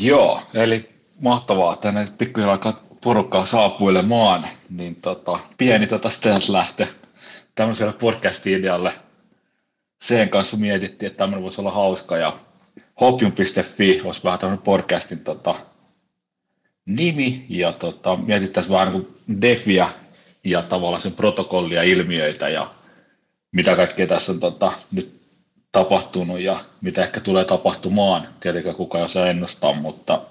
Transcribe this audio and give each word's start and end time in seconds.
Joo, 0.00 0.42
eli 0.54 0.88
mahtavaa, 1.20 1.76
tänne 1.76 2.08
pikkuhiljaa 2.18 2.52
alkaa 2.52 2.84
porukkaa 3.00 3.46
saapuilemaan, 3.46 4.46
niin 4.70 4.96
tota, 4.96 5.38
pieni 5.58 5.86
tota 5.86 6.08
lähtö 6.48 6.86
tämmöiselle 7.54 7.92
podcast-idealle. 7.92 8.92
Sen 10.02 10.28
kanssa 10.28 10.56
mietittiin, 10.56 11.06
että 11.06 11.18
tämmöinen 11.18 11.42
voisi 11.42 11.60
olla 11.60 11.70
hauska 11.70 12.16
ja 12.16 12.36
hopium.fi 13.00 14.00
olisi 14.04 14.24
vähän 14.24 14.38
tämmöinen 14.38 14.64
podcastin 14.64 15.18
tota, 15.18 15.54
nimi 16.86 17.46
ja 17.48 17.72
tota, 17.72 18.16
mietittäisiin 18.16 18.72
vähän 18.72 18.92
niin 18.92 19.40
defiä 19.42 19.88
ja 20.44 20.62
tavallaan 20.62 21.00
sen 21.00 21.12
protokollia, 21.12 21.82
ilmiöitä 21.82 22.48
ja 22.48 22.74
mitä 23.52 23.76
kaikkea 23.76 24.06
tässä 24.06 24.32
on 24.32 24.40
tota, 24.40 24.72
nyt 24.92 25.19
tapahtunut 25.72 26.40
ja 26.40 26.60
mitä 26.80 27.02
ehkä 27.02 27.20
tulee 27.20 27.44
tapahtumaan. 27.44 28.28
Tietenkään 28.40 28.74
kukaan 28.76 29.00
ei 29.00 29.04
osaa 29.04 29.26
ennustaa, 29.26 29.72
mutta 29.72 30.22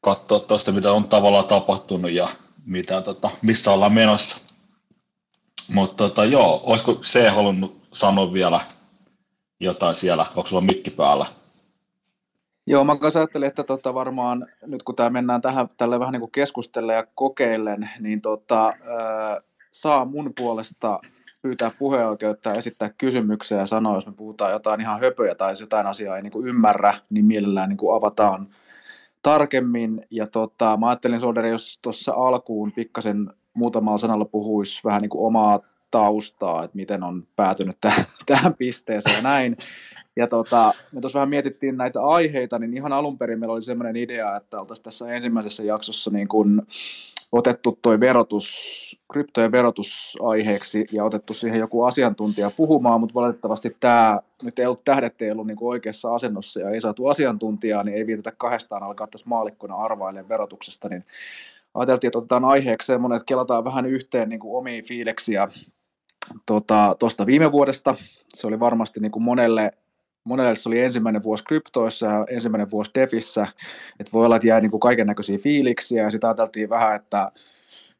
katsoa 0.00 0.40
tuosta, 0.40 0.72
mitä 0.72 0.92
on 0.92 1.08
tavallaan 1.08 1.44
tapahtunut 1.44 2.10
ja 2.10 2.28
mitä, 2.66 3.02
tota, 3.02 3.30
missä 3.42 3.72
ollaan 3.72 3.92
menossa. 3.92 4.40
Mutta 5.68 5.96
tota, 5.96 6.24
joo, 6.24 6.60
olisiko 6.64 6.98
se 7.02 7.28
halunnut 7.28 7.82
sanoa 7.92 8.32
vielä 8.32 8.60
jotain 9.60 9.94
siellä? 9.94 10.26
Onko 10.36 10.46
sulla 10.46 10.62
mikki 10.62 10.90
päällä? 10.90 11.26
Joo, 12.66 12.84
mä 12.84 12.96
kanssa 12.96 13.20
ajattelin, 13.20 13.48
että 13.48 13.64
tota 13.64 13.94
varmaan 13.94 14.46
nyt 14.66 14.82
kun 14.82 14.94
tämä 14.94 15.10
mennään 15.10 15.40
tähän 15.40 15.68
tälle 15.76 16.00
vähän 16.00 16.12
niin 16.12 16.20
kuin 16.20 16.32
keskustelle 16.32 16.94
ja 16.94 17.06
kokeillen, 17.14 17.90
niin 18.00 18.22
tota, 18.22 18.64
ää, 18.64 19.40
saa 19.72 20.04
mun 20.04 20.32
puolesta 20.36 20.98
pyytää 21.46 21.70
puheoikeutta 21.78 22.48
ja 22.48 22.54
esittää 22.54 22.90
kysymyksiä 22.98 23.58
ja 23.58 23.66
sanoa, 23.66 23.94
jos 23.94 24.06
me 24.06 24.12
puhutaan 24.12 24.52
jotain 24.52 24.80
ihan 24.80 25.00
höpöjä 25.00 25.34
tai 25.34 25.52
jos 25.52 25.60
jotain 25.60 25.86
asiaa 25.86 26.16
ei 26.16 26.22
niin 26.22 26.32
kuin 26.32 26.46
ymmärrä, 26.46 26.94
niin 27.10 27.24
mielellään 27.24 27.68
niin 27.68 27.76
kuin 27.76 27.96
avataan 27.96 28.48
tarkemmin. 29.22 30.00
Ja 30.10 30.26
tota, 30.26 30.76
mä 30.76 30.88
ajattelin 30.88 31.20
Solderi, 31.20 31.50
jos 31.50 31.78
tuossa 31.82 32.12
alkuun 32.12 32.72
pikkasen 32.72 33.30
muutamalla 33.54 33.98
sanalla 33.98 34.24
puhuisi 34.24 34.84
vähän 34.84 35.02
niin 35.02 35.10
kuin 35.10 35.26
omaa 35.26 35.60
taustaa, 35.96 36.64
että 36.64 36.76
miten 36.76 37.02
on 37.02 37.26
päätynyt 37.36 37.76
täh- 37.86 38.04
tähän 38.26 38.54
pisteeseen 38.54 39.16
ja 39.16 39.22
näin. 39.22 39.56
Ja 40.16 40.26
tota, 40.26 40.74
me 40.92 41.00
tuossa 41.00 41.18
vähän 41.18 41.28
mietittiin 41.28 41.76
näitä 41.76 42.02
aiheita, 42.02 42.58
niin 42.58 42.74
ihan 42.74 42.92
alun 42.92 43.18
perin 43.18 43.38
meillä 43.38 43.54
oli 43.54 43.62
sellainen 43.62 43.96
idea, 43.96 44.36
että 44.36 44.60
oltaisiin 44.60 44.84
tässä 44.84 45.08
ensimmäisessä 45.08 45.62
jaksossa 45.62 46.10
niin 46.10 46.28
kuin 46.28 46.62
otettu 47.32 47.78
toi 47.82 48.00
verotus, 48.00 48.46
kryptojen 49.12 49.52
verotus 49.52 50.18
aiheeksi 50.22 50.86
ja 50.92 51.04
otettu 51.04 51.34
siihen 51.34 51.60
joku 51.60 51.84
asiantuntija 51.84 52.50
puhumaan, 52.56 53.00
mutta 53.00 53.14
valitettavasti 53.14 53.76
tämä 53.80 54.20
nyt 54.42 54.58
ei 54.58 54.66
ollut 54.66 54.84
tähdet 54.84 55.22
ei 55.22 55.30
ollut 55.30 55.46
niin 55.46 55.56
oikeassa 55.60 56.14
asennossa 56.14 56.60
ja 56.60 56.70
ei 56.70 56.80
saatu 56.80 57.06
asiantuntijaa, 57.06 57.82
niin 57.82 57.96
ei 57.96 58.06
viitetä 58.06 58.32
kahdestaan 58.38 58.82
alkaa 58.82 59.06
tässä 59.06 59.28
maalikkona 59.28 59.74
arvailemaan 59.74 60.28
verotuksesta, 60.28 60.88
niin 60.88 61.04
ajateltiin, 61.74 62.08
että 62.08 62.18
otetaan 62.18 62.44
aiheeksi 62.44 62.86
semmoinen, 62.86 63.16
että 63.16 63.26
kelataan 63.26 63.64
vähän 63.64 63.86
yhteen 63.86 64.28
niin 64.28 64.40
kuin 64.40 64.84
fiileksiä 64.84 65.48
tuosta 66.46 66.96
tota, 66.98 67.26
viime 67.26 67.52
vuodesta. 67.52 67.94
Se 68.34 68.46
oli 68.46 68.60
varmasti 68.60 69.00
niin 69.00 69.12
kuin 69.12 69.22
monelle 69.22 69.72
monelle 70.26 70.54
se 70.54 70.68
oli 70.68 70.80
ensimmäinen 70.80 71.22
vuosi 71.22 71.44
kryptoissa 71.44 72.06
ja 72.06 72.26
ensimmäinen 72.30 72.70
vuosi 72.70 72.90
defissä, 72.94 73.46
että 74.00 74.12
voi 74.12 74.26
olla, 74.26 74.36
että 74.36 74.48
jää 74.48 74.60
niin 74.60 74.80
kaiken 74.80 75.06
näköisiä 75.06 75.38
fiiliksiä 75.38 76.02
ja 76.02 76.10
sitä 76.10 76.26
ajateltiin 76.28 76.68
vähän, 76.68 76.96
että, 76.96 77.32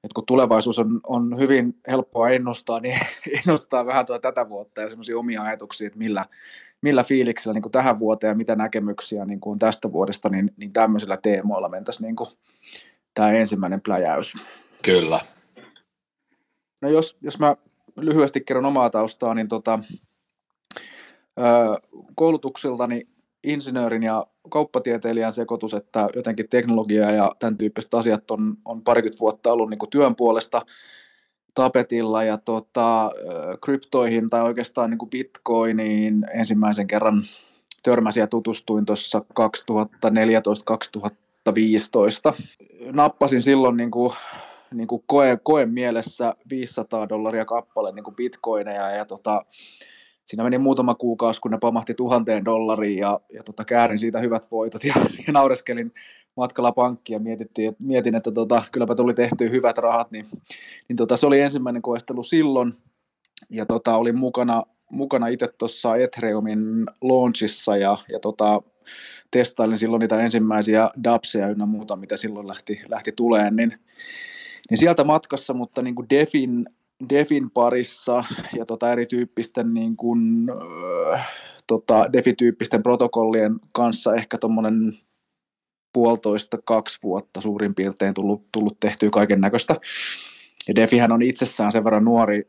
että 0.05 0.15
kun 0.15 0.27
tulevaisuus 0.27 0.79
on, 0.79 1.01
on 1.07 1.39
hyvin 1.39 1.75
helppoa 1.89 2.31
ennustaa, 2.31 2.81
niin 2.81 2.99
ennustaa 3.39 3.87
vähän 3.87 4.07
tuota 4.07 4.33
tätä 4.33 4.49
vuotta 4.49 4.81
ja 4.81 4.89
semmoisia 4.89 5.19
omia 5.19 5.43
ajatuksia, 5.43 5.87
että 5.87 5.99
millä, 5.99 6.25
millä 6.83 7.05
fiiliksillä 7.05 7.55
niin 7.55 7.73
tähän 7.73 7.99
vuoteen 7.99 8.29
ja 8.29 8.35
mitä 8.35 8.57
näkemyksiä 8.57 9.25
niin 9.25 9.41
kuin 9.41 9.59
tästä 9.59 9.93
vuodesta, 9.93 10.29
niin, 10.29 10.51
niin 10.57 10.73
tämmöisillä 10.73 11.17
teemoilla 11.17 11.69
mentäisiin 11.69 12.07
niin 12.07 12.17
kuin 12.17 12.31
tämä 13.15 13.31
ensimmäinen 13.31 13.81
pläjäys. 13.81 14.35
Kyllä. 14.85 15.21
No 16.83 16.89
jos, 16.89 17.17
jos 17.21 17.39
mä 17.39 17.57
lyhyesti 18.01 18.41
kerron 18.41 18.65
omaa 18.65 18.91
taustaa, 18.91 19.35
niin 19.35 19.49
tota, 19.49 19.79
koulutuksiltani 22.15 23.09
insinöörin 23.45 24.03
ja 24.03 24.27
kauppatieteilijän 24.51 25.33
sekoitus, 25.33 25.75
että 25.75 26.09
jotenkin 26.17 26.49
teknologia 26.49 27.11
ja 27.11 27.33
tämän 27.39 27.59
tyyppiset 27.59 27.95
asiat 27.95 28.31
on, 28.31 28.57
on 28.65 28.83
parikymmentä 28.83 29.21
vuotta 29.21 29.53
ollut 29.53 29.71
niin 29.71 29.79
työn 29.91 30.17
puolesta 30.17 30.67
tapetilla 31.55 32.25
ja 32.25 32.37
tota, 32.37 33.11
kryptoihin 33.65 34.31
tai 34.31 34.43
oikeastaan 34.43 34.91
niin 34.91 35.11
bitcoiniin 35.11 36.25
ensimmäisen 36.35 36.87
kerran 36.87 37.23
törmäsin 37.83 38.21
ja 38.21 38.27
tutustuin 38.27 38.87
tuossa 38.87 39.19
2014-2015. 39.19 39.23
Nappasin 42.93 43.43
silloin 43.43 43.77
niin 43.77 43.91
kuin, 43.91 44.13
niin 44.75 44.89
kuin 44.89 45.05
koe, 45.07 45.39
koe 45.43 45.67
mielessä 45.67 46.35
500 46.51 47.09
dollaria 47.09 47.45
kappale 47.45 47.93
niin 47.93 48.05
kuin 48.05 48.17
bitcoineja 48.17 48.91
ja 48.91 49.05
tota, 49.05 49.45
siinä 50.25 50.45
meni 50.45 50.59
muutama 50.59 50.95
kuukausi, 50.95 51.41
kun 51.41 51.51
ne 51.51 51.59
pamahti 51.61 51.95
tuhanteen 51.95 52.45
dollariin 52.45 52.99
ja, 52.99 53.21
ja 53.33 53.43
tota, 53.43 53.65
käärin 53.65 53.99
siitä 53.99 54.21
hyvät 54.21 54.51
voitot 54.51 54.85
ja, 54.85 54.95
ja 55.27 55.33
naureskelin 55.33 55.93
matkalla 56.37 56.73
pankkiin 56.73 57.15
ja 57.15 57.21
mietittiin, 57.21 57.69
että, 57.69 57.85
mietin, 57.85 58.15
että 58.15 58.33
tota, 58.33 58.63
kylläpä 58.73 58.95
tuli 58.95 59.15
tehty 59.15 59.51
hyvät 59.51 59.79
rahat, 59.79 60.11
niin, 60.11 60.27
niin 60.89 60.97
tota, 60.97 61.17
se 61.17 61.27
oli 61.27 61.41
ensimmäinen 61.41 61.83
koestelu 61.83 62.23
silloin 62.23 62.75
ja 63.51 63.67
tota, 63.67 63.97
olin 63.97 64.19
mukana, 64.19 64.63
mukana 64.91 65.27
itse 65.27 65.49
tuossa 65.59 65.97
Ethreumin 65.97 66.87
launchissa 67.03 67.77
ja, 67.77 67.97
ja 68.09 68.21
tota, 68.21 68.63
testailin 69.31 69.79
silloin 69.79 70.01
niitä 70.01 70.21
ensimmäisiä 70.21 70.91
dapseja 71.05 71.49
ynnä 71.49 71.67
muuta, 71.67 71.97
mitä 71.97 72.17
silloin 72.17 72.49
lähti, 72.49 72.83
lähti 72.89 73.13
tuleen, 73.13 73.57
niin, 73.57 73.79
niin 74.71 74.79
sieltä 74.79 75.05
matkassa, 75.05 75.55
mutta 75.55 75.83
niin 75.83 75.95
kuin 75.95 76.11
Defin 76.11 76.67
Defin 77.09 77.51
parissa 77.51 78.25
ja 78.57 78.65
tota 78.65 78.93
erityyppisten 78.93 79.75
niin 79.75 79.97
kuin, 79.97 80.21
äh, 81.13 81.29
tota, 81.67 82.13
Defi-tyyppisten 82.13 82.83
protokollien 82.83 83.61
kanssa 83.75 84.15
ehkä 84.15 84.39
tuommoinen 84.39 84.99
puolitoista, 85.93 86.59
kaksi 86.65 86.99
vuotta 87.03 87.41
suurin 87.41 87.75
piirtein 87.75 88.15
tullut, 88.15 88.53
tullut 88.53 88.81
tehtyä 88.81 89.11
kaiken 89.11 89.41
näköistä. 89.41 89.77
Ja 90.69 90.75
Defihän 90.75 91.13
on 91.13 91.23
itsessään 91.23 91.73
sen 91.73 91.85
verran 91.85 92.05
nuori, 92.05 92.43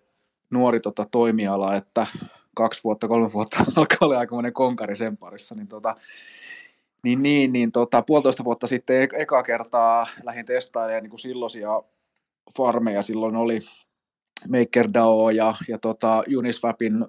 nuori 0.49 0.79
tota, 0.79 1.03
toimiala, 1.11 1.75
että 1.75 2.07
kaksi 2.55 2.83
vuotta, 2.83 3.07
kolme 3.07 3.33
vuotta 3.33 3.57
alkaa 3.75 3.97
olla 4.01 4.19
aika 4.19 4.51
konkari 4.53 4.95
sen 4.95 5.17
parissa, 5.17 5.55
niin, 5.55 5.67
tota, 5.67 5.95
niin, 7.03 7.23
niin, 7.23 7.53
niin 7.53 7.71
tota, 7.71 8.01
puolitoista 8.01 8.43
vuotta 8.43 8.67
sitten 8.67 9.01
e- 9.01 9.21
eka 9.21 9.43
kertaa 9.43 10.07
lähdin 10.23 10.45
testailemaan 10.45 11.03
niin 11.03 11.09
kuin 11.09 11.19
silloisia 11.19 11.83
farmeja 12.57 13.01
silloin 13.01 13.35
oli 13.35 13.59
MakerDAO 14.49 15.29
ja, 15.29 15.55
ja 15.67 15.77
tota 15.77 16.23
Uniswapin, 16.37 17.05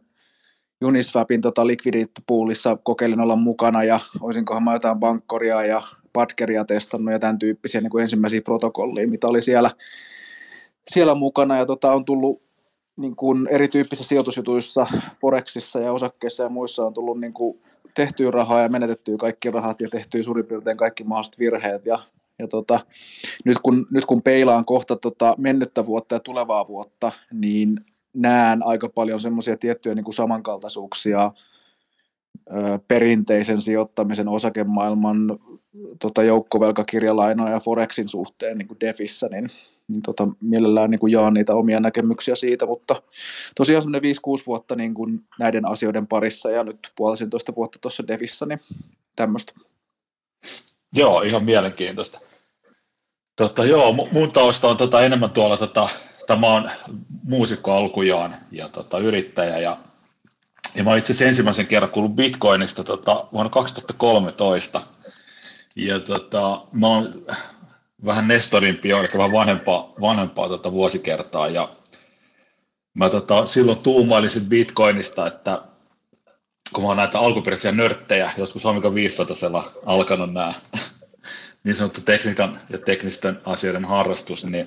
Uniswapin 0.84 1.41
tota 1.41 1.66
liquidity 1.66 2.12
poolissa 2.26 2.78
kokeilin 2.82 3.21
olla 3.21 3.37
mukana 3.37 3.84
ja 3.84 4.00
olisinkohan 4.21 4.62
mä 4.62 4.72
jotain 4.72 4.99
bankkoria 4.99 5.65
ja 5.65 5.82
Padkeria 6.12 6.65
testannut 6.65 7.12
ja 7.12 7.19
tämän 7.19 7.38
tyyppisiä 7.38 7.81
niin 7.81 7.91
kuin 7.91 8.03
ensimmäisiä 8.03 8.43
protokollia, 8.43 9.09
mitä 9.09 9.26
oli 9.26 9.43
siellä, 9.43 9.71
siellä 10.91 11.15
mukana. 11.15 11.56
Ja 11.56 11.66
tota, 11.66 11.93
on 11.93 12.05
tullut 12.05 12.43
niin 12.97 13.16
kuin 13.16 13.47
erityyppisissä 13.50 14.09
sijoitusjutuissa, 14.09 14.87
Forexissa 15.20 15.81
ja 15.81 15.93
osakkeissa 15.93 16.43
ja 16.43 16.49
muissa 16.49 16.87
on 16.87 16.94
tullut 16.94 17.20
niin 17.20 17.32
kuin 17.32 17.60
tehtyä 17.94 18.31
rahaa 18.31 18.62
ja 18.62 18.69
menetettyä 18.69 19.16
kaikki 19.16 19.50
rahat 19.50 19.81
ja 19.81 19.88
tehtyä 19.88 20.22
suurin 20.22 20.47
piirtein 20.47 20.76
kaikki 20.76 21.05
mahdolliset 21.05 21.38
virheet. 21.38 21.87
Ja 21.87 21.99
ja 22.38 22.49
tota, 22.49 22.81
nyt, 23.44 23.59
kun, 23.59 23.87
nyt 23.91 24.04
kun 24.04 24.22
peilaan 24.22 24.65
kohta 24.65 24.97
tota 24.97 25.34
mennyttä 25.38 25.87
vuotta 25.87 26.15
ja 26.15 26.21
tulevaa 26.21 26.66
vuotta, 26.66 27.12
niin 27.32 27.76
näen 28.15 28.66
aika 28.66 28.88
paljon 28.88 29.21
semmoisia 29.21 29.56
tiettyjä 29.56 29.94
niin 29.94 30.04
kuin 30.04 30.15
samankaltaisuuksia 30.15 31.32
ö, 32.50 32.78
perinteisen 32.88 33.60
sijoittamisen 33.60 34.28
osakemaailman 34.28 35.38
tota, 35.99 36.22
joukkovelkakirjalainoja 36.22 37.52
ja 37.52 37.61
Forexin 37.61 38.08
suhteen 38.08 38.58
niin 38.58 38.69
kuin 38.69 38.81
Defissä, 38.81 39.29
niin, 39.29 39.49
niin 39.88 40.02
tota, 40.02 40.29
mielellään 40.40 40.90
niin 40.90 40.99
kuin 40.99 41.12
jaan 41.12 41.35
niitä 41.35 41.55
omia 41.55 41.81
näkemyksiä 41.81 42.35
siitä, 42.35 42.67
mutta 42.67 43.02
tosiaan 43.56 43.82
semmoinen 43.82 44.14
5-6 44.40 44.43
vuotta 44.46 44.76
niin 44.76 44.94
kuin 44.94 45.20
näiden 45.38 45.69
asioiden 45.69 46.06
parissa 46.06 46.50
ja 46.50 46.64
nyt 46.64 46.93
puolisentoista 46.96 47.55
vuotta 47.55 47.79
tuossa 47.79 48.06
Defissä, 48.08 48.46
niin 48.46 48.61
tämmöistä. 49.17 49.52
Joo, 50.94 51.23
ihan 51.23 51.44
mielenkiintoista. 51.44 52.20
Tota, 53.38 53.64
joo, 53.64 53.93
mun 54.12 54.31
tausta 54.32 54.69
on 54.69 54.76
tota, 54.76 55.00
enemmän 55.00 55.31
tuolla, 55.31 55.56
tota, 55.56 55.88
tämä 56.26 56.46
on 56.46 56.70
muusikko 57.25 57.73
alkujaan 57.73 58.37
ja 58.50 58.69
tota, 58.69 58.99
yrittäjä 58.99 59.58
ja, 59.58 59.76
ja 60.75 60.85
mä 60.85 60.96
itse 60.96 61.12
asiassa 61.12 61.29
ensimmäisen 61.29 61.67
kerran 61.67 61.90
kuullut 61.90 62.17
Bitcoinista 62.17 62.85
tota, 62.85 63.26
vuonna 63.32 63.50
2013 63.50 64.82
ja 65.76 66.00
tota, 66.00 66.62
mä 66.73 66.87
oon 66.87 67.25
vähän 68.05 68.29
Nestorimpi, 68.29 68.90
eli 68.90 69.08
vähän 69.17 69.32
vanhempaa, 69.32 69.93
vanhempaa 70.00 70.49
tota, 70.49 70.73
vuosikertaa 70.73 71.49
ja 71.49 71.69
mä 72.94 73.08
tota, 73.08 73.46
silloin 73.46 73.79
tuumailisin 73.79 74.46
Bitcoinista, 74.46 75.26
että 75.26 75.62
kun 76.73 76.85
mä 76.85 76.88
oon 76.88 76.96
näitä 76.96 77.19
alkuperäisiä 77.19 77.73
nörttejä, 77.73 78.32
joskus 78.38 78.67
Amiga 78.67 78.94
500 78.94 79.73
alkanut 79.87 80.32
nämä 80.32 80.55
niin 81.64 81.75
sanottu 81.75 82.00
tekniikan 82.00 82.60
ja 82.70 82.78
teknisten 82.78 83.40
asioiden 83.44 83.84
harrastus, 83.84 84.44
niin 84.44 84.66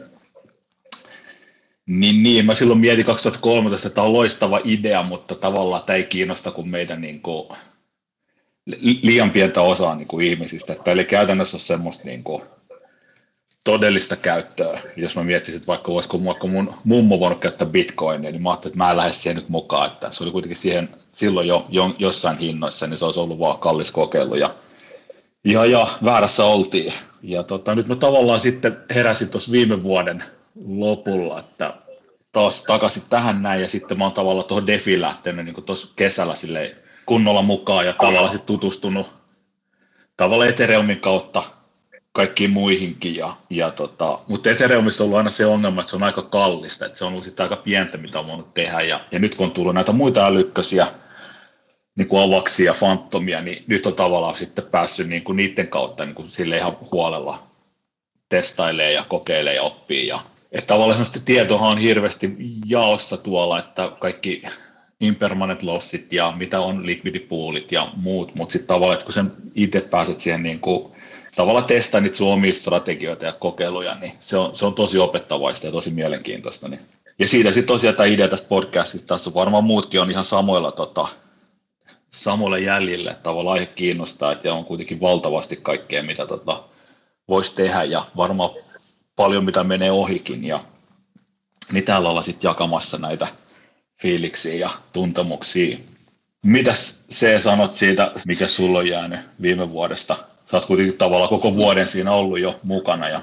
niin, 1.86 2.24
niin, 2.24 2.46
mä 2.46 2.54
silloin 2.54 2.80
mietin 2.80 3.06
2013, 3.06 3.88
että 3.88 3.96
tämä 3.96 4.08
on 4.08 4.14
loistava 4.14 4.62
idea, 4.64 5.04
mutta 5.04 5.36
tavallaan 5.36 5.84
tämä 5.84 5.98
ei 5.98 6.04
kiinnosta 6.04 6.52
kuin 6.52 6.70
meidän 6.70 7.02
niin 7.02 7.22
kuin, 7.22 7.48
liian 9.02 9.32
pientä 9.32 9.62
osaa 9.62 9.96
niin 9.96 10.08
kuin 10.08 10.26
ihmisistä. 10.26 10.74
Että 10.74 10.92
eli 10.92 11.06
käytännössä 11.06 11.58
on 11.58 11.62
semmoista 11.62 12.04
niin 12.06 12.24
kuin, 12.24 12.42
todellista 13.64 14.16
käyttöä. 14.16 14.82
Jos 14.98 15.16
mä 15.16 15.24
miettisin, 15.24 15.58
että 15.58 15.68
vaikka 15.68 15.92
voisiko 15.92 16.26
vaikka 16.26 16.48
mun 16.48 16.74
mummo 16.84 17.20
voinut 17.20 17.40
käyttää 17.40 17.68
bitcoinia, 17.68 18.32
niin 18.32 18.42
mä 18.42 18.50
ajattelin, 18.50 18.72
että 18.72 18.84
mä 18.84 18.92
en 18.92 18.98
lähde 18.98 19.14
siihen 19.14 19.36
nyt 19.36 19.50
mukaan. 19.50 19.92
Että 19.92 20.10
se 20.12 20.24
oli 20.24 20.32
kuitenkin 20.32 20.58
siihen 20.58 20.90
silloin 21.12 21.48
jo, 21.48 21.66
jo 21.70 21.96
jossain 22.00 22.38
hinnoissa, 22.38 22.88
niin 22.88 22.98
se 22.98 23.06
olisi 23.06 23.20
ollut 23.20 23.40
vaan 23.40 23.60
kallis 23.60 23.92
kokeilu. 23.92 24.36
Ja, 24.36 24.56
ja, 25.46 25.66
ja 25.66 25.88
väärässä 26.06 26.46
oltiin. 26.46 26.94
Ja 27.22 27.44
tota, 27.44 27.76
nyt 27.76 27.88
mä 27.88 27.96
tavallaan 27.96 28.40
sitten 28.40 28.78
heräsin 28.96 29.30
tuossa 29.30 29.52
viime 29.52 29.84
vuoden 29.84 30.24
lopulla, 30.68 31.40
että 31.40 31.74
taas 32.32 32.64
takaisin 32.64 33.04
tähän 33.10 33.42
näin, 33.42 33.62
ja 33.62 33.70
sitten 33.70 33.98
mä 33.98 34.04
oon 34.04 34.14
tavallaan 34.14 34.48
tuohon 34.48 34.68
Defiin 34.68 35.02
lähtenyt 35.02 35.46
niin 35.46 35.64
tuossa 35.64 35.94
kesällä 35.96 36.36
sille 36.36 36.76
kunnolla 37.06 37.42
mukaan, 37.42 37.86
ja 37.86 37.94
tavallaan 37.94 38.30
sitten 38.30 38.48
tutustunut 38.48 39.22
tavallaan 40.18 40.50
Ethereumin 40.50 41.00
kautta 41.00 41.44
kaikkiin 42.12 42.52
muihinkin. 42.52 43.16
Ja, 43.16 43.36
ja 43.50 43.72
tota, 43.72 44.20
mutta 44.28 44.50
Ethereumissa 44.50 45.04
on 45.04 45.06
ollut 45.06 45.18
aina 45.18 45.30
se 45.30 45.46
ongelma, 45.46 45.82
että 45.82 45.90
se 45.90 45.96
on 45.96 46.04
aika 46.04 46.22
kallista, 46.22 46.86
että 46.86 46.98
se 46.98 47.06
on 47.06 47.12
ollut 47.12 47.24
sitten 47.24 47.44
aika 47.44 47.56
pientä, 47.56 47.98
mitä 47.98 48.20
on 48.20 48.28
voinut 48.28 48.54
tehdä. 48.54 48.82
Ja, 48.82 49.00
ja 49.12 49.20
nyt 49.20 49.36
kun 49.36 49.46
on 49.46 49.52
tullut 49.52 49.76
näitä 49.76 49.92
muita 49.92 50.26
älykkösiä, 50.26 50.88
niin 51.96 52.08
kuin 52.08 52.24
avaksia 52.24 52.66
ja 52.66 52.74
fantomia, 52.74 53.42
niin 53.42 53.64
nyt 53.68 53.86
on 53.86 53.94
tavallaan 53.94 54.36
sitten 54.36 54.66
päässyt 54.66 55.08
niin 55.08 55.24
kuin 55.24 55.36
niiden 55.36 55.68
kautta 55.68 56.06
niin 56.06 56.16
kuin 56.16 56.30
sille 56.30 56.58
ihan 56.58 56.78
huolella 56.92 57.44
testailee 58.30 58.92
ja 58.92 59.06
kokeilee 59.08 59.56
ja 59.56 59.64
oppii. 59.64 60.08
Ja, 60.08 60.22
että 60.52 60.68
tavallaan 60.68 61.06
tietohan 61.26 61.72
on 61.72 61.78
hirveästi 61.78 62.36
jaossa 62.66 63.18
tuolla, 63.18 63.60
että 63.60 63.92
kaikki 64.00 64.44
impermanent 65.00 65.64
lossit 65.64 66.14
ja 66.14 66.34
mitä 66.38 66.60
on 66.60 66.86
liquidipoolit 66.86 67.72
ja 67.72 67.92
muut, 67.96 68.36
mutta 68.36 68.54
sitten 68.54 68.68
tavallaan, 68.68 68.94
että 68.94 69.06
kun 69.06 69.14
sen 69.14 69.32
itse 69.56 69.82
pääset 69.82 70.20
siihen 70.20 70.44
niin 70.44 70.60
kuin 70.60 70.92
tavallaan 71.36 71.66
testaa 71.66 72.02
niitä 72.02 72.24
omia 72.24 72.54
strategioita 72.54 73.26
ja 73.26 73.34
kokeiluja, 73.34 73.96
niin 73.96 74.14
se 74.20 74.38
on, 74.38 74.56
se 74.56 74.66
on 74.66 74.74
tosi 74.74 75.00
opettavaista 75.00 75.68
ja 75.68 75.72
tosi 75.72 75.92
mielenkiintoista. 75.92 76.68
Niin. 76.68 76.80
Ja 77.20 77.28
siitä 77.28 77.50
sitten 77.50 77.68
tosiaan 77.68 77.96
tämä 77.96 78.08
idea 78.08 78.28
tästä 78.28 78.48
podcastista, 78.48 79.08
tässä 79.08 79.34
varmaan 79.34 79.64
muutkin 79.64 80.02
on 80.02 80.12
ihan 80.12 80.26
samoilla, 80.26 80.72
tota, 80.72 81.08
samoilla 82.14 82.58
jäljillä, 82.58 83.12
että 83.12 83.24
tavallaan 83.24 83.54
aihe 83.54 83.66
kiinnostaa, 83.66 84.32
että 84.32 84.54
on 84.54 84.66
kuitenkin 84.66 85.02
valtavasti 85.02 85.56
kaikkea, 85.56 86.04
mitä 86.04 86.28
tota, 86.28 86.64
voisi 87.28 87.56
tehdä 87.56 87.84
ja 87.84 88.06
varmaan 88.18 88.50
paljon, 89.16 89.46
mitä 89.46 89.64
menee 89.64 89.92
ohikin. 89.92 90.44
Ja, 90.44 90.64
niin 91.72 91.84
täällä 91.84 92.10
ollaan 92.10 92.24
sitten 92.24 92.50
jakamassa 92.50 92.98
näitä 92.98 93.28
fiiliksiä 94.02 94.54
ja 94.54 94.70
tuntemuksia. 94.94 95.78
Mitäs 96.46 97.06
se 97.10 97.40
sanot 97.40 97.76
siitä, 97.76 98.12
mikä 98.28 98.48
sulla 98.48 98.80
on 98.80 98.88
jäänyt 98.88 99.20
viime 99.42 99.72
vuodesta 99.72 100.18
sä 100.52 100.58
oot 100.58 100.66
kuitenkin 100.66 100.98
tavallaan 100.98 101.30
koko 101.30 101.56
vuoden 101.56 101.88
siinä 101.88 102.12
ollut 102.12 102.40
jo 102.40 102.60
mukana. 102.64 103.10
Ja... 103.10 103.22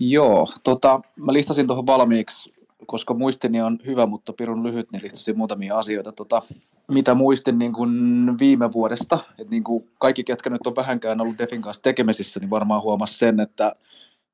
Joo, 0.00 0.48
tota, 0.64 1.00
mä 1.16 1.32
listasin 1.32 1.66
tuohon 1.66 1.86
valmiiksi, 1.86 2.52
koska 2.86 3.14
muistini 3.14 3.62
on 3.62 3.78
hyvä, 3.86 4.06
mutta 4.06 4.32
pirun 4.32 4.62
lyhyt, 4.62 4.92
niin 4.92 5.02
listasin 5.02 5.38
muutamia 5.38 5.78
asioita, 5.78 6.12
tota, 6.12 6.42
mitä 6.90 7.14
muistin 7.14 7.58
niin 7.58 7.72
kuin 7.72 7.90
viime 8.38 8.72
vuodesta. 8.72 9.18
Et 9.38 9.50
niin 9.50 9.64
kuin 9.64 9.90
kaikki, 9.98 10.24
ketkä 10.24 10.50
nyt 10.50 10.66
on 10.66 10.76
vähänkään 10.76 11.20
ollut 11.20 11.38
Defin 11.38 11.62
kanssa 11.62 11.82
tekemisissä, 11.82 12.40
niin 12.40 12.50
varmaan 12.50 12.82
huomasi 12.82 13.18
sen, 13.18 13.40
että 13.40 13.76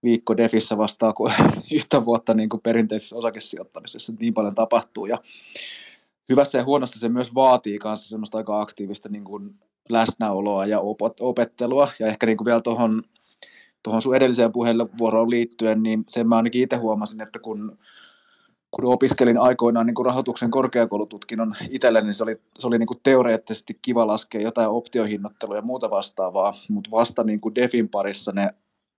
viikko 0.03 0.37
Defissä 0.37 0.79
vastaa 0.79 1.13
kuin 1.13 1.33
yhtä 1.73 2.05
vuotta 2.05 2.35
niin 2.35 2.49
kuin 2.49 2.61
perinteisessä 2.61 3.17
osakesijoittamisessa, 3.17 4.13
niin 4.21 4.35
paljon 4.35 4.55
tapahtuu. 4.55 5.07
Ja 5.07 5.19
hyvässä 6.29 6.59
ja 6.59 6.65
huonossa 6.65 7.01
se 7.01 7.09
myös 7.09 7.35
vaatii 7.35 7.79
kanssa 7.79 8.09
semmoista 8.09 8.39
aika 8.39 8.61
aktiivista 8.61 9.09
niin 9.09 9.25
kuin 9.25 9.55
läsnäoloa 9.89 10.67
ja 10.67 10.81
opettelua. 11.21 11.89
Ja 11.99 12.07
ehkä 12.07 12.27
niin 12.27 12.37
kuin 12.37 12.47
vielä 12.47 12.61
tuohon 12.61 13.03
tuohon 13.83 14.03
sun 14.03 14.17
edelliseen 14.17 14.53
puheenvuoroon 14.53 15.31
liittyen, 15.31 15.83
niin 15.83 16.05
sen 16.09 16.29
mä 16.29 16.37
ainakin 16.37 16.63
itse 16.63 16.77
huomasin, 16.77 17.21
että 17.21 17.39
kun, 17.39 17.79
kun 18.71 18.85
opiskelin 18.85 19.39
aikoinaan 19.39 19.87
niin 19.87 19.95
kuin 19.95 20.07
rahoituksen 20.07 20.51
korkeakoulututkinnon 20.51 21.55
itselle, 21.71 22.01
niin 22.01 22.15
se 22.15 22.23
oli, 22.23 22.37
se 22.59 22.67
oli 22.67 22.79
niin 22.79 22.87
kuin 22.87 23.01
teoreettisesti 23.03 23.79
kiva 23.83 24.07
laskea 24.07 24.41
jotain 24.41 24.69
optiohinnoittelua 24.69 25.57
ja 25.57 25.63
muuta 25.63 25.91
vastaavaa, 25.91 26.55
mutta 26.69 26.91
vasta 26.91 27.25
niin 27.25 27.41
kuin 27.41 27.55
DEFin 27.55 27.89
parissa 27.89 28.33
ne 28.33 28.51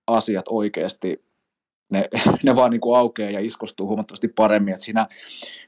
asiat 0.07 0.45
oikeasti, 0.49 1.25
ne, 1.91 2.09
ne 2.43 2.55
vaan 2.55 2.71
niin 2.71 2.81
kuin 2.81 2.97
aukeaa 2.97 3.31
ja 3.31 3.39
iskostuu 3.39 3.87
huomattavasti 3.87 4.27
paremmin. 4.27 4.73
Et 4.73 4.81
siinä 4.81 5.07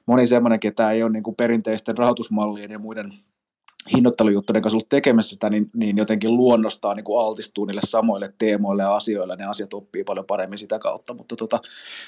moni 0.06 0.28
semmoinen, 0.28 0.60
ketä 0.60 0.92
ei 0.92 1.04
ole 1.04 1.12
niin 1.12 1.24
kuin 1.24 1.36
perinteisten 1.36 1.98
rahoitusmallien 1.98 2.72
ja 2.72 2.80
muiden 2.80 3.12
hinnoittelujuttujen 3.96 4.62
kanssa 4.62 4.76
ollut 4.76 4.90
tekemässä 4.90 5.50
niin, 5.50 5.70
niin 5.76 5.98
jotenkin 5.98 6.38
luonnostaan 6.38 6.98
niin 6.98 7.20
altistuu 7.20 7.66
niille 7.66 7.82
samoille 7.88 8.34
teemoille 8.38 8.84
ja 8.84 8.96
asioille, 8.96 9.36
ne 9.36 9.46
asiat 9.46 9.74
oppii 9.74 10.04
paljon 10.04 10.26
paremmin 10.26 10.60
sitä 10.60 10.80
kautta, 10.80 11.14
mutta 11.14 11.36
tota, 11.36 11.60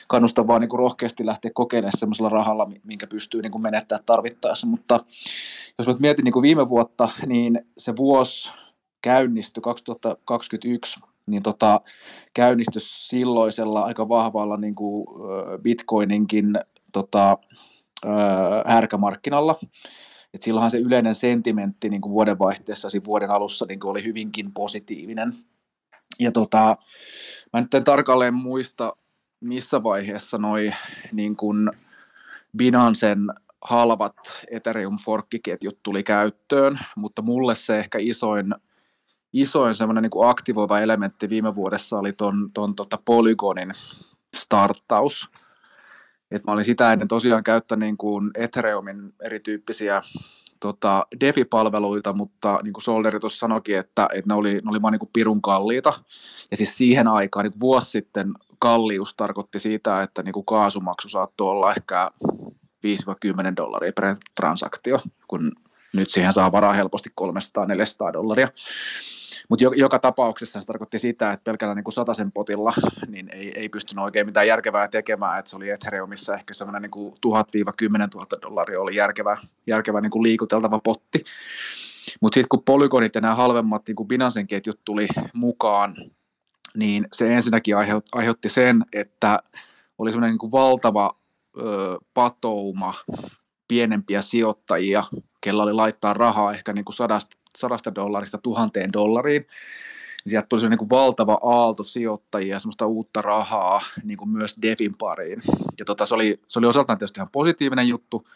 kannustan 0.08 0.48
vaan 0.48 0.62
niin 0.62 0.70
kuin 0.70 0.80
rohkeasti 0.80 1.26
lähteä 1.26 1.52
kokeilemaan 1.54 1.98
semmoisella 1.98 2.30
rahalla, 2.30 2.72
minkä 2.84 3.08
pystyy 3.08 3.42
niin 3.42 3.52
kuin 3.52 3.62
menettää 3.62 4.00
tarvittaessa, 4.06 4.68
mutta 4.68 5.06
jos 5.78 5.88
mä 5.88 5.96
mietin 6.00 6.24
niin 6.24 6.34
kuin 6.34 6.44
viime 6.44 6.70
vuotta, 6.70 7.10
niin 7.26 7.60
se 7.78 7.96
vuosi 7.96 8.52
käynnistyi 9.02 9.62
2021, 9.62 11.00
niin 11.26 11.44
tota, 11.44 11.82
käynnistyi 12.34 12.82
silloisella 12.86 13.82
aika 13.82 14.10
vahvalla 14.10 14.58
niin 14.58 14.76
kuin 14.76 15.08
Bitcoininkin 15.62 16.54
tota, 16.94 17.38
härkämarkkinalla, 18.66 19.60
et 20.36 20.42
silloinhan 20.42 20.72
se 20.72 20.78
yleinen 20.78 21.16
sentimentti 21.16 21.90
niin 21.90 22.02
kuin 22.02 22.12
vuodenvaihteessa, 22.12 22.90
siinä 22.90 23.06
vuoden 23.06 23.32
alussa 23.32 23.66
niin 23.66 23.80
kuin 23.80 23.92
oli 23.92 24.04
hyvinkin 24.04 24.52
positiivinen. 24.54 25.36
Ja 26.20 26.32
tota, 26.32 26.78
mä 27.54 27.62
nyt 27.62 27.74
en 27.74 27.84
tarkalleen 27.84 28.34
muista, 28.34 28.96
missä 29.40 29.84
vaiheessa 29.84 30.38
noi 30.38 30.72
niin 31.12 31.36
kuin 31.36 31.72
Binancen 32.58 33.20
halvat 33.62 34.16
Ethereum 34.52 34.98
forkkiketjut 34.98 35.80
tuli 35.84 36.04
käyttöön, 36.04 36.80
mutta 36.96 37.22
mulle 37.22 37.56
se 37.56 37.80
ehkä 37.80 37.98
isoin, 38.02 38.54
isoin 39.34 39.76
semmoinen 39.76 40.02
niin 40.02 40.12
kuin 40.12 40.30
aktivoiva 40.30 40.80
elementti 40.80 41.30
viime 41.30 41.56
vuodessa 41.56 42.00
oli 42.00 42.14
ton, 42.14 42.50
ton 42.54 42.76
tota 42.76 43.00
Polygonin 43.06 43.72
starttaus. 44.36 45.32
Et 46.32 46.44
mä 46.44 46.54
olin 46.54 46.66
sitä 46.66 46.94
ennen 46.94 47.08
tosiaan 47.08 47.44
käyttänyt 47.44 47.88
niin 47.88 47.98
kuin 47.98 48.32
Ethereumin 48.36 49.14
erityyppisiä 49.22 50.02
tota, 50.60 51.08
DeFi-palveluita, 51.20 52.14
mutta 52.14 52.58
niin 52.64 52.74
kuin 52.74 52.84
Solderi 52.84 53.20
tuossa 53.20 53.40
sanoikin, 53.40 53.78
että, 53.78 54.08
että 54.14 54.34
ne 54.34 54.34
oli, 54.34 54.54
ne 54.54 54.70
oli 54.70 54.82
vaan 54.82 54.92
niin 54.92 55.00
kuin 55.00 55.10
pirun 55.14 55.42
kalliita. 55.42 55.94
Ja 56.52 56.58
siis 56.58 56.78
siihen 56.78 57.08
aikaan, 57.08 57.44
niin 57.44 57.60
vuosi 57.60 57.92
sitten 57.92 58.34
kallius 58.60 59.16
tarkoitti 59.16 59.60
sitä, 59.60 60.02
että 60.02 60.24
niin 60.24 60.34
kuin 60.34 60.46
kaasumaksu 60.46 61.10
saattoi 61.10 61.50
olla 61.50 61.72
ehkä 61.72 62.12
5-10 62.22 63.56
dollaria 63.58 63.92
per 63.96 64.16
transaktio, 64.36 65.00
kun 65.28 65.52
nyt 65.96 66.10
siihen 66.10 66.34
saa 66.34 66.52
varaa 66.52 66.74
helposti 66.74 67.10
300-400 67.22 68.14
dollaria. 68.14 68.48
Mutta 69.50 69.66
joka 69.76 70.00
tapauksessa 70.00 70.62
se 70.62 70.68
tarkoitti 70.68 71.00
sitä, 71.00 71.32
että 71.32 71.44
pelkällä 71.44 71.76
niin 71.76 71.84
kuin 71.84 71.94
sataisen 71.94 72.32
potilla 72.32 72.74
niin 73.08 73.30
ei, 73.34 73.54
ei 73.56 73.70
pystynyt 73.70 74.04
oikein 74.04 74.26
mitään 74.26 74.48
järkevää 74.48 74.88
tekemään, 74.88 75.40
että 75.40 75.50
se 75.50 75.56
oli 75.56 75.70
Ethereumissa 75.70 76.36
ehkä 76.36 76.54
semmoinen 76.54 76.82
niin 76.82 77.14
1000-10 77.16 78.08
000 78.14 78.26
dollaria 78.42 78.82
oli 78.82 78.96
järkevä, 78.96 79.38
järkevä 79.68 80.02
niin 80.02 80.12
kuin 80.12 80.24
liikuteltava 80.24 80.80
potti. 80.80 81.24
Mutta 82.22 82.34
sitten 82.34 82.50
kun 82.50 82.64
Polygonit 82.64 83.16
ja 83.16 83.22
nämä 83.22 83.36
halvemmat 83.36 83.88
niin 83.88 83.96
kuin 83.96 84.08
Binancen 84.08 84.48
ketjut 84.48 84.80
tuli 84.86 85.08
mukaan, 85.34 85.96
niin 86.78 87.08
se 87.14 87.34
ensinnäkin 87.34 87.76
aiheutti 88.12 88.50
sen, 88.50 88.86
että 88.94 89.40
oli 89.98 90.12
semmoinen 90.12 90.32
niin 90.32 90.40
kuin 90.40 90.52
valtava 90.52 91.18
ö, 91.58 91.98
patouma 92.14 92.94
pienempiä 93.68 94.22
sijoittajia, 94.22 95.04
kella 95.46 95.64
oli 95.64 95.74
laittaa 95.74 96.14
rahaa 96.14 96.54
ehkä 96.54 96.74
niin 96.74 96.86
kuin 96.86 96.96
sadasta 96.96 97.38
sadasta 97.58 97.96
dollarista 97.96 98.38
tuhanteen 98.38 98.94
dollariin. 98.94 99.42
Niin 100.26 100.32
sieltä 100.32 100.48
tuli 100.50 100.70
niin 100.70 100.78
kuin 100.78 100.90
valtava 100.90 101.40
aalto 101.44 101.84
sijoittajia, 101.84 102.60
semmoista 102.60 102.86
uutta 102.86 103.22
rahaa 103.22 103.82
niin 104.04 104.18
kuin 104.18 104.30
myös 104.30 104.56
DeFin 104.62 104.96
pariin. 104.98 105.42
Ja 105.80 105.86
tota, 105.86 106.06
se, 106.06 106.16
oli, 106.16 106.40
se 106.48 106.60
oli 106.60 106.68
osaltaan 106.68 106.98
tietysti 106.98 107.20
ihan 107.20 107.30
positiivinen 107.32 107.88
juttu, 107.88 108.28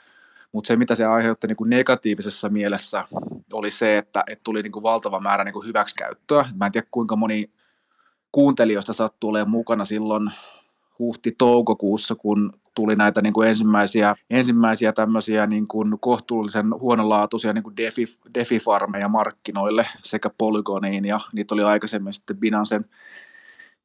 mutta 0.51 0.67
se, 0.67 0.75
mitä 0.75 0.95
se 0.95 1.05
aiheutti 1.05 1.47
niin 1.47 1.57
kuin 1.57 1.69
negatiivisessa 1.69 2.49
mielessä, 2.49 3.05
oli 3.53 3.71
se, 3.71 3.97
että, 3.97 4.23
että 4.27 4.43
tuli 4.43 4.61
niin 4.63 4.71
kuin 4.71 4.83
valtava 4.83 5.19
määrä 5.19 5.43
niin 5.43 5.53
kuin 5.53 5.65
hyväksikäyttöä. 5.65 6.45
Mä 6.55 6.65
en 6.65 6.71
tiedä, 6.71 6.87
kuinka 6.91 7.15
moni 7.15 7.49
kuuntelijoista 8.31 8.93
sattuu 8.93 9.29
olemaan 9.29 9.49
mukana 9.49 9.85
silloin 9.85 10.31
huhti-toukokuussa, 10.99 12.15
kun 12.15 12.53
tuli 12.79 12.95
näitä 12.95 13.21
niin 13.21 13.33
kuin 13.33 13.47
ensimmäisiä, 13.47 14.15
ensimmäisiä 14.29 14.93
tämmöisiä 14.93 15.47
niin 15.47 15.67
kuin 15.67 15.99
kohtuullisen 15.99 16.79
huonolaatuisia 16.79 17.53
niin 17.53 17.63
kuin 17.63 17.77
defi, 17.77 18.05
defi-farmeja 18.33 19.07
markkinoille 19.07 19.87
sekä 20.03 20.29
Polygoniin 20.37 21.05
ja 21.05 21.19
niitä 21.33 21.55
oli 21.55 21.63
aikaisemmin 21.63 22.13
sitten 22.13 22.37
Binancen 22.37 22.85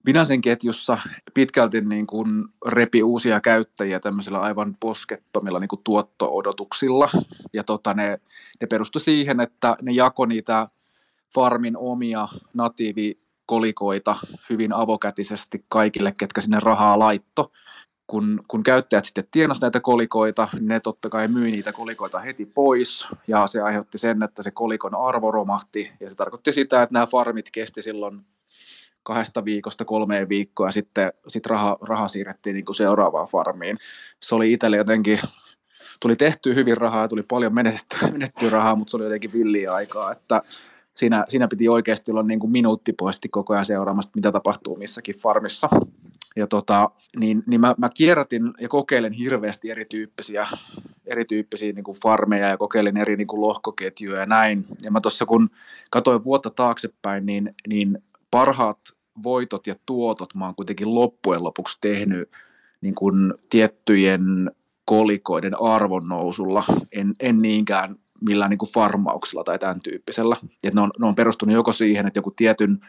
Vinäsen 0.06 0.40
ketjussa 0.40 0.98
pitkälti 1.34 1.80
niin 1.80 2.06
kuin 2.06 2.28
repi 2.66 3.02
uusia 3.02 3.40
käyttäjiä 3.40 4.00
tämmöisillä 4.00 4.40
aivan 4.40 4.76
poskettomilla 4.80 5.60
niin 5.60 5.68
kuin 5.68 5.80
tuotto-odotuksilla. 5.84 7.08
Ja 7.52 7.64
tota, 7.64 7.94
ne, 7.94 8.20
ne 8.60 8.66
perustui 8.66 9.00
siihen, 9.00 9.40
että 9.40 9.76
ne 9.82 9.92
jako 9.92 10.26
niitä 10.26 10.68
farmin 11.34 11.76
omia 11.76 12.28
natiivikolikoita 12.54 14.16
hyvin 14.50 14.72
avokätisesti 14.72 15.64
kaikille, 15.68 16.12
ketkä 16.18 16.40
sinne 16.40 16.58
rahaa 16.62 16.98
laitto. 16.98 17.52
Kun, 18.06 18.44
kun 18.48 18.62
käyttäjät 18.62 19.04
sitten 19.04 19.28
tienasi 19.30 19.60
näitä 19.60 19.80
kolikoita, 19.80 20.48
ne 20.60 20.80
totta 20.80 21.08
kai 21.08 21.28
myi 21.28 21.50
niitä 21.50 21.72
kolikoita 21.72 22.18
heti 22.18 22.46
pois, 22.46 23.08
ja 23.28 23.46
se 23.46 23.60
aiheutti 23.60 23.98
sen, 23.98 24.22
että 24.22 24.42
se 24.42 24.50
kolikon 24.50 24.94
arvo 24.94 25.30
romahti, 25.30 25.92
ja 26.00 26.10
se 26.10 26.14
tarkoitti 26.14 26.52
sitä, 26.52 26.82
että 26.82 26.92
nämä 26.92 27.06
farmit 27.06 27.50
kesti 27.52 27.82
silloin 27.82 28.20
kahdesta 29.02 29.44
viikosta 29.44 29.84
kolmeen 29.84 30.28
viikkoa 30.28 30.68
ja 30.68 30.72
sitten 30.72 31.12
sit 31.28 31.46
raha, 31.46 31.78
raha 31.80 32.08
siirrettiin 32.08 32.54
niin 32.54 32.64
kuin 32.64 32.76
seuraavaan 32.76 33.28
farmiin. 33.28 33.78
Se 34.22 34.34
oli 34.34 34.52
itselle 34.52 34.76
jotenkin, 34.76 35.20
tuli 36.00 36.16
tehty 36.16 36.54
hyvin 36.54 36.76
rahaa 36.76 37.08
tuli 37.08 37.22
paljon 37.22 37.54
menetettyä, 37.54 38.08
menettyä 38.12 38.50
rahaa, 38.50 38.76
mutta 38.76 38.90
se 38.90 38.96
oli 38.96 39.04
jotenkin 39.04 39.32
villiä 39.32 39.74
aikaa, 39.74 40.12
että 40.12 40.42
siinä, 40.96 41.24
siinä 41.28 41.48
piti 41.48 41.68
oikeasti 41.68 42.10
olla 42.10 42.22
niin 42.22 42.40
kuin 42.40 42.52
minuuttipoisesti 42.52 43.28
koko 43.28 43.52
ajan 43.52 43.64
seuraamassa, 43.64 44.10
mitä 44.14 44.32
tapahtuu 44.32 44.76
missäkin 44.76 45.16
farmissa. 45.16 45.68
Ja 46.36 46.46
tota, 46.46 46.90
niin, 47.16 47.42
niin 47.46 47.60
mä, 47.60 47.74
mä 47.78 47.90
kierrätin 47.94 48.52
ja 48.60 48.68
kokeilen 48.68 49.12
hirveästi 49.12 49.70
erityyppisiä, 49.70 50.46
erityyppisiä 51.06 51.72
niin 51.72 51.84
kuin 51.84 51.98
farmeja 52.02 52.48
ja 52.48 52.56
kokeilin 52.56 52.96
eri 52.96 53.16
niin 53.16 53.26
kuin 53.26 53.40
lohkoketjuja 53.40 54.20
ja 54.20 54.26
näin. 54.26 54.64
Ja 54.82 54.90
mä 54.90 55.00
tuossa 55.00 55.26
kun 55.26 55.50
katsoin 55.90 56.24
vuotta 56.24 56.50
taaksepäin, 56.50 57.26
niin, 57.26 57.54
niin 57.68 57.98
parhaat 58.30 58.78
voitot 59.22 59.66
ja 59.66 59.74
tuotot 59.86 60.34
mä 60.34 60.44
oon 60.44 60.54
kuitenkin 60.54 60.94
loppujen 60.94 61.44
lopuksi 61.44 61.78
tehnyt 61.80 62.30
niin 62.80 62.94
kuin 62.94 63.34
tiettyjen 63.50 64.50
kolikoiden 64.84 65.62
arvonnousulla, 65.62 66.64
en, 66.92 67.14
en 67.20 67.38
niinkään 67.38 67.96
millään 68.24 68.50
niin 68.50 68.58
kuin 68.58 68.72
farmauksella 68.72 69.44
tai 69.44 69.58
tämän 69.58 69.80
tyyppisellä. 69.80 70.36
Et 70.64 70.74
ne, 70.74 70.80
on, 70.80 70.90
ne 70.98 71.06
on 71.06 71.14
perustunut 71.14 71.54
joko 71.54 71.72
siihen, 71.72 72.06
että 72.06 72.18
joku 72.18 72.30
tietyn 72.30 72.80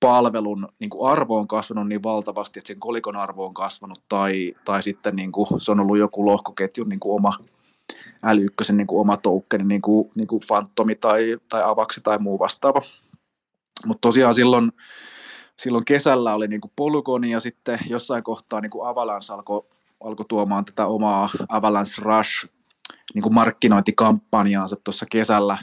palvelun 0.00 0.68
niin 0.78 0.90
kuin 0.90 1.10
arvo 1.10 1.38
on 1.38 1.48
kasvanut 1.48 1.88
niin 1.88 2.02
valtavasti, 2.02 2.58
että 2.58 2.68
sen 2.68 2.80
kolikon 2.80 3.16
arvo 3.16 3.46
on 3.46 3.54
kasvanut, 3.54 4.02
tai, 4.08 4.54
tai 4.64 4.82
sitten 4.82 5.16
niin 5.16 5.32
kuin, 5.32 5.46
se 5.58 5.72
on 5.72 5.80
ollut 5.80 5.98
joku 5.98 6.26
lohkoketjun 6.26 6.88
niin 6.88 7.00
kuin 7.00 7.14
oma 7.14 7.38
äly 8.22 8.46
niin 8.72 8.86
kuin 8.86 9.00
oma 9.00 9.16
token, 9.16 9.68
niin 9.68 9.82
kuin, 9.82 10.08
niin 10.16 10.26
kuin 10.26 10.42
Fantomi 10.48 10.94
tai, 10.94 11.36
tai 11.48 11.62
Avaksi 11.64 12.00
tai 12.00 12.18
muu 12.18 12.38
vastaava. 12.38 12.80
Mutta 13.86 14.00
tosiaan 14.00 14.34
silloin, 14.34 14.72
silloin 15.58 15.84
kesällä 15.84 16.34
oli 16.34 16.48
niin 16.48 16.60
Polygoni 16.76 17.30
ja 17.30 17.40
sitten 17.40 17.78
jossain 17.88 18.22
kohtaa 18.22 18.60
niin 18.60 18.70
Avalanche 18.84 19.34
alkoi 19.34 19.66
alko 20.04 20.24
tuomaan 20.24 20.64
tätä 20.64 20.86
omaa 20.86 21.30
Avalanche 21.48 22.02
Rush 22.02 22.55
niin 23.14 23.22
kuin 23.22 23.34
markkinointikampanjaansa 23.34 24.76
tuossa 24.84 25.06
kesällä, 25.10 25.58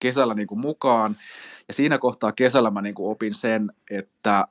kesällä 0.00 0.34
niin 0.34 0.46
kuin 0.46 0.60
mukaan. 0.60 1.16
Ja 1.68 1.74
siinä 1.74 1.98
kohtaa 1.98 2.32
kesällä 2.32 2.70
mä 2.70 2.82
niin 2.82 2.94
kuin 2.94 3.10
opin 3.10 3.34
sen, 3.34 3.72
että 3.90 4.48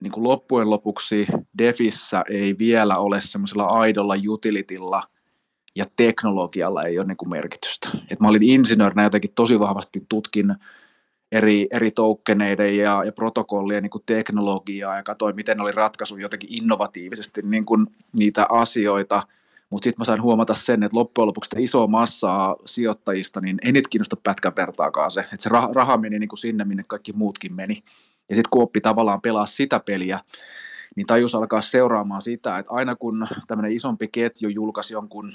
niin 0.00 0.12
kuin 0.12 0.24
loppujen 0.24 0.70
lopuksi 0.70 1.26
Defissä 1.58 2.24
ei 2.30 2.58
vielä 2.58 2.98
ole 2.98 3.20
semmoisella 3.20 3.64
aidolla 3.64 4.14
utilitylla 4.28 5.02
ja 5.76 5.84
teknologialla 5.96 6.82
ei 6.82 6.98
ole 6.98 7.06
niin 7.06 7.16
kuin 7.16 7.30
merkitystä. 7.30 7.88
Et 8.10 8.20
mä 8.20 8.28
olin 8.28 8.42
insinöörinä 8.42 9.02
jotenkin 9.02 9.34
tosi 9.34 9.60
vahvasti 9.60 10.04
tutkin 10.08 10.54
eri, 11.32 11.66
eri 11.70 11.90
tokeneiden 11.90 12.76
ja, 12.76 13.04
ja 13.04 13.12
protokollien 13.12 13.82
niin 13.82 13.90
kuin 13.90 14.04
teknologiaa 14.06 14.96
ja 14.96 15.02
katsoin, 15.02 15.36
miten 15.36 15.56
ne 15.56 15.62
oli 15.62 15.72
ratkaisu 15.72 16.16
jotenkin 16.16 16.54
innovatiivisesti 16.62 17.40
niin 17.44 17.66
kuin 17.66 17.86
niitä 18.18 18.46
asioita. 18.48 19.22
Mutta 19.70 19.84
sitten 19.84 20.00
mä 20.00 20.04
sain 20.04 20.22
huomata 20.22 20.54
sen, 20.54 20.82
että 20.82 20.98
loppujen 20.98 21.26
lopuksi 21.26 21.50
iso 21.58 21.86
massaa 21.86 22.56
sijoittajista, 22.66 23.40
niin 23.40 23.58
ei 23.62 23.72
niitä 23.72 23.88
kiinnosta 23.88 24.16
pätkän 24.22 24.52
vertaakaan 24.56 25.10
se. 25.10 25.20
Että 25.20 25.36
se 25.38 25.48
raha, 25.48 25.70
raha 25.74 25.96
meni 25.96 26.18
niin 26.18 26.28
kuin 26.28 26.38
sinne, 26.38 26.64
minne 26.64 26.84
kaikki 26.86 27.12
muutkin 27.12 27.54
meni. 27.54 27.82
Ja 28.28 28.36
sitten 28.36 28.50
kun 28.50 28.62
oppi 28.62 28.80
tavallaan 28.80 29.20
pelaa 29.20 29.46
sitä 29.46 29.80
peliä, 29.80 30.20
niin 30.96 31.06
tajus 31.06 31.34
alkaa 31.34 31.60
seuraamaan 31.60 32.22
sitä, 32.22 32.58
että 32.58 32.72
aina 32.72 32.96
kun 32.96 33.26
tämmöinen 33.46 33.72
isompi 33.72 34.08
ketju 34.08 34.48
julkaisi 34.48 34.94
jonkun 34.94 35.32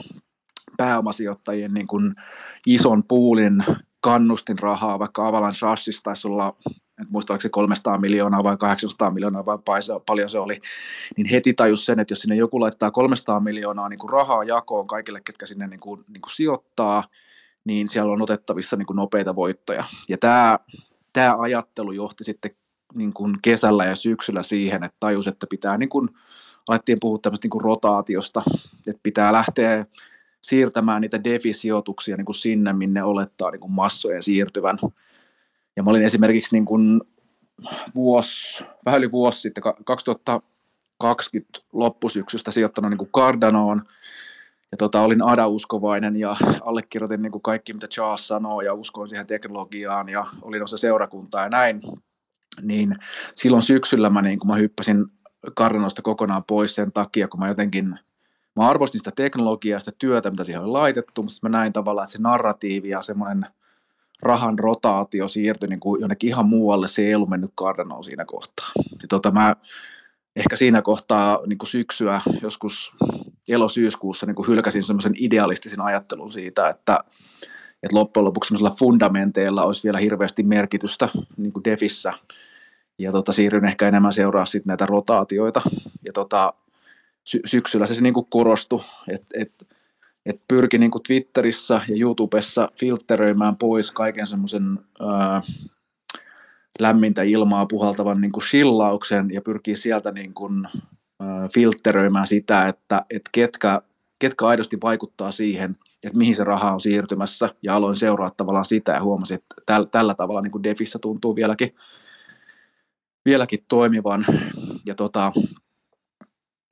pääomasijoittajien 0.77 1.73
niin 1.73 1.87
kuin 1.87 2.15
ison 2.67 3.03
puulin 3.07 3.63
kannustin 4.01 4.59
rahaa, 4.59 4.99
vaikka 4.99 5.27
Avalanche 5.27 5.67
Rushissa 5.67 6.03
taisi 6.03 6.27
olla, 6.27 6.53
en 7.01 7.07
muista 7.09 7.33
oliko 7.33 7.41
se 7.41 7.49
300 7.49 7.97
miljoonaa 7.97 8.43
vai 8.43 8.57
800 8.57 9.11
miljoonaa 9.11 9.45
vai 9.45 9.57
paljon 10.05 10.29
se 10.29 10.39
oli, 10.39 10.61
niin 11.17 11.29
heti 11.29 11.53
tajus 11.53 11.85
sen, 11.85 11.99
että 11.99 12.11
jos 12.11 12.19
sinne 12.19 12.35
joku 12.35 12.59
laittaa 12.59 12.91
300 12.91 13.39
miljoonaa 13.39 13.89
niin 13.89 13.99
kuin 13.99 14.09
rahaa 14.09 14.43
jakoon 14.43 14.87
kaikille, 14.87 15.21
ketkä 15.21 15.45
sinne 15.45 15.67
niin 15.67 15.79
kuin, 15.79 15.99
niin 16.07 16.21
kuin 16.21 16.35
sijoittaa, 16.35 17.03
niin 17.65 17.89
siellä 17.89 18.13
on 18.13 18.21
otettavissa 18.21 18.75
niin 18.75 18.85
kuin 18.85 18.97
nopeita 18.97 19.35
voittoja. 19.35 19.83
Ja 20.09 20.17
tämä, 20.17 20.59
tämä 21.13 21.37
ajattelu 21.39 21.91
johti 21.91 22.23
sitten 22.23 22.51
niin 22.93 23.13
kuin 23.13 23.37
kesällä 23.41 23.85
ja 23.85 23.95
syksyllä 23.95 24.43
siihen, 24.43 24.83
että 24.83 24.97
tajus, 24.99 25.27
että 25.27 25.47
pitää 25.49 25.77
niin 25.77 25.89
kuin, 25.89 26.09
alettiin 26.69 26.97
puhua 27.01 27.17
tämmöistä 27.21 27.45
niin 27.45 27.51
kuin 27.51 27.61
rotaatiosta, 27.61 28.43
että 28.87 28.99
pitää 29.03 29.33
lähteä 29.33 29.85
siirtämään 30.41 31.01
niitä 31.01 31.23
defisijoituksia 31.23 32.17
niin 32.17 32.25
kuin 32.25 32.35
sinne, 32.35 32.73
minne 32.73 33.03
olettaa 33.03 33.51
niin 33.51 33.59
kuin 33.59 33.71
massojen 33.71 34.23
siirtyvän. 34.23 34.77
Ja 35.75 35.83
mä 35.83 35.89
olin 35.89 36.03
esimerkiksi 36.03 36.55
niin 36.55 36.65
kuin 36.65 37.01
vuosi, 37.95 38.65
vähän 38.85 38.99
yli 38.99 39.11
vuosi 39.11 39.41
sitten, 39.41 39.63
2020 39.85 41.59
loppusyksystä 41.73 42.51
sijoittanut 42.51 42.91
niin 42.91 42.97
kuin 42.97 43.11
Cardanoon, 43.11 43.83
ja 44.71 44.77
tota, 44.77 45.01
olin 45.01 45.21
ADA-uskovainen 45.21 46.15
ja 46.15 46.35
allekirjoitin 46.61 47.21
niin 47.21 47.31
kuin 47.31 47.41
kaikki, 47.41 47.73
mitä 47.73 47.87
Charles 47.87 48.27
sanoo, 48.27 48.61
ja 48.61 48.73
uskoin 48.73 49.09
siihen 49.09 49.27
teknologiaan, 49.27 50.09
ja 50.09 50.25
olin 50.41 50.63
osa 50.63 50.77
seurakuntaa 50.77 51.43
ja 51.43 51.49
näin. 51.49 51.81
Niin 52.61 52.95
silloin 53.33 53.61
syksyllä 53.61 54.09
mä, 54.09 54.21
niin 54.21 54.39
kun 54.39 54.47
mä 54.47 54.55
hyppäsin 54.55 55.05
Cardanosta 55.57 56.01
kokonaan 56.01 56.43
pois 56.43 56.75
sen 56.75 56.91
takia, 56.91 57.27
kun 57.27 57.39
mä 57.39 57.47
jotenkin 57.47 57.99
mä 58.55 58.67
arvostin 58.67 58.99
sitä 58.99 59.11
teknologiaa, 59.15 59.79
sitä 59.79 59.91
työtä, 59.97 60.31
mitä 60.31 60.43
siihen 60.43 60.61
oli 60.61 60.71
laitettu, 60.71 61.23
mutta 61.23 61.39
mä 61.41 61.49
näin 61.49 61.73
tavallaan, 61.73 62.05
että 62.05 62.11
se 62.11 62.21
narratiivi 62.21 62.89
ja 62.89 63.01
semmoinen 63.01 63.45
rahan 64.21 64.59
rotaatio 64.59 65.27
siirtyi 65.27 65.69
niin 65.69 65.79
kuin 65.79 66.01
jonnekin 66.01 66.27
ihan 66.27 66.45
muualle, 66.45 66.87
se 66.87 67.01
ei 67.01 67.15
ollut 67.15 67.29
mennyt 67.29 67.53
Cardano 67.59 68.03
siinä 68.03 68.25
kohtaa. 68.25 68.71
Ja 69.01 69.07
tota, 69.09 69.31
mä 69.31 69.55
ehkä 70.35 70.55
siinä 70.55 70.81
kohtaa 70.81 71.39
niin 71.45 71.57
kuin 71.57 71.69
syksyä, 71.69 72.21
joskus 72.41 72.91
elosyyskuussa 73.49 74.25
niin 74.25 74.35
kuin 74.35 74.47
hylkäsin 74.47 74.83
semmoisen 74.83 75.13
idealistisen 75.17 75.81
ajattelun 75.81 76.31
siitä, 76.31 76.69
että, 76.69 76.99
että 77.83 77.95
loppujen 77.95 78.25
lopuksi 78.25 78.47
semmoisilla 78.47 78.75
fundamenteilla 78.79 79.63
olisi 79.63 79.83
vielä 79.83 79.97
hirveästi 79.97 80.43
merkitystä 80.43 81.09
niin 81.37 81.53
kuin 81.53 81.63
Defissä, 81.63 82.13
ja 82.99 83.11
tota, 83.11 83.31
siirryn 83.31 83.65
ehkä 83.65 83.87
enemmän 83.87 84.13
seuraa 84.13 84.45
sitten 84.45 84.67
näitä 84.67 84.85
rotaatioita, 84.85 85.61
ja 86.05 86.13
tota, 86.13 86.53
sy- 87.23 87.41
syksyllä 87.45 87.87
se, 87.87 87.93
se 87.93 88.01
niin 88.01 88.13
kuin 88.13 88.27
korostui, 88.29 88.81
että 89.07 89.27
et, 89.39 89.51
et 89.61 89.74
pyrki 90.47 90.77
niin 90.77 90.91
Twitterissä 91.07 91.81
ja 91.87 91.95
YouTubessa 91.99 92.71
filtteröimään 92.79 93.57
pois 93.57 93.91
kaiken 93.91 94.27
semmoisen 94.27 94.79
lämmintä 96.79 97.23
ilmaa 97.23 97.65
puhaltavan 97.65 98.21
niin 98.21 98.31
kuin 98.31 98.43
shillauksen 98.43 99.29
ja 99.31 99.41
pyrkii 99.41 99.75
sieltä 99.75 100.11
niin 100.11 100.33
kuin, 100.33 100.67
ää, 101.19 101.47
filtteröimään 101.53 102.27
sitä, 102.27 102.67
että 102.67 103.05
et 103.09 103.21
ketkä, 103.31 103.81
ketkä 104.19 104.47
aidosti 104.47 104.77
vaikuttaa 104.83 105.31
siihen, 105.31 105.77
että 106.03 106.17
mihin 106.17 106.35
se 106.35 106.43
raha 106.43 106.73
on 106.73 106.81
siirtymässä, 106.81 107.49
ja 107.63 107.75
aloin 107.75 107.95
seuraa 107.95 108.29
tavallaan 108.37 108.65
sitä 108.65 108.91
ja 108.91 109.03
huomasin, 109.03 109.35
että 109.35 109.55
täl, 109.65 109.83
tällä 109.83 110.15
tavalla 110.15 110.41
niin 110.41 110.51
kuin 110.51 110.63
Defissä 110.63 110.99
tuntuu 110.99 111.35
vieläkin, 111.35 111.75
vieläkin 113.25 113.65
toimivan. 113.67 114.25
Ja 114.85 114.95
tota, 114.95 115.31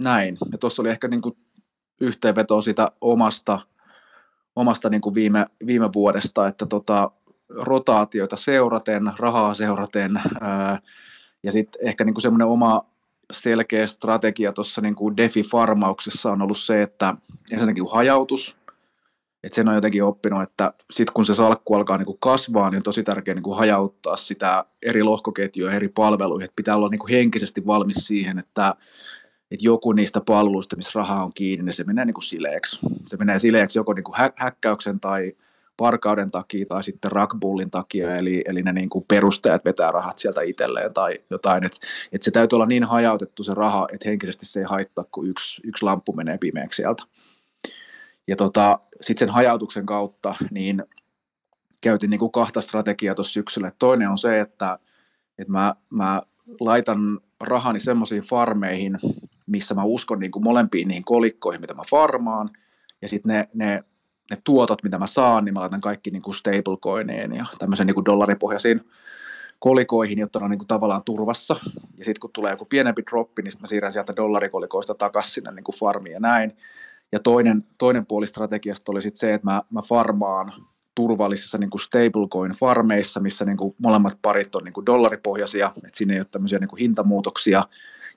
näin. 0.03 0.37
Ja 0.51 0.57
tuossa 0.57 0.81
oli 0.81 0.89
ehkä 0.89 1.07
niin 1.07 1.21
kuin 1.21 1.37
yhteenveto 2.01 2.61
sitä 2.61 2.87
omasta, 3.01 3.59
omasta 4.55 4.89
niin 4.89 5.01
kuin 5.01 5.15
viime, 5.15 5.45
viime 5.65 5.89
vuodesta, 5.93 6.47
että 6.47 6.65
tota, 6.65 7.11
rotaatioita 7.49 8.37
seuraten, 8.37 9.11
rahaa 9.19 9.53
seuraten, 9.53 10.21
ää, 10.41 10.79
ja 11.43 11.51
sitten 11.51 11.87
ehkä 11.87 12.03
niin 12.03 12.13
kuin 12.13 12.21
semmoinen 12.21 12.47
oma 12.47 12.85
selkeä 13.31 13.87
strategia 13.87 14.53
tuossa 14.53 14.81
niin 14.81 14.95
kuin 14.95 15.17
DeFi-farmauksessa 15.17 16.31
on 16.31 16.41
ollut 16.41 16.57
se, 16.57 16.81
että 16.81 17.15
ensinnäkin 17.51 17.83
hajautus, 17.91 18.57
että 19.43 19.55
sen 19.55 19.67
on 19.67 19.75
jotenkin 19.75 20.03
oppinut, 20.03 20.43
että 20.43 20.73
sitten 20.91 21.13
kun 21.13 21.25
se 21.25 21.35
salkku 21.35 21.75
alkaa 21.75 21.97
niin 21.97 22.05
kuin 22.05 22.17
kasvaa, 22.19 22.69
niin 22.69 22.77
on 22.77 22.83
tosi 22.83 23.03
tärkeää 23.03 23.35
niin 23.35 23.43
kuin 23.43 23.57
hajauttaa 23.57 24.15
sitä 24.15 24.65
eri 24.81 25.03
lohkoketjuja 25.03 25.71
eri 25.71 25.89
palveluihin, 25.89 26.45
että 26.45 26.55
pitää 26.55 26.75
olla 26.75 26.89
niin 26.89 26.99
kuin 26.99 27.11
henkisesti 27.11 27.65
valmis 27.65 28.07
siihen, 28.07 28.39
että 28.39 28.75
että 29.53 29.65
joku 29.65 29.91
niistä 29.91 30.21
palveluista, 30.21 30.75
missä 30.75 30.99
raha 30.99 31.23
on 31.23 31.31
kiinni, 31.33 31.65
niin 31.65 31.73
se 31.73 31.83
menee 31.83 32.05
niin 32.05 32.13
kuin 32.13 32.23
sileeksi. 32.23 32.79
Se 33.07 33.17
menee 33.17 33.39
sileeksi 33.39 33.79
joko 33.79 33.93
niin 33.93 34.03
kuin 34.03 34.15
hä- 34.17 34.33
häkkäyksen 34.35 34.99
tai 34.99 35.33
varkauden 35.79 36.31
takia 36.31 36.65
tai 36.65 36.83
sitten 36.83 37.11
rugbullin 37.11 37.71
takia, 37.71 38.15
eli, 38.15 38.43
eli 38.45 38.61
ne 38.61 38.73
niin 38.73 38.89
kuin 38.89 39.05
perustajat 39.07 39.65
vetää 39.65 39.91
rahat 39.91 40.17
sieltä 40.17 40.41
itselleen 40.41 40.93
tai 40.93 41.19
jotain, 41.29 41.65
että 41.65 41.77
et 42.11 42.21
se 42.21 42.31
täytyy 42.31 42.55
olla 42.55 42.65
niin 42.65 42.83
hajautettu 42.83 43.43
se 43.43 43.53
raha, 43.53 43.87
että 43.93 44.09
henkisesti 44.09 44.45
se 44.45 44.59
ei 44.59 44.65
haittaa, 44.65 45.05
kun 45.11 45.27
yksi, 45.27 45.61
yksi 45.63 45.85
lamppu 45.85 46.13
menee 46.13 46.37
pimeäksi 46.37 46.77
sieltä. 46.81 47.03
Ja 48.27 48.35
tota, 48.35 48.79
sitten 49.01 49.27
sen 49.27 49.33
hajautuksen 49.33 49.85
kautta 49.85 50.35
niin 50.51 50.83
käytin 51.81 52.09
niin 52.09 52.19
kuin 52.19 52.31
kahta 52.31 52.61
strategiaa 52.61 53.15
tuossa 53.15 53.33
syksyllä. 53.33 53.71
Toinen 53.79 54.09
on 54.09 54.17
se, 54.17 54.39
että, 54.39 54.79
että 55.37 55.51
mä, 55.51 55.75
mä 55.89 56.21
laitan 56.59 57.19
rahani 57.41 57.79
semmoisiin 57.79 58.23
farmeihin, 58.23 58.99
missä 59.45 59.73
mä 59.73 59.83
uskon 59.83 60.19
niin 60.19 60.31
kuin 60.31 60.43
molempiin 60.43 60.87
niihin 60.87 61.05
kolikkoihin, 61.05 61.61
mitä 61.61 61.73
mä 61.73 61.83
farmaan, 61.89 62.49
ja 63.01 63.07
sitten 63.07 63.35
ne, 63.35 63.47
ne, 63.53 63.83
ne 64.31 64.37
tuotot, 64.43 64.83
mitä 64.83 64.99
mä 64.99 65.07
saan, 65.07 65.45
niin 65.45 65.53
mä 65.53 65.59
laitan 65.59 65.81
kaikki 65.81 66.11
niin 66.11 66.21
kuin 66.21 66.35
stablecoineen 66.35 67.35
ja 67.35 67.45
tämmöisen 67.59 67.87
niin 67.87 67.95
kuin 67.95 68.05
dollaripohjaisiin 68.05 68.81
kolikoihin, 69.59 70.19
jotta 70.19 70.39
ne 70.39 70.45
on 70.45 70.51
niin 70.51 70.59
kuin 70.59 70.67
tavallaan 70.67 71.03
turvassa. 71.03 71.55
Ja 71.97 72.05
sitten 72.05 72.19
kun 72.19 72.29
tulee 72.33 72.51
joku 72.51 72.65
pienempi 72.65 73.03
droppi, 73.11 73.41
niin 73.41 73.53
mä 73.61 73.67
siirrän 73.67 73.93
sieltä 73.93 74.15
dollarikolikoista 74.15 74.95
takaisin 74.95 75.33
sinne 75.33 75.51
niin 75.51 75.63
kuin 75.63 75.75
farmiin 75.75 76.13
ja 76.13 76.19
näin. 76.19 76.57
Ja 77.11 77.19
toinen, 77.19 77.63
toinen 77.77 78.05
puoli 78.05 78.27
strategiasta 78.27 78.91
oli 78.91 79.01
sitten 79.01 79.19
se, 79.19 79.33
että 79.33 79.47
mä, 79.47 79.61
mä 79.69 79.81
farmaan 79.81 80.53
turvallisissa 80.95 81.57
niin 81.57 81.69
kuin 81.69 81.81
stablecoin-farmeissa, 81.81 83.19
missä 83.19 83.45
niin 83.45 83.57
kuin 83.57 83.75
molemmat 83.77 84.17
parit 84.21 84.55
on 84.55 84.63
niin 84.63 84.73
kuin 84.73 84.85
dollaripohjaisia, 84.85 85.71
että 85.77 85.89
siinä 85.97 86.13
ei 86.13 86.19
ole 86.19 86.25
tämmöisiä 86.31 86.59
niin 86.59 86.67
kuin 86.67 86.79
hintamuutoksia, 86.79 87.63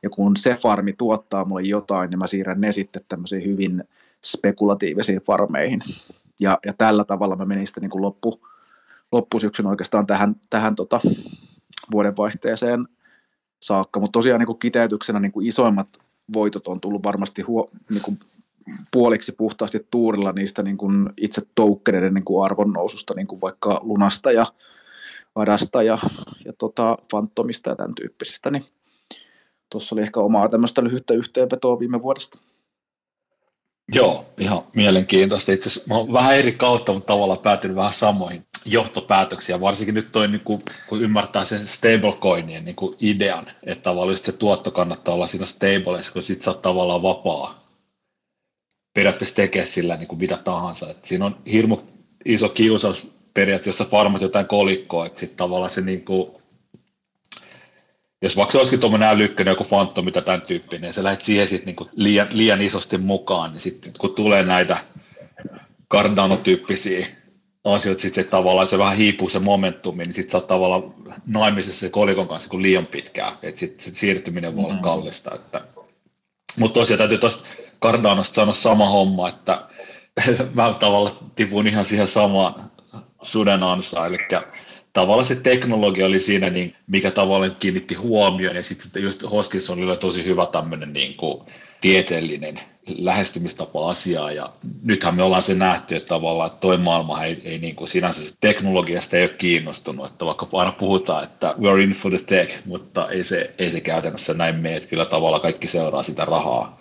ja 0.03 0.11
kun 0.11 0.37
se 0.37 0.55
farmi 0.55 0.93
tuottaa 0.93 1.45
mulle 1.45 1.62
jotain, 1.62 2.11
niin 2.11 2.19
mä 2.19 2.26
siirrän 2.26 2.61
ne 2.61 2.73
sitten 2.73 3.03
tämmöisiin 3.09 3.45
hyvin 3.45 3.85
spekulatiivisiin 4.25 5.21
farmeihin. 5.21 5.81
Ja, 6.41 6.59
ja 6.67 6.73
tällä 6.73 7.05
tavalla 7.05 7.37
mä 7.37 7.45
menin 7.45 7.67
sitten 7.67 7.83
niin 7.83 7.91
kuin 7.91 8.03
loppu, 8.03 8.41
loppusyksyn 9.12 9.67
oikeastaan 9.67 10.07
tähän, 10.07 10.37
tähän 10.50 10.76
tota 10.76 11.00
vuodenvaihteeseen 11.93 12.88
saakka, 13.62 14.00
mutta 14.00 14.19
tosiaan 14.19 14.38
niin 14.38 14.47
kuin 14.47 14.59
kiteytyksenä 14.59 15.21
niin 15.21 15.33
kuin 15.33 15.47
isoimmat 15.47 15.88
voitot 16.33 16.69
on 16.69 16.81
tullut 16.81 17.03
varmasti 17.03 17.43
huo, 17.43 17.71
niin 17.91 18.03
kuin 18.03 18.19
puoliksi 18.91 19.33
puhtaasti 19.33 19.87
tuurilla 19.91 20.33
niistä 20.33 20.62
niin 20.62 20.76
kuin 20.76 21.11
itse 21.17 21.43
toukkeneiden 21.55 22.15
niin 22.15 22.25
kuin 22.25 22.45
arvon 22.45 22.73
noususta, 22.73 23.15
niin 23.15 23.26
kuin 23.26 23.41
vaikka 23.41 23.81
Lunasta 23.83 24.33
ja 24.33 24.47
Adasta 25.35 25.83
ja, 25.83 25.99
ja 26.45 26.53
tota 26.59 26.97
Phantomista 27.11 27.71
ja 27.71 27.76
tämän 27.76 27.95
tyyppisistä, 27.95 28.50
niin 28.50 28.65
tuossa 29.70 29.94
oli 29.94 30.02
ehkä 30.02 30.20
omaa 30.20 30.49
tämmöistä 30.49 30.85
lyhyttä 30.85 31.14
yhteenvetoa 31.14 31.78
viime 31.78 32.02
vuodesta. 32.02 32.38
Joo, 33.92 34.26
ihan 34.38 34.62
mielenkiintoista. 34.75 35.52
Itse 35.52 35.68
asiassa 35.68 35.94
mä 35.94 36.12
vähän 36.12 36.37
eri 36.37 36.52
kautta, 36.52 36.92
mutta 36.92 37.06
tavallaan 37.06 37.38
päätin 37.38 37.76
vähän 37.76 37.92
samoihin 37.92 38.46
johtopäätöksiä. 38.64 39.61
Varsinkin 39.61 39.94
nyt 39.94 40.12
toi, 40.12 40.28
niin 40.28 40.40
kun, 40.40 40.62
kun 40.88 41.02
ymmärtää 41.02 41.44
sen 41.44 41.66
stablecoinien 41.66 42.64
niin 42.64 42.76
idean, 43.00 43.46
että 43.62 43.82
tavallaan 43.82 44.16
se 44.16 44.32
tuotto 44.32 44.70
kannattaa 44.70 45.14
olla 45.14 45.26
siinä 45.26 45.46
stableissa, 45.46 46.12
kun 46.12 46.23
sit 46.23 46.42
sä 46.42 46.50
oot 46.50 46.62
tavallaan 46.62 47.02
vapaa 47.02 47.66
periaatteessa 48.94 49.37
tekee 49.37 49.64
sillä 49.64 49.96
niin 49.96 50.08
kuin 50.08 50.18
mitä 50.18 50.37
tahansa. 50.37 50.90
Et 50.90 51.04
siinä 51.04 51.26
on 51.26 51.37
hirmu 51.52 51.78
iso 52.25 52.49
kiusaus 52.49 53.06
periaatteessa, 53.35 53.82
jos 53.82 53.88
sä 53.88 53.90
farmat 53.90 54.23
jotain 54.23 54.46
kolikkoa, 54.46 55.06
että 55.06 55.20
sitten 55.20 55.37
tavallaan 55.37 55.70
se 55.70 55.80
niin 55.80 56.04
kuin, 56.04 56.30
jos 58.26 58.37
vaikka 58.37 58.52
se 58.52 58.59
olisikin 58.59 58.80
tuommoinen 58.80 59.09
älykkönen 59.09 59.52
joku 59.52 59.64
fantomi 59.64 60.12
tai 60.12 60.23
tämän 60.23 60.42
tyyppinen, 60.42 60.88
ja 60.88 60.92
sä 60.92 61.04
lähdet 61.04 61.23
siihen 61.23 61.49
sit 61.49 61.66
niin 61.66 61.76
kuin 61.76 61.90
liian, 61.92 62.28
liian 62.30 62.62
isosti 62.62 62.99
mukaan, 62.99 63.52
niin 63.52 63.61
sitten 63.61 63.92
kun 63.99 64.14
tulee 64.14 64.42
näitä 64.42 64.78
Cardano-tyyppisiä 65.95 67.06
asioita, 67.64 68.02
sitten 68.02 68.25
se 68.25 68.30
tavallaan 68.30 68.68
se 68.68 68.78
vähän 68.78 68.97
hiipuu 68.97 69.28
se 69.28 69.38
momentumi, 69.38 70.04
niin 70.04 70.14
sitten 70.14 70.33
sä 70.33 70.38
oot 70.38 70.47
tavallaan 70.47 70.95
naimisessa 71.26 71.80
se 71.80 71.90
kolikon 71.90 72.28
kanssa 72.28 72.50
kuin 72.50 72.62
liian 72.62 72.87
pitkään, 72.87 73.33
että 73.42 73.61
sitten 73.61 73.80
sit 73.80 73.95
siirtyminen 73.95 74.56
voi 74.56 74.64
olla 74.64 74.75
mm. 74.75 74.80
kallista. 74.80 75.35
Että. 75.35 75.61
Mutta 76.59 76.80
tosiaan 76.80 76.99
täytyy 76.99 77.18
tuosta 77.18 77.49
Cardanosta 77.82 78.34
sanoa 78.34 78.54
sama 78.54 78.91
homma, 78.91 79.28
että 79.28 79.67
mä 80.54 80.76
tavallaan 80.80 81.17
tipuin 81.34 81.67
ihan 81.67 81.84
siihen 81.84 82.08
samaan 82.08 82.71
suden 83.23 83.62
ansaan, 83.62 84.08
eli 84.08 84.19
tavallaan 84.97 85.26
se 85.26 85.35
teknologia 85.35 86.06
oli 86.06 86.21
siinä, 86.21 86.50
niin, 86.50 86.75
mikä 86.87 87.11
tavallaan 87.11 87.56
kiinnitti 87.61 87.95
huomioon, 87.95 88.56
ja 88.56 88.63
sitten 88.63 89.02
just 89.02 89.23
Hoskinsonilla 89.32 89.93
oli 89.93 89.99
tosi 89.99 90.25
hyvä 90.25 90.47
tämmöinen 90.47 90.93
niin 90.93 91.17
kuin, 91.17 91.43
tieteellinen 91.80 92.61
lähestymistapa 92.87 93.91
asiaa, 93.91 94.32
ja 94.32 94.52
nythän 94.82 95.15
me 95.15 95.23
ollaan 95.23 95.43
se 95.43 95.54
nähty, 95.54 95.97
että 95.97 96.09
tavallaan 96.09 96.47
että 96.47 96.61
toi 96.61 96.78
maailma 96.78 97.25
ei, 97.25 97.43
ei 97.45 97.59
niin 97.59 97.76
kuin 97.76 97.89
sinänsä 97.89 98.25
se 98.25 98.35
teknologiasta 98.41 99.17
ei 99.17 99.23
ole 99.23 99.30
kiinnostunut, 99.39 100.06
että 100.06 100.26
vaikka 100.26 100.49
aina 100.52 100.73
puhutaan, 100.73 101.25
että 101.25 101.54
we're 101.61 101.82
in 101.82 101.91
for 101.91 102.11
the 102.11 102.21
tech, 102.26 102.67
mutta 102.67 103.09
ei 103.09 103.25
se, 103.25 103.54
ei 103.59 103.71
se 103.71 103.80
käytännössä 103.80 104.35
näin 104.35 104.54
mene, 104.54 104.76
että 104.76 104.89
kyllä 104.89 105.04
tavallaan 105.04 105.43
kaikki 105.43 105.69
seuraa 105.69 106.02
sitä 106.02 106.25
rahaa, 106.25 106.78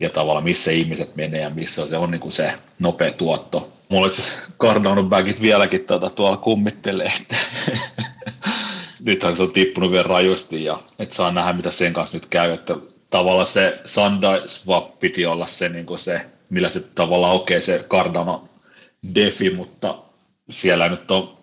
ja 0.00 0.10
tavallaan 0.10 0.44
missä 0.44 0.70
ihmiset 0.70 1.16
menee 1.16 1.40
ja 1.40 1.50
missä 1.50 1.86
se 1.86 1.96
on 1.96 2.10
niin 2.10 2.20
kuin 2.20 2.32
se 2.32 2.52
nopea 2.78 3.12
tuotto. 3.12 3.71
Mulla 3.92 4.06
itse 4.06 4.32
Cardano 4.60 5.02
bagit 5.02 5.42
vieläkin 5.42 5.84
tuota, 5.84 6.10
tuolla 6.10 6.36
kummittelee, 6.36 7.12
että 7.20 7.36
nythän 9.04 9.36
se 9.36 9.42
on 9.42 9.52
tippunut 9.52 9.90
vielä 9.90 10.02
rajusti 10.02 10.64
ja 10.64 10.78
et 10.98 11.12
saa 11.12 11.32
nähdä 11.32 11.52
mitä 11.52 11.70
sen 11.70 11.92
kanssa 11.92 12.16
nyt 12.16 12.26
käy, 12.26 12.52
että 12.52 12.76
tavallaan 13.10 13.46
se 13.46 13.80
Sunday 13.84 14.48
Swap 14.48 14.98
piti 14.98 15.26
olla 15.26 15.46
se, 15.46 15.68
niin 15.68 15.86
kuin 15.86 15.98
se 15.98 16.26
millä 16.50 16.68
se 16.68 16.80
tavallaan 16.80 17.34
okei 17.34 17.56
okay, 17.56 17.60
se 17.60 17.84
Cardano 17.88 18.48
defi, 19.14 19.50
mutta 19.50 19.98
siellä 20.50 20.88
nyt 20.88 21.10
on 21.10 21.38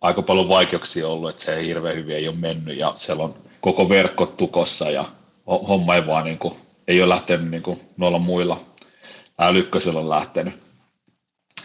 aika 0.00 0.22
paljon 0.22 0.48
vaikeuksia 0.48 1.08
ollut, 1.08 1.30
että 1.30 1.42
se 1.42 1.56
ei 1.56 1.66
hirveän 1.66 1.96
hyvin 1.96 2.16
ei 2.16 2.28
ole 2.28 2.36
mennyt 2.36 2.78
ja 2.78 2.94
siellä 2.96 3.24
on 3.24 3.34
koko 3.60 3.88
verkko 3.88 4.26
tukossa 4.26 4.90
ja 4.90 5.04
homma 5.46 5.94
ei 5.94 6.06
vaan 6.06 6.24
niin 6.24 6.38
kuin 6.38 6.54
ei 6.88 7.02
ole 7.02 7.08
lähtenyt 7.08 7.50
niin 7.50 7.62
kuin 7.62 7.80
noilla 7.96 8.18
muilla 8.18 8.60
älykköisillä 9.38 10.00
on 10.00 10.10
lähtenyt. 10.10 10.61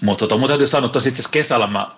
Mutta 0.02 0.20
tota, 0.28 0.38
mun 0.38 0.48
täytyy 0.48 0.68
sanoa, 0.68 0.86
että 0.86 1.10
itse 1.10 1.24
kesällä 1.32 1.68
mä, 1.68 1.92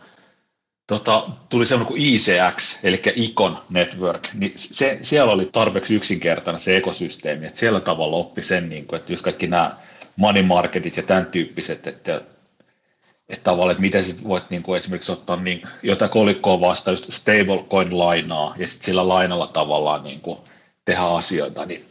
tota, 0.88 1.30
tuli 1.50 1.66
semmoinen 1.66 1.88
kuin 1.88 2.02
ICX, 2.02 2.80
eli 2.84 3.02
Icon 3.16 3.62
Network, 3.70 4.28
niin 4.34 4.54
se, 4.56 4.98
siellä 5.02 5.34
oli 5.34 5.50
tarpeeksi 5.52 5.96
yksinkertainen 5.96 6.60
se 6.60 6.78
ekosysteemi, 6.78 7.48
että 7.48 7.60
siellä 7.60 7.80
tavalla 7.80 8.18
oppi 8.18 8.42
sen, 8.42 8.70
niin 8.70 8.86
kuin, 8.88 9.00
että 9.00 9.14
just 9.14 9.24
kaikki 9.24 9.48
nämä 9.48 9.76
money 10.16 10.44
marketit 10.44 10.98
ja 10.98 11.04
tämän 11.04 11.26
tyyppiset, 11.26 11.88
että, 11.88 12.22
että 13.30 13.44
tavallaan, 13.44 13.72
että 13.72 13.82
miten 13.82 14.04
sit 14.04 14.24
voit 14.24 14.50
niin 14.50 14.64
kuin 14.64 14.78
esimerkiksi 14.78 15.12
ottaa 15.12 15.36
niin, 15.36 15.62
jotain 15.84 16.12
kolikkoa 16.12 16.62
vastaan, 16.62 16.94
just 16.94 17.12
stablecoin-lainaa, 17.12 18.56
ja 18.58 18.68
sitten 18.68 18.86
sillä 18.86 19.08
lainalla 19.08 19.48
tavallaan 19.48 20.04
niin 20.04 20.22
kuin 20.22 20.40
tehdä 20.86 21.02
asioita, 21.02 21.66
niin 21.66 21.90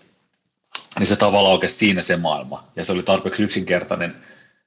niin 0.98 1.06
se 1.06 1.16
tavallaan 1.16 1.54
oikeasti 1.54 1.78
siinä 1.78 2.02
se 2.02 2.16
maailma. 2.16 2.64
Ja 2.76 2.84
se 2.84 2.92
oli 2.92 3.02
tarpeeksi 3.02 3.42
yksinkertainen 3.42 4.16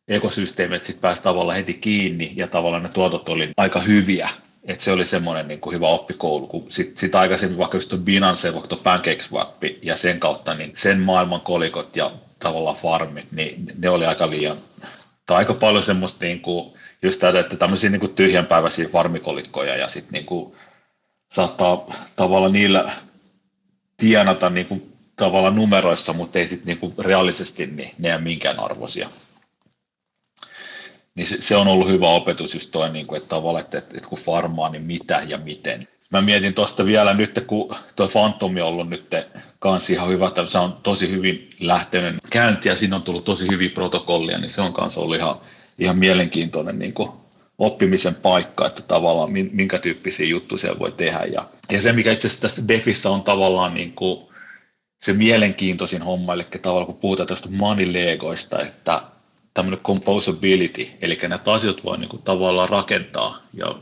ekosysteemi, 0.08 0.76
että 0.76 0.86
sitten 0.86 1.02
pääsi 1.02 1.24
tavallaan 1.24 1.58
heti 1.58 1.74
kiinni 1.74 2.34
ja 2.36 2.48
tavallaan 2.48 2.84
ne 2.84 2.90
tuotot 2.90 3.30
oli 3.30 3.50
aika 3.58 3.80
hyviä. 3.80 4.30
Että 4.64 4.84
se 4.84 4.92
oli 4.92 5.06
semmoinen 5.06 5.48
niin 5.48 5.60
hyvä 5.72 5.88
oppikoulu, 5.88 6.48
kun 6.48 6.66
sitten 6.70 6.98
sit 6.98 7.16
aikaisemmin 7.16 7.58
vaikka 7.58 7.78
just 7.78 7.94
Binance, 8.04 8.54
vaikka 8.54 8.76
PancakeSwap 8.76 9.64
ja 9.82 9.98
sen 9.98 10.20
kautta, 10.20 10.54
niin 10.54 10.72
sen 10.74 11.00
maailman 11.00 11.42
kolikot 11.42 11.96
ja 11.96 12.12
tavallaan 12.40 12.76
farmit, 12.76 13.32
niin 13.32 13.66
ne 13.78 13.90
oli 13.90 14.06
aika 14.06 14.30
liian, 14.30 14.58
tai 15.26 15.38
aika 15.38 15.54
paljon 15.54 15.84
semmoista 15.84 16.26
niin 16.26 16.40
kuin, 16.42 16.74
just 17.02 17.20
tätä, 17.20 17.40
että 17.40 17.56
tämmöisiä 17.56 17.90
niin 17.90 18.16
tyhjänpäiväisiä 18.16 18.88
farmikolikkoja 18.88 19.76
ja 19.78 19.88
sitten 19.88 20.14
niin 20.14 20.26
kuin, 20.26 20.56
saattaa 21.32 22.08
tavallaan 22.16 22.54
niillä 22.54 22.92
tienata 23.98 24.50
niin 24.50 24.66
kuin 24.66 24.94
tavallaan 25.16 25.56
numeroissa, 25.56 26.14
mutta 26.14 26.40
ei 26.40 26.48
sitten 26.48 26.68
niinku 26.68 26.94
reaalisesti 27.04 27.66
niin 27.66 27.92
ne 27.98 28.14
ole 28.14 28.22
minkään 28.22 28.60
arvoisia. 28.60 29.10
Niin 31.16 31.28
se, 31.28 31.38
se, 31.40 31.56
on 31.56 31.68
ollut 31.68 31.90
hyvä 31.90 32.08
opetus 32.08 32.54
just 32.54 32.72
toi, 32.72 32.90
niin 32.90 33.08
kuin, 33.08 33.18
että 33.18 33.30
tavallaan, 33.30 33.64
että, 33.64 33.78
että, 33.78 34.08
kun 34.10 34.20
farmaa, 34.20 34.70
niin 34.70 34.84
mitä 34.84 35.24
ja 35.28 35.38
miten. 35.38 35.88
Mä 36.12 36.22
mietin 36.22 36.54
tuosta 36.54 36.86
vielä 36.86 37.14
nyt, 37.14 37.44
kun 37.48 37.76
tuo 37.96 38.08
Phantom 38.08 38.56
on 38.56 38.62
ollut 38.62 38.90
nyt 38.90 39.16
kans 39.60 39.90
ihan 39.90 40.10
hyvä, 40.10 40.28
että 40.28 40.46
se 40.46 40.58
on 40.58 40.78
tosi 40.84 41.12
hyvin 41.12 41.50
lähtenyt 41.60 42.16
käynti 42.30 42.70
ja 42.70 42.76
siinä 42.76 42.96
on 42.96 43.02
tullut 43.02 43.26
tosi 43.26 43.48
hyviä 43.52 43.70
protokollia, 43.70 44.38
niin 44.38 44.50
se 44.50 44.62
on 44.62 44.74
kanssa 44.74 45.02
ollut 45.02 45.16
ihan, 45.16 45.36
ihan 45.80 45.98
mielenkiintoinen 45.98 46.80
niin 46.80 46.94
kuin 46.94 47.10
oppimisen 47.58 48.16
paikka, 48.16 48.68
että 48.68 48.82
tavallaan 48.82 49.32
minkä 49.32 49.80
tyyppisiä 49.80 50.28
juttuja 50.28 50.60
siellä 50.60 50.80
voi 50.80 50.92
tehdä. 50.92 51.26
Ja, 51.34 51.48
ja 51.72 51.82
se, 51.82 51.94
mikä 51.94 52.12
itse 52.12 52.28
asiassa 52.28 52.42
tässä 52.42 52.68
Defissä 52.68 53.10
on 53.10 53.24
tavallaan 53.24 53.74
niin 53.74 53.94
kuin 53.94 54.28
se 55.02 55.14
mielenkiintoisin 55.14 56.02
homma, 56.02 56.34
eli 56.34 56.46
tavallaan 56.62 56.86
kun 56.86 56.98
puhutaan 56.98 57.28
tästä 57.28 57.50
money-legoista, 57.50 58.62
että 58.62 59.02
tämmöinen 59.54 59.80
composability, 59.80 60.88
eli 61.02 61.20
näitä 61.28 61.54
asioita 61.54 61.84
voi 61.84 61.98
niin 61.98 62.10
kuin 62.10 62.24
tavallaan 62.24 62.70
rakentaa, 62.70 63.42
ja 63.54 63.76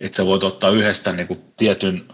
että 0.00 0.16
sä 0.16 0.26
voit 0.26 0.42
ottaa 0.42 0.70
yhdestä 0.70 1.12
niin 1.12 1.26
kuin 1.26 1.40
tietyn 1.56 2.08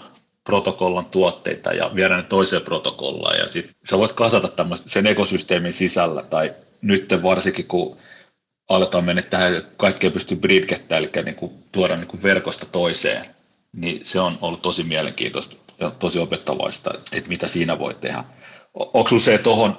protokollan 0.44 1.06
tuotteita 1.06 1.72
ja 1.72 1.90
viedä 1.94 2.16
ne 2.16 2.22
toiseen 2.22 2.62
protokollaan, 2.62 3.38
ja 3.38 3.48
sitten 3.48 3.76
sä 3.90 3.98
voit 3.98 4.12
kasata 4.12 4.48
tämmöistä 4.48 4.88
sen 4.88 5.06
ekosysteemin 5.06 5.72
sisällä, 5.72 6.22
tai 6.22 6.54
nyt 6.82 7.08
varsinkin 7.22 7.66
kun 7.66 7.96
aletaan 8.68 9.04
mennä 9.04 9.22
tähän, 9.22 9.66
kaikkea 9.76 10.10
pystyy 10.10 10.36
bridgettämään, 10.36 11.04
eli 11.04 11.24
niin 11.24 11.34
kuin 11.34 11.52
tuoda 11.72 11.96
niin 11.96 12.06
kuin 12.06 12.22
verkosta 12.22 12.66
toiseen, 12.66 13.34
niin 13.72 14.00
se 14.04 14.20
on 14.20 14.38
ollut 14.40 14.62
tosi 14.62 14.84
mielenkiintoista 14.84 15.56
ja 15.80 15.90
tosi 15.90 16.18
opettavaista, 16.18 16.94
että 17.12 17.28
mitä 17.28 17.48
siinä 17.48 17.78
voi 17.78 17.94
tehdä. 17.94 18.24
Onko 18.74 19.18
se 19.18 19.38
tuohon, 19.38 19.78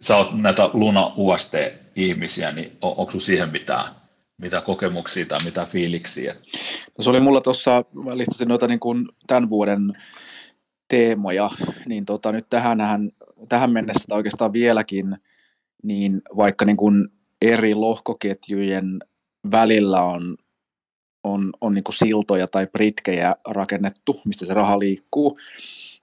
sä 0.00 0.16
oot 0.16 0.42
näitä 0.42 0.70
Luna 0.72 1.12
UST-ihmisiä, 1.16 2.52
niin 2.52 2.78
onko 2.80 3.10
sinulla 3.10 3.26
siihen 3.26 3.48
mitään, 3.48 3.94
mitä 4.38 4.60
kokemuksia 4.60 5.26
tai 5.26 5.44
mitä 5.44 5.66
fiiliksiä? 5.66 6.34
No 6.98 7.04
se 7.04 7.10
oli 7.10 7.20
mulla 7.20 7.40
tuossa, 7.40 7.84
mä 8.04 8.16
listasin 8.16 8.48
noita 8.48 8.66
niin 8.66 8.80
kuin 8.80 9.08
tämän 9.26 9.48
vuoden 9.48 9.92
teemoja, 10.88 11.50
niin 11.86 12.04
tota, 12.04 12.32
nyt 12.32 12.46
tähän, 12.50 12.78
tähän 13.48 13.72
mennessä 13.72 14.14
oikeastaan 14.14 14.52
vieläkin, 14.52 15.16
niin 15.82 16.22
vaikka 16.36 16.64
niin 16.64 16.76
kuin 16.76 17.08
eri 17.42 17.74
lohkoketjujen 17.74 18.98
välillä 19.50 20.02
on, 20.02 20.36
on, 21.24 21.52
on 21.60 21.74
niin 21.74 21.84
kuin 21.84 21.94
siltoja 21.94 22.46
tai 22.46 22.66
britkejä 22.66 23.36
rakennettu, 23.48 24.20
mistä 24.24 24.46
se 24.46 24.54
raha 24.54 24.78
liikkuu, 24.78 25.38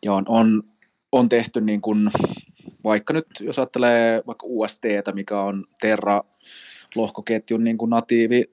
ja 0.05 0.13
on, 0.13 0.23
on, 0.27 0.63
on 1.11 1.29
tehty 1.29 1.61
niin 1.61 1.81
kuin, 1.81 2.11
vaikka 2.83 3.13
nyt 3.13 3.27
jos 3.39 3.59
ajattelee 3.59 4.21
vaikka 4.27 4.47
UST, 4.49 4.83
mikä 5.13 5.39
on 5.39 5.65
Terra 5.81 6.21
lohkoketjun 6.95 7.63
niin 7.63 7.77
kuin 7.77 7.89
natiivi, 7.89 8.43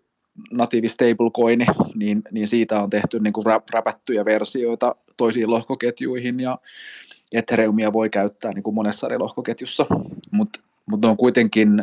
natiivi 0.53 0.89
stablecoin, 0.89 1.67
niin, 1.95 2.23
niin 2.31 2.49
siitä 2.49 2.83
on 2.83 2.91
tehty 2.91 3.21
niin 3.21 3.33
kuin 3.33 3.45
räpättyjä 3.73 4.25
versioita 4.25 4.95
toisiin 5.17 5.51
lohkoketjuihin 5.51 6.41
ja 6.41 6.59
Ethereumia 7.33 7.93
voi 7.93 8.11
käyttää 8.11 8.53
niin 8.53 8.63
kuin 8.63 8.75
monessa 8.75 9.07
eri 9.07 9.19
lohkoketjussa, 9.19 9.87
mutta 10.31 10.61
mut 10.87 11.05
on 11.05 11.17
kuitenkin 11.17 11.79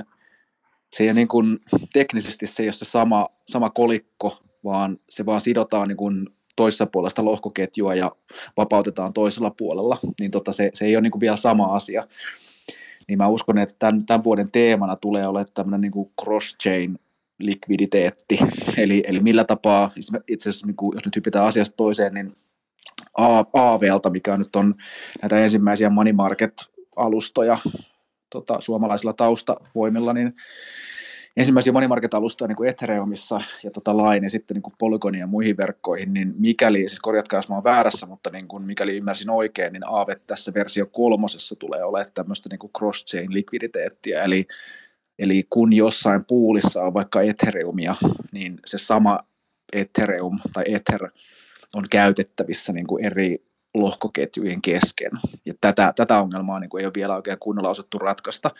se 0.93 1.03
ei 1.03 1.13
niin 1.13 1.27
kuin, 1.27 1.59
teknisesti 1.93 2.47
se 2.47 2.63
ei 2.63 2.67
ole 2.67 2.73
se 2.73 2.85
sama, 2.85 3.27
sama 3.47 3.69
kolikko, 3.69 4.37
vaan 4.63 4.99
se 5.09 5.25
vaan 5.25 5.41
sidotaan 5.41 5.87
niin 5.87 5.97
kuin 5.97 6.29
toisessa 6.55 6.85
puolesta 6.85 7.25
lohkoketjua 7.25 7.95
ja 7.95 8.11
vapautetaan 8.57 9.13
toisella 9.13 9.51
puolella, 9.57 9.97
niin 10.19 10.31
tota 10.31 10.51
se, 10.51 10.69
se 10.73 10.85
ei 10.85 10.95
ole 10.95 11.01
niin 11.01 11.11
kuin 11.11 11.19
vielä 11.19 11.37
sama 11.37 11.65
asia. 11.65 12.07
Niin 13.07 13.17
mä 13.17 13.27
uskon, 13.27 13.57
että 13.57 13.75
tämän, 13.79 14.05
tämän 14.05 14.23
vuoden 14.23 14.51
teemana 14.51 14.95
tulee 14.95 15.27
olemaan 15.27 15.53
tämmöinen 15.53 15.81
niin 15.81 15.91
kuin 15.91 16.11
cross-chain 16.21 16.99
likviditeetti, 17.39 18.39
eli, 18.77 19.03
eli 19.07 19.19
millä 19.19 19.43
tapaa, 19.43 19.91
itse 20.27 20.49
asiassa 20.49 20.67
niin 20.67 20.75
kuin, 20.75 20.95
jos 20.95 21.05
nyt 21.05 21.15
hypitään 21.15 21.45
asiasta 21.45 21.75
toiseen, 21.75 22.13
niin 22.13 22.35
AVlta, 23.53 24.09
mikä 24.09 24.37
nyt 24.37 24.55
on 24.55 24.75
näitä 25.21 25.39
ensimmäisiä 25.39 25.89
money 25.89 26.13
market-alustoja 26.13 27.57
tota, 28.29 28.61
suomalaisilla 28.61 29.13
taustavoimilla, 29.13 30.13
niin 30.13 30.33
ensimmäisiä 31.37 31.73
money 31.73 31.87
market-alustoja 31.87 32.47
niin 32.47 32.55
kuin 32.55 32.69
Ethereumissa 32.69 33.41
ja 33.63 33.71
tota 33.71 33.97
Line 33.97 34.25
ja 34.25 34.29
sitten 34.29 34.55
niin 34.55 34.61
kuin 34.61 35.19
ja 35.19 35.27
muihin 35.27 35.57
verkkoihin, 35.57 36.13
niin 36.13 36.33
mikäli, 36.37 36.79
siis 36.79 36.99
korjatkaa 36.99 37.37
jos 37.37 37.49
mä 37.49 37.55
oon 37.55 37.63
väärässä, 37.63 38.05
mutta 38.05 38.29
niin 38.29 38.47
kuin, 38.47 38.63
mikäli 38.63 38.97
ymmärsin 38.97 39.29
oikein, 39.29 39.73
niin 39.73 39.87
Aave 39.87 40.15
tässä 40.27 40.53
versio 40.53 40.85
kolmosessa 40.85 41.55
tulee 41.55 41.83
olemaan 41.83 42.11
tämmöistä 42.13 42.49
niin 42.51 42.59
kuin 42.59 42.71
cross-chain 42.77 43.33
likviditeettiä, 43.33 44.23
eli, 44.23 44.45
eli 45.19 45.47
kun 45.49 45.73
jossain 45.73 46.25
puulissa 46.25 46.83
on 46.83 46.93
vaikka 46.93 47.21
Ethereumia, 47.21 47.95
niin 48.31 48.59
se 48.65 48.77
sama 48.77 49.19
Ethereum 49.73 50.39
tai 50.53 50.63
Ether 50.67 51.09
on 51.73 51.83
käytettävissä 51.89 52.73
niin 52.73 52.87
kuin 52.87 53.05
eri 53.05 53.45
lohkoketjujen 53.73 54.61
kesken. 54.61 55.11
Ja 55.45 55.53
tätä, 55.61 55.93
tätä 55.95 56.19
ongelmaa 56.19 56.59
niin 56.59 56.69
kuin 56.69 56.81
ei 56.81 56.85
ole 56.85 56.93
vielä 56.95 57.15
oikein 57.15 57.39
kunnolla 57.39 57.69
osattu 57.69 57.99
ratkaista. 57.99 58.51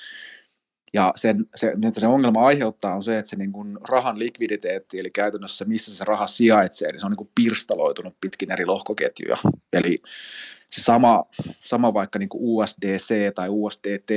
Ja 0.95 1.13
sen, 1.15 1.45
se, 1.55 1.73
mitä 1.75 1.99
se 1.99 2.07
ongelma 2.07 2.45
aiheuttaa 2.45 2.95
on 2.95 3.03
se, 3.03 3.17
että 3.17 3.29
se 3.29 3.35
niin 3.35 3.51
kuin 3.51 3.77
rahan 3.89 4.19
likviditeetti, 4.19 4.99
eli 4.99 5.09
käytännössä 5.09 5.65
missä 5.65 5.95
se 5.95 6.03
raha 6.03 6.27
sijaitsee, 6.27 6.87
niin 6.91 6.99
se 6.99 7.05
on 7.05 7.11
niin 7.11 7.17
kuin 7.17 7.31
pirstaloitunut 7.35 8.15
pitkin 8.21 8.51
eri 8.51 8.65
lohkoketjuja. 8.65 9.37
Eli 9.73 10.01
se 10.67 10.81
sama, 10.81 11.25
sama 11.63 11.93
vaikka 11.93 12.19
niin 12.19 12.29
kuin 12.29 12.41
USDC 12.43 13.33
tai 13.35 13.49
USDT 13.49 14.09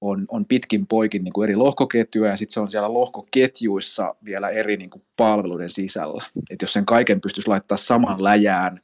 on, 0.00 0.26
on 0.28 0.44
pitkin 0.46 0.86
poikin 0.86 1.24
niin 1.24 1.32
kuin 1.32 1.44
eri 1.44 1.56
lohkoketjuja 1.56 2.30
ja 2.30 2.36
sitten 2.36 2.54
se 2.54 2.60
on 2.60 2.70
siellä 2.70 2.94
lohkoketjuissa 2.94 4.14
vielä 4.24 4.48
eri 4.48 4.76
niin 4.76 4.90
kuin 4.90 5.02
palveluiden 5.16 5.70
sisällä. 5.70 6.24
Et 6.50 6.62
jos 6.62 6.72
sen 6.72 6.86
kaiken 6.86 7.20
pystyisi 7.20 7.48
laittaa 7.48 7.78
saman 7.78 8.24
läjään, 8.24 8.80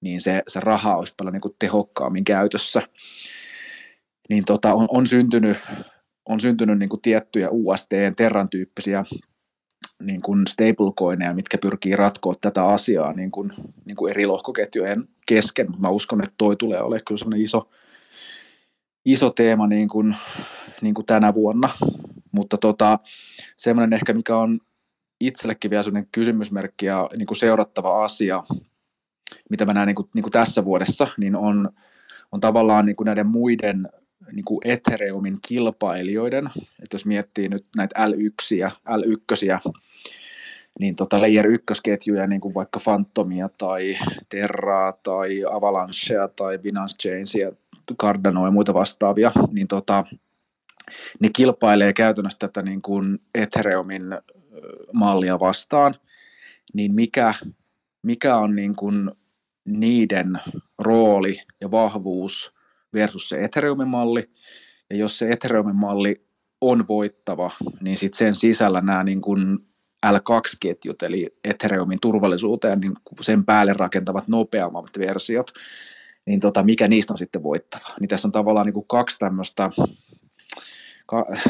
niin 0.00 0.20
se, 0.20 0.42
se 0.48 0.60
raha 0.60 0.96
olisi 0.96 1.14
paljon 1.16 1.32
niin 1.32 1.40
kuin 1.40 1.56
tehokkaammin 1.58 2.24
käytössä. 2.24 2.82
Niin 4.28 4.44
tota, 4.44 4.74
on, 4.74 4.86
on 4.90 5.06
syntynyt, 5.06 5.56
on 6.26 6.40
syntynyt 6.40 6.78
niin 6.78 6.88
kuin 6.88 7.02
tiettyjä 7.02 7.48
USDn 7.50 8.16
Terran 8.16 8.48
tyyppisiä 8.48 9.04
niin 10.02 10.22
kuin 10.22 10.46
stablecoineja, 10.46 11.34
mitkä 11.34 11.58
pyrkii 11.58 11.96
ratkoa 11.96 12.34
tätä 12.40 12.66
asiaa 12.66 13.12
niin 13.12 13.30
kuin, 13.30 13.52
niin 13.84 13.96
kuin 13.96 14.10
eri 14.10 14.26
lohkoketjujen 14.26 15.08
kesken. 15.26 15.66
Mä 15.78 15.88
uskon, 15.88 16.22
että 16.22 16.34
toi 16.38 16.56
tulee 16.56 16.82
olemaan 16.82 17.04
kyllä 17.06 17.18
sellainen 17.18 17.44
iso, 17.44 17.70
iso 19.04 19.30
teema 19.30 19.66
niin 19.66 19.88
kuin, 19.88 20.16
niin 20.80 20.94
kuin 20.94 21.06
tänä 21.06 21.34
vuonna, 21.34 21.70
mutta 22.32 22.58
tota, 22.58 22.98
semmoinen 23.56 23.92
ehkä, 23.92 24.12
mikä 24.12 24.36
on 24.36 24.58
itsellekin 25.20 25.70
vielä 25.70 25.82
sellainen 25.82 26.08
kysymysmerkki 26.12 26.86
ja 26.86 27.08
niin 27.16 27.26
kuin 27.26 27.38
seurattava 27.38 28.04
asia, 28.04 28.44
mitä 29.50 29.64
mä 29.64 29.74
näen 29.74 29.86
niin 29.86 29.96
kuin, 29.96 30.08
niin 30.14 30.22
kuin 30.22 30.32
tässä 30.32 30.64
vuodessa, 30.64 31.08
niin 31.18 31.36
on, 31.36 31.70
on 32.32 32.40
tavallaan 32.40 32.86
niin 32.86 32.96
kuin 32.96 33.06
näiden 33.06 33.26
muiden 33.26 33.88
niin 34.32 34.44
kuin 34.44 34.60
Ethereumin 34.64 35.38
kilpailijoiden, 35.48 36.46
että 36.56 36.94
jos 36.94 37.06
miettii 37.06 37.48
nyt 37.48 37.66
näitä 37.76 38.06
L1, 38.06 38.72
L1 38.88 39.72
niin 40.78 40.96
tota 40.96 41.20
layer 41.20 41.46
1-ketjuja, 41.46 42.26
niin 42.26 42.40
kuin 42.40 42.54
vaikka 42.54 42.80
Phantomia 42.80 43.48
tai 43.58 43.98
Terraa 44.28 44.92
tai 44.92 45.44
Avalancea 45.50 46.28
tai 46.28 46.58
Binance 46.58 46.96
Chainsia 46.96 47.52
Cardano 48.02 48.46
ja 48.46 48.50
muita 48.50 48.74
vastaavia, 48.74 49.32
niin 49.52 49.68
tota, 49.68 50.04
ne 51.20 51.28
kilpailee 51.36 51.92
käytännössä 51.92 52.38
tätä 52.38 52.62
niin 52.62 52.82
kuin 52.82 53.18
Ethereumin 53.34 54.02
mallia 54.92 55.40
vastaan, 55.40 55.94
niin 56.74 56.94
mikä, 56.94 57.34
mikä 58.02 58.36
on 58.36 58.56
niin 58.56 58.76
kuin 58.76 59.10
niiden 59.64 60.40
rooli 60.78 61.36
ja 61.60 61.70
vahvuus 61.70 62.54
versus 62.94 63.28
se 63.28 63.44
Ethereumin 63.44 63.88
malli, 63.88 64.30
ja 64.90 64.96
jos 64.96 65.18
se 65.18 65.30
Ethereumin 65.30 65.76
malli 65.76 66.26
on 66.60 66.88
voittava, 66.88 67.50
niin 67.80 67.96
sitten 67.96 68.18
sen 68.18 68.36
sisällä 68.36 68.80
nämä 68.80 69.04
niin 69.04 69.20
kuin 69.20 69.58
L2-ketjut, 70.06 71.02
eli 71.02 71.36
Ethereumin 71.44 72.00
turvallisuuteen 72.00 72.80
niin 72.80 72.92
sen 73.20 73.44
päälle 73.44 73.72
rakentavat 73.72 74.28
nopeammat 74.28 74.90
versiot, 74.98 75.50
niin 76.26 76.40
tota, 76.40 76.62
mikä 76.62 76.88
niistä 76.88 77.12
on 77.12 77.18
sitten 77.18 77.42
voittava. 77.42 77.88
Niin 78.00 78.08
tässä 78.08 78.28
on 78.28 78.32
tavallaan 78.32 78.66
niin 78.66 78.74
kuin 78.74 78.86
kaksi 78.88 79.18
tämmöistä 79.18 79.70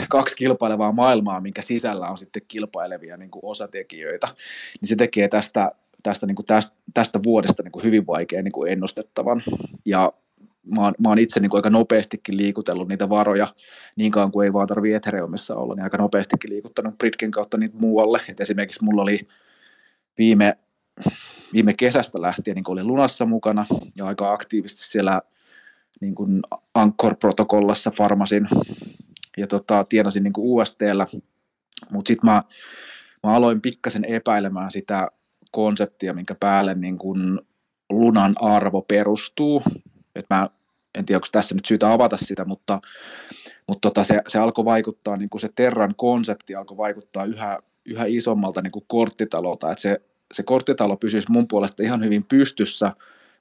kaksi 0.09 0.37
kilpailevaa 0.37 0.93
maailmaa, 0.93 1.41
minkä 1.41 1.63
sisällä 1.63 2.09
on 2.09 2.19
sitten 2.19 2.43
kilpailevia 2.49 3.17
niin 3.17 3.31
kuin 3.31 3.45
osatekijöitä, 3.45 4.29
niin 4.81 4.89
se 4.89 4.97
tekee 4.97 5.29
tästä, 5.29 5.73
tästä, 6.03 6.27
niin 6.27 6.35
kuin 6.35 6.47
tästä, 6.47 6.77
tästä 6.95 7.21
vuodesta 7.23 7.63
niin 7.63 7.73
kuin 7.73 7.85
hyvin 7.85 8.07
vaikea 8.07 8.43
niin 8.43 8.53
kuin 8.53 8.73
ennustettavan. 8.73 9.43
Ja 9.85 10.13
mä 10.67 10.81
oon, 10.81 10.95
mä 10.99 11.09
oon 11.09 11.19
itse 11.19 11.41
niin 11.41 11.51
kuin 11.51 11.59
aika 11.59 11.71
nopeastikin 11.71 12.37
liikutellut 12.37 12.89
niitä 12.89 13.09
varoja, 13.09 13.47
niin 13.97 14.13
kauan 14.13 14.33
kuin 14.33 14.45
ei 14.45 14.53
vaan 14.53 14.69
tarvitse 14.69 14.97
Ethereumissa 14.97 15.57
olla, 15.57 15.75
niin 15.75 15.85
aika 15.85 15.99
nopeastikin 15.99 16.51
liikuttanut 16.51 16.99
Britken 16.99 17.31
kautta 17.31 17.59
niitä 17.59 17.77
muualle. 17.79 18.21
Et 18.29 18.41
esimerkiksi 18.41 18.85
mulla 18.85 19.03
oli 19.03 19.29
viime 20.19 20.59
viime 21.53 21.75
kesästä 21.75 22.23
lähtien 22.23 22.55
niin 22.55 22.65
olin 22.69 22.87
Lunassa 22.87 23.27
mukana 23.27 23.67
ja 23.97 24.07
aika 24.07 24.33
aktiivisesti 24.33 24.83
siellä 24.83 25.23
niin 26.01 26.15
kuin 26.15 26.43
Anchor-protokollassa 26.75 27.91
farmasin 27.91 28.47
ja 29.37 29.47
tota, 29.47 29.85
tienasin 29.85 30.23
niin 30.23 30.33
USTllä, 30.39 31.07
mutta 31.91 32.09
sitten 32.09 32.31
mä, 32.31 32.43
mä 33.23 33.35
aloin 33.35 33.61
pikkasen 33.61 34.05
epäilemään 34.05 34.71
sitä 34.71 35.09
konseptia, 35.51 36.15
minkä 36.15 36.35
päälle 36.35 36.75
niin 36.75 36.99
kuin 36.99 37.41
lunan 37.91 38.35
arvo 38.41 38.83
perustuu. 38.83 39.63
Et 40.15 40.27
mä 40.31 40.49
en 40.95 41.07
tiedä, 41.07 41.17
onko 41.17 41.27
tässä 41.33 41.55
nyt 41.55 41.67
syytä 41.67 41.93
avata 41.93 42.17
sitä, 42.17 42.45
mutta, 42.45 42.81
mutta 43.69 43.89
tota, 43.89 44.05
se, 44.05 44.23
se 44.29 44.39
alkoi 44.39 44.65
vaikuttaa, 44.65 45.17
niin 45.17 45.31
kuin 45.31 45.41
se 45.41 45.49
Terran 45.55 45.95
konsepti 45.97 46.55
alkoi 46.55 46.77
vaikuttaa 46.77 47.25
yhä, 47.25 47.59
yhä 47.85 48.05
isommalta 48.07 48.63
niin 48.63 48.73
kuin 48.73 48.85
korttitalolta, 48.89 49.71
että 49.71 49.83
se 49.83 50.01
se 50.33 50.43
korttitalo 50.43 50.97
pysyisi 50.97 51.31
mun 51.31 51.49
puolesta 51.49 51.83
ihan 51.83 52.05
hyvin 52.05 52.25
pystyssä, 52.25 52.93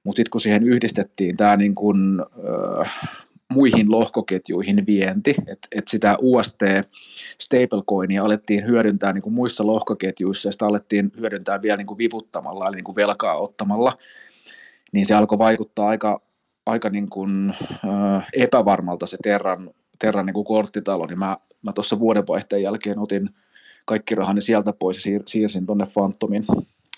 mutta 0.03 0.17
sitten 0.17 0.31
kun 0.31 0.41
siihen 0.41 0.63
yhdistettiin 0.63 1.37
tämä 1.37 1.57
niin 1.57 1.75
kun, 1.75 2.25
äh, 2.81 3.09
muihin 3.49 3.91
lohkoketjuihin 3.91 4.85
vienti, 4.85 5.35
että 5.47 5.67
et 5.71 5.87
sitä 5.87 6.17
UST 6.21 6.59
stablecoinia 7.41 8.23
alettiin 8.23 8.65
hyödyntää 8.65 9.13
niin 9.13 9.21
kuin 9.21 9.33
muissa 9.33 9.65
lohkoketjuissa 9.65 10.47
ja 10.47 10.51
sitä 10.51 10.65
alettiin 10.65 11.11
hyödyntää 11.19 11.61
vielä 11.61 11.77
niin 11.77 11.87
kuin 11.87 11.97
vivuttamalla 11.97 12.67
eli 12.67 12.75
niin 12.75 12.83
kuin 12.83 12.95
velkaa 12.95 13.37
ottamalla, 13.37 13.93
niin 14.91 15.05
se 15.05 15.15
alkoi 15.15 15.37
vaikuttaa 15.37 15.87
aika, 15.87 16.21
aika 16.65 16.89
niin 16.89 17.09
kuin, 17.09 17.53
äh, 17.85 18.27
epävarmalta 18.33 19.05
se 19.05 19.17
Terran, 19.23 19.69
Terran 19.99 20.25
niin 20.25 20.33
kuin 20.33 20.45
korttitalo, 20.45 21.05
niin 21.05 21.19
mä, 21.19 21.37
mä 21.61 21.73
tuossa 21.73 21.99
vuodenvaihteen 21.99 22.63
jälkeen 22.63 22.99
otin 22.99 23.29
kaikki 23.85 24.15
rahani 24.15 24.41
sieltä 24.41 24.73
pois 24.73 25.05
ja 25.05 25.11
siir- 25.11 25.23
siirsin 25.25 25.65
tuonne 25.65 25.85
Phantomin, 25.93 26.45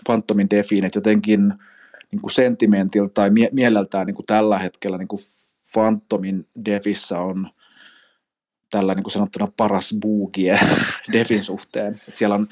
Phantomin 0.05 0.49
defiin, 0.49 0.85
että 0.85 0.97
jotenkin 0.97 1.53
niin 2.11 2.21
kuin 2.21 2.31
sentimentiltä 2.31 3.11
tai 3.13 3.29
mie- 3.29 3.49
mieleltään 3.51 4.07
niin 4.07 4.15
kuin 4.15 4.25
tällä 4.25 4.59
hetkellä 4.59 4.97
niin 4.97 5.07
kuin 5.07 5.19
Phantomin 5.73 6.47
defissä 6.65 7.19
on 7.19 7.49
tällä 8.71 8.95
niin 8.95 9.03
kuin 9.03 9.11
sanottuna 9.11 9.51
paras 9.57 9.95
buugie 10.01 10.59
defin 11.13 11.43
suhteen. 11.43 12.01
että 12.07 12.17
siellä 12.17 12.35
on, 12.35 12.47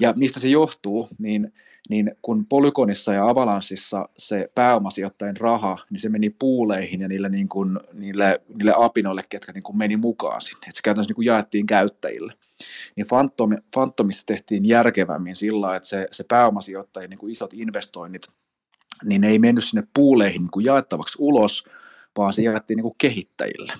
ja 0.00 0.12
mistä 0.16 0.40
se 0.40 0.48
johtuu, 0.48 1.08
niin 1.18 1.52
niin 1.88 2.12
kun 2.22 2.46
Polygonissa 2.46 3.14
ja 3.14 3.28
Avalanssissa 3.28 4.08
se 4.16 4.50
pääomasijoittajien 4.54 5.36
raha, 5.36 5.76
niin 5.90 6.00
se 6.00 6.08
meni 6.08 6.30
puuleihin 6.30 7.00
ja 7.00 7.08
niille, 7.08 7.28
niin 7.28 7.48
kuin, 7.48 7.80
niille, 7.92 8.40
niille 8.54 8.72
apinoille, 8.76 9.22
ketkä 9.28 9.52
niin 9.52 9.62
kuin 9.62 9.78
meni 9.78 9.96
mukaan 9.96 10.40
sinne. 10.40 10.66
Et 10.68 10.74
se 10.74 10.82
käytännössä 10.84 11.10
niin 11.10 11.14
kuin 11.14 11.26
jaettiin 11.26 11.66
käyttäjille. 11.66 12.32
Niin 12.96 13.06
Phantom, 13.06 13.50
Phantomissa 13.74 14.26
tehtiin 14.26 14.68
järkevämmin 14.68 15.36
sillä, 15.36 15.76
että 15.76 15.88
se, 15.88 16.08
se 16.10 16.24
pääomasijoittajien 16.24 17.10
niin 17.10 17.30
isot 17.30 17.54
investoinnit, 17.54 18.26
niin 19.04 19.20
ne 19.20 19.28
ei 19.28 19.38
mennyt 19.38 19.64
sinne 19.64 19.86
puuleihin 19.94 20.42
niin 20.42 20.64
jaettavaksi 20.64 21.16
ulos, 21.20 21.64
vaan 22.18 22.32
se 22.32 22.42
jaettiin 22.42 22.76
niin 22.76 22.94
kehittäjille. 22.98 23.72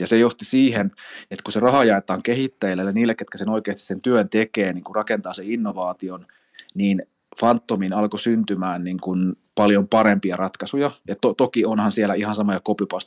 Ja 0.00 0.06
se 0.06 0.18
johti 0.18 0.44
siihen, 0.44 0.90
että 1.30 1.42
kun 1.44 1.52
se 1.52 1.60
raha 1.60 1.84
jaetaan 1.84 2.22
kehittäjille 2.22 2.82
ja 2.82 2.92
niille, 2.92 3.14
ketkä 3.14 3.38
sen 3.38 3.48
oikeasti 3.48 3.82
sen 3.82 4.00
työn 4.00 4.28
tekee, 4.28 4.72
niin 4.72 4.84
kun 4.84 4.96
rakentaa 4.96 5.34
sen 5.34 5.50
innovaation, 5.50 6.26
niin 6.74 7.02
Phantomin 7.40 7.92
alkoi 7.92 8.20
syntymään 8.20 8.84
niin 8.84 9.00
kuin 9.00 9.36
paljon 9.54 9.88
parempia 9.88 10.36
ratkaisuja. 10.36 10.90
Ja 11.08 11.14
to, 11.20 11.34
toki 11.34 11.64
onhan 11.64 11.92
siellä 11.92 12.14
ihan 12.14 12.34
samoja 12.34 12.60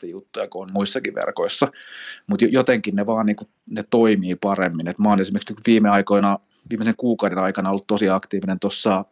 juttuja 0.09 0.47
kuin 0.47 0.63
on 0.63 0.73
muissakin 0.73 1.15
verkoissa, 1.15 1.67
mutta 2.27 2.45
jotenkin 2.45 2.95
ne 2.95 3.05
vaan 3.05 3.25
niin 3.25 3.35
kuin, 3.35 3.49
ne 3.69 3.83
toimii 3.89 4.35
paremmin. 4.35 4.87
Et 4.87 4.99
mä 4.99 5.09
oon 5.09 5.19
esimerkiksi 5.19 5.55
viime 5.67 5.89
aikoina, 5.89 6.39
viimeisen 6.69 6.95
kuukauden 6.97 7.37
aikana 7.37 7.69
ollut 7.69 7.87
tosi 7.87 8.09
aktiivinen 8.09 8.59
tuossa 8.59 9.05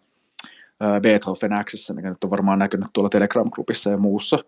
Beethoven 1.01 1.65
Xssä, 1.65 1.93
mikä 1.93 2.09
nyt 2.09 2.23
on 2.23 2.29
varmaan 2.29 2.59
näkynyt 2.59 2.87
tuolla 2.93 3.09
Telegram-grupissa 3.09 3.91
ja 3.91 3.97
muussa. 3.97 4.43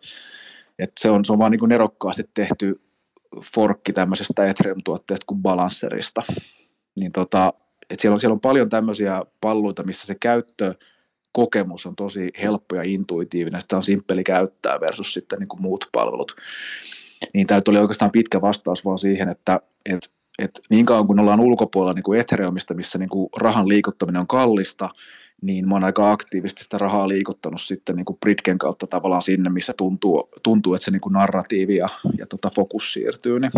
Et 0.79 0.91
se, 0.99 1.09
on, 1.09 1.25
se 1.25 1.33
on 1.33 1.39
vaan 1.39 1.51
niin 1.51 1.59
kuin 1.59 1.69
nerokkaasti 1.69 2.23
tehty 2.33 2.81
forkki 3.55 3.93
tämmöisestä 3.93 4.45
Ethereum-tuotteesta 4.45 5.25
kuin 5.27 5.41
Balancerista. 5.41 6.23
Niin 6.99 7.11
tota, 7.11 7.53
et 7.91 7.99
siellä, 7.99 8.13
on, 8.13 8.19
siellä 8.19 8.33
on 8.33 8.39
paljon 8.39 8.69
tämmöisiä 8.69 9.23
palluita, 9.41 9.83
missä 9.83 10.07
se 10.07 10.15
käyttö 10.15 10.75
kokemus 11.31 11.85
on 11.85 11.95
tosi 11.95 12.29
helppo 12.41 12.75
ja 12.75 12.83
intuitiivinen, 12.83 13.61
sitä 13.61 13.77
on 13.77 13.83
simppeli 13.83 14.23
käyttää 14.23 14.79
versus 14.79 15.13
sitten 15.13 15.39
niin 15.39 15.47
kuin 15.47 15.61
muut 15.61 15.85
palvelut. 15.91 16.35
Niin 17.33 17.47
tämä 17.47 17.61
oli 17.67 17.77
oikeastaan 17.77 18.11
pitkä 18.11 18.41
vastaus 18.41 18.85
vaan 18.85 18.97
siihen, 18.97 19.29
että 19.29 19.59
et, 19.85 20.13
et 20.39 20.59
niin 20.69 20.85
kauan 20.85 21.07
kun 21.07 21.19
ollaan 21.19 21.39
ulkopuolella 21.39 21.93
niin 21.93 22.03
kuin 22.03 22.19
Ethereumista, 22.19 22.73
missä 22.73 22.97
niin 22.97 23.09
kuin 23.09 23.29
rahan 23.37 23.67
liikuttaminen 23.67 24.19
on 24.19 24.27
kallista, 24.27 24.89
niin 25.41 25.67
mä 25.67 25.75
oon 25.75 25.83
aika 25.83 26.11
aktiivisesti 26.11 26.63
sitä 26.63 26.77
rahaa 26.77 27.07
liikuttanut 27.07 27.61
sitten 27.61 27.95
niin 27.95 28.05
kuin 28.05 28.17
Britken 28.19 28.57
kautta 28.57 28.87
tavallaan 28.87 29.21
sinne, 29.21 29.49
missä 29.49 29.73
tuntuu, 29.77 30.29
tuntuu 30.43 30.73
että 30.73 30.85
se 30.85 30.91
niin 30.91 31.01
kuin 31.01 31.13
narratiivi 31.13 31.75
ja, 31.75 31.87
ja 32.17 32.25
tota 32.25 32.49
fokus 32.55 32.93
siirtyy. 32.93 33.39
Niin 33.39 33.51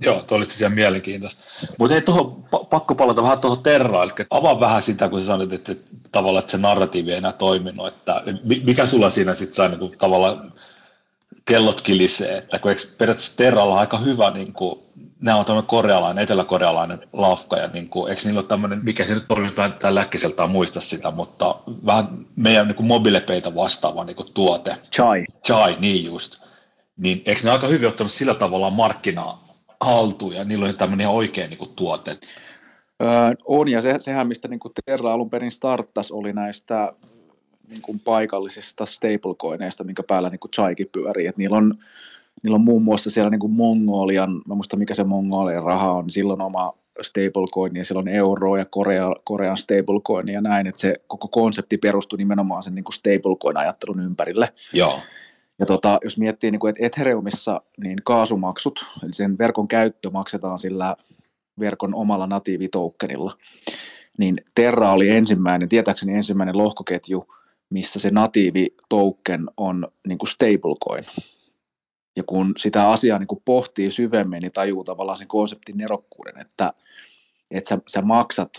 Joo, 0.00 0.22
tuo 0.22 0.38
oli 0.38 0.50
siellä 0.50 0.74
mielenkiintoista. 0.74 1.42
Mutta 1.78 1.94
ei 1.94 2.02
tuohon, 2.02 2.44
pakko 2.70 2.94
palata 2.94 3.22
vähän 3.22 3.38
tuohon 3.38 3.62
Terraan, 3.62 4.04
eli 4.04 4.26
avaa 4.30 4.60
vähän 4.60 4.82
sitä, 4.82 5.08
kun 5.08 5.20
sä 5.20 5.26
sanoit, 5.26 5.52
että, 5.52 5.72
että 5.72 5.96
tavallaan 6.12 6.40
että 6.40 6.52
se 6.52 6.58
narratiivi 6.58 7.10
ei 7.10 7.18
enää 7.18 7.32
toiminut, 7.32 7.88
että 7.88 8.22
mikä 8.64 8.86
sulla 8.86 9.10
siinä 9.10 9.34
sitten 9.34 9.54
sai 9.54 9.68
niin 9.68 9.98
tavallaan 9.98 10.52
kellot 11.44 11.80
kilisee, 11.80 12.38
että 12.38 12.58
kun 12.58 12.70
eikö 12.70 12.82
periaatteessa 12.98 13.36
Terralla 13.36 13.78
aika 13.78 13.98
hyvä, 13.98 14.30
niin 14.30 14.52
kuin, 14.52 14.80
nämä 15.20 15.36
on 15.36 15.44
tämmöinen 15.44 15.68
korealainen, 15.68 16.22
eteläkorealainen 16.24 17.08
lafka, 17.12 17.56
ja 17.56 17.68
niin 17.68 17.88
kuin, 17.88 18.10
eikö 18.10 18.22
niillä 18.24 18.38
ole 18.38 18.46
tämmöinen, 18.46 18.80
mikä 18.84 19.04
se 19.04 19.14
nyt 19.14 19.24
on, 19.28 19.42
nyt 19.42 19.54
tämän 19.54 19.94
läkkiseltään 19.94 20.50
muista 20.50 20.80
sitä, 20.80 21.10
mutta 21.10 21.56
vähän 21.86 22.26
meidän 22.36 22.66
niin 22.66 22.76
kuin 22.76 22.86
mobilepeitä 22.86 23.54
vastaava 23.54 24.04
niin 24.04 24.16
kuin 24.16 24.32
tuote. 24.34 24.76
Chai. 24.92 25.24
Chai, 25.46 25.76
niin 25.80 26.04
just. 26.04 26.42
Niin 26.96 27.22
eikö 27.26 27.40
ne 27.44 27.50
aika 27.50 27.66
hyvin 27.66 27.88
ottanut 27.88 28.12
sillä 28.12 28.34
tavalla 28.34 28.70
markkinaa 28.70 29.51
haltuun 29.84 30.34
ja 30.34 30.44
niillä 30.44 30.64
oli 30.64 30.74
tämmöinen 30.74 31.04
ihan 31.04 31.14
oikein 31.14 31.50
niin 31.50 31.58
kuin, 31.58 31.70
tuote. 31.76 32.18
Öö, 33.02 33.08
on, 33.44 33.68
ja 33.68 33.82
se, 33.82 33.94
sehän, 33.98 34.28
mistä 34.28 34.48
niin 34.48 34.60
kuin 34.60 34.72
Terra 34.84 35.12
alun 35.12 35.30
perin 35.30 35.50
starttas, 35.50 36.12
oli 36.12 36.32
näistä 36.32 36.92
niin 37.68 37.82
kuin 37.82 38.00
paikallisista 38.00 38.86
stablecoineista, 38.86 39.84
minkä 39.84 40.02
päällä 40.06 40.30
niin 40.30 40.40
kuin 40.40 40.50
Chaiki 40.50 40.84
pyörii. 40.84 41.26
Et 41.26 41.36
niillä, 41.36 41.56
on, 41.56 41.74
niillä 42.42 42.54
on 42.54 42.64
muun 42.64 42.82
muassa 42.82 43.10
siellä 43.10 43.30
niin 43.30 43.40
kuin 43.40 43.52
Mongolian, 43.52 44.42
mä 44.48 44.54
muista 44.54 44.76
mikä 44.76 44.94
se 44.94 45.04
Mongolian 45.04 45.62
raha 45.62 45.92
on, 45.92 46.10
silloin 46.10 46.40
oma 46.40 46.72
stablecoin 47.00 47.76
ja 47.76 47.84
silloin 47.84 48.08
euro 48.08 48.56
ja 48.56 48.64
Korea, 48.64 49.12
Korean 49.24 49.56
stablecoin 49.56 50.28
ja 50.28 50.40
näin, 50.40 50.66
että 50.66 50.80
se 50.80 50.94
koko 51.06 51.28
konsepti 51.28 51.78
perustui 51.78 52.16
nimenomaan 52.16 52.62
sen 52.62 52.74
niin 52.74 52.84
kuin 52.84 52.94
stablecoin-ajattelun 52.94 54.00
ympärille. 54.00 54.48
Joo. 54.72 55.00
Ja 55.62 55.66
tota, 55.66 55.98
jos 56.04 56.18
miettii, 56.18 56.50
niin 56.50 56.60
kuin, 56.60 56.70
että 56.70 56.86
Ethereumissa 56.86 57.62
niin 57.82 57.98
kaasumaksut, 58.04 58.86
eli 59.02 59.12
sen 59.12 59.38
verkon 59.38 59.68
käyttö 59.68 60.10
maksetaan 60.10 60.58
sillä 60.58 60.96
verkon 61.58 61.94
omalla 61.94 62.26
natiivitoukkenilla, 62.26 63.36
niin 64.18 64.36
Terra 64.54 64.92
oli 64.92 65.08
ensimmäinen, 65.08 65.68
tietääkseni 65.68 66.14
ensimmäinen 66.14 66.58
lohkoketju, 66.58 67.26
missä 67.70 68.00
se 68.00 68.10
natiivitoken 68.10 69.46
on 69.56 69.88
niin 70.08 70.18
kuin 70.18 70.28
stablecoin. 70.28 71.04
Ja 72.16 72.22
kun 72.22 72.52
sitä 72.56 72.88
asiaa 72.88 73.18
niin 73.18 73.26
kuin 73.26 73.42
pohtii 73.44 73.90
syvemmin, 73.90 74.42
niin 74.42 74.52
tajuu 74.52 74.84
tavallaan 74.84 75.18
sen 75.18 75.28
konseptin 75.28 75.76
nerokkuuden, 75.76 76.40
että, 76.40 76.72
että 77.50 77.68
sä, 77.68 77.78
sä 77.88 78.02
maksat 78.02 78.50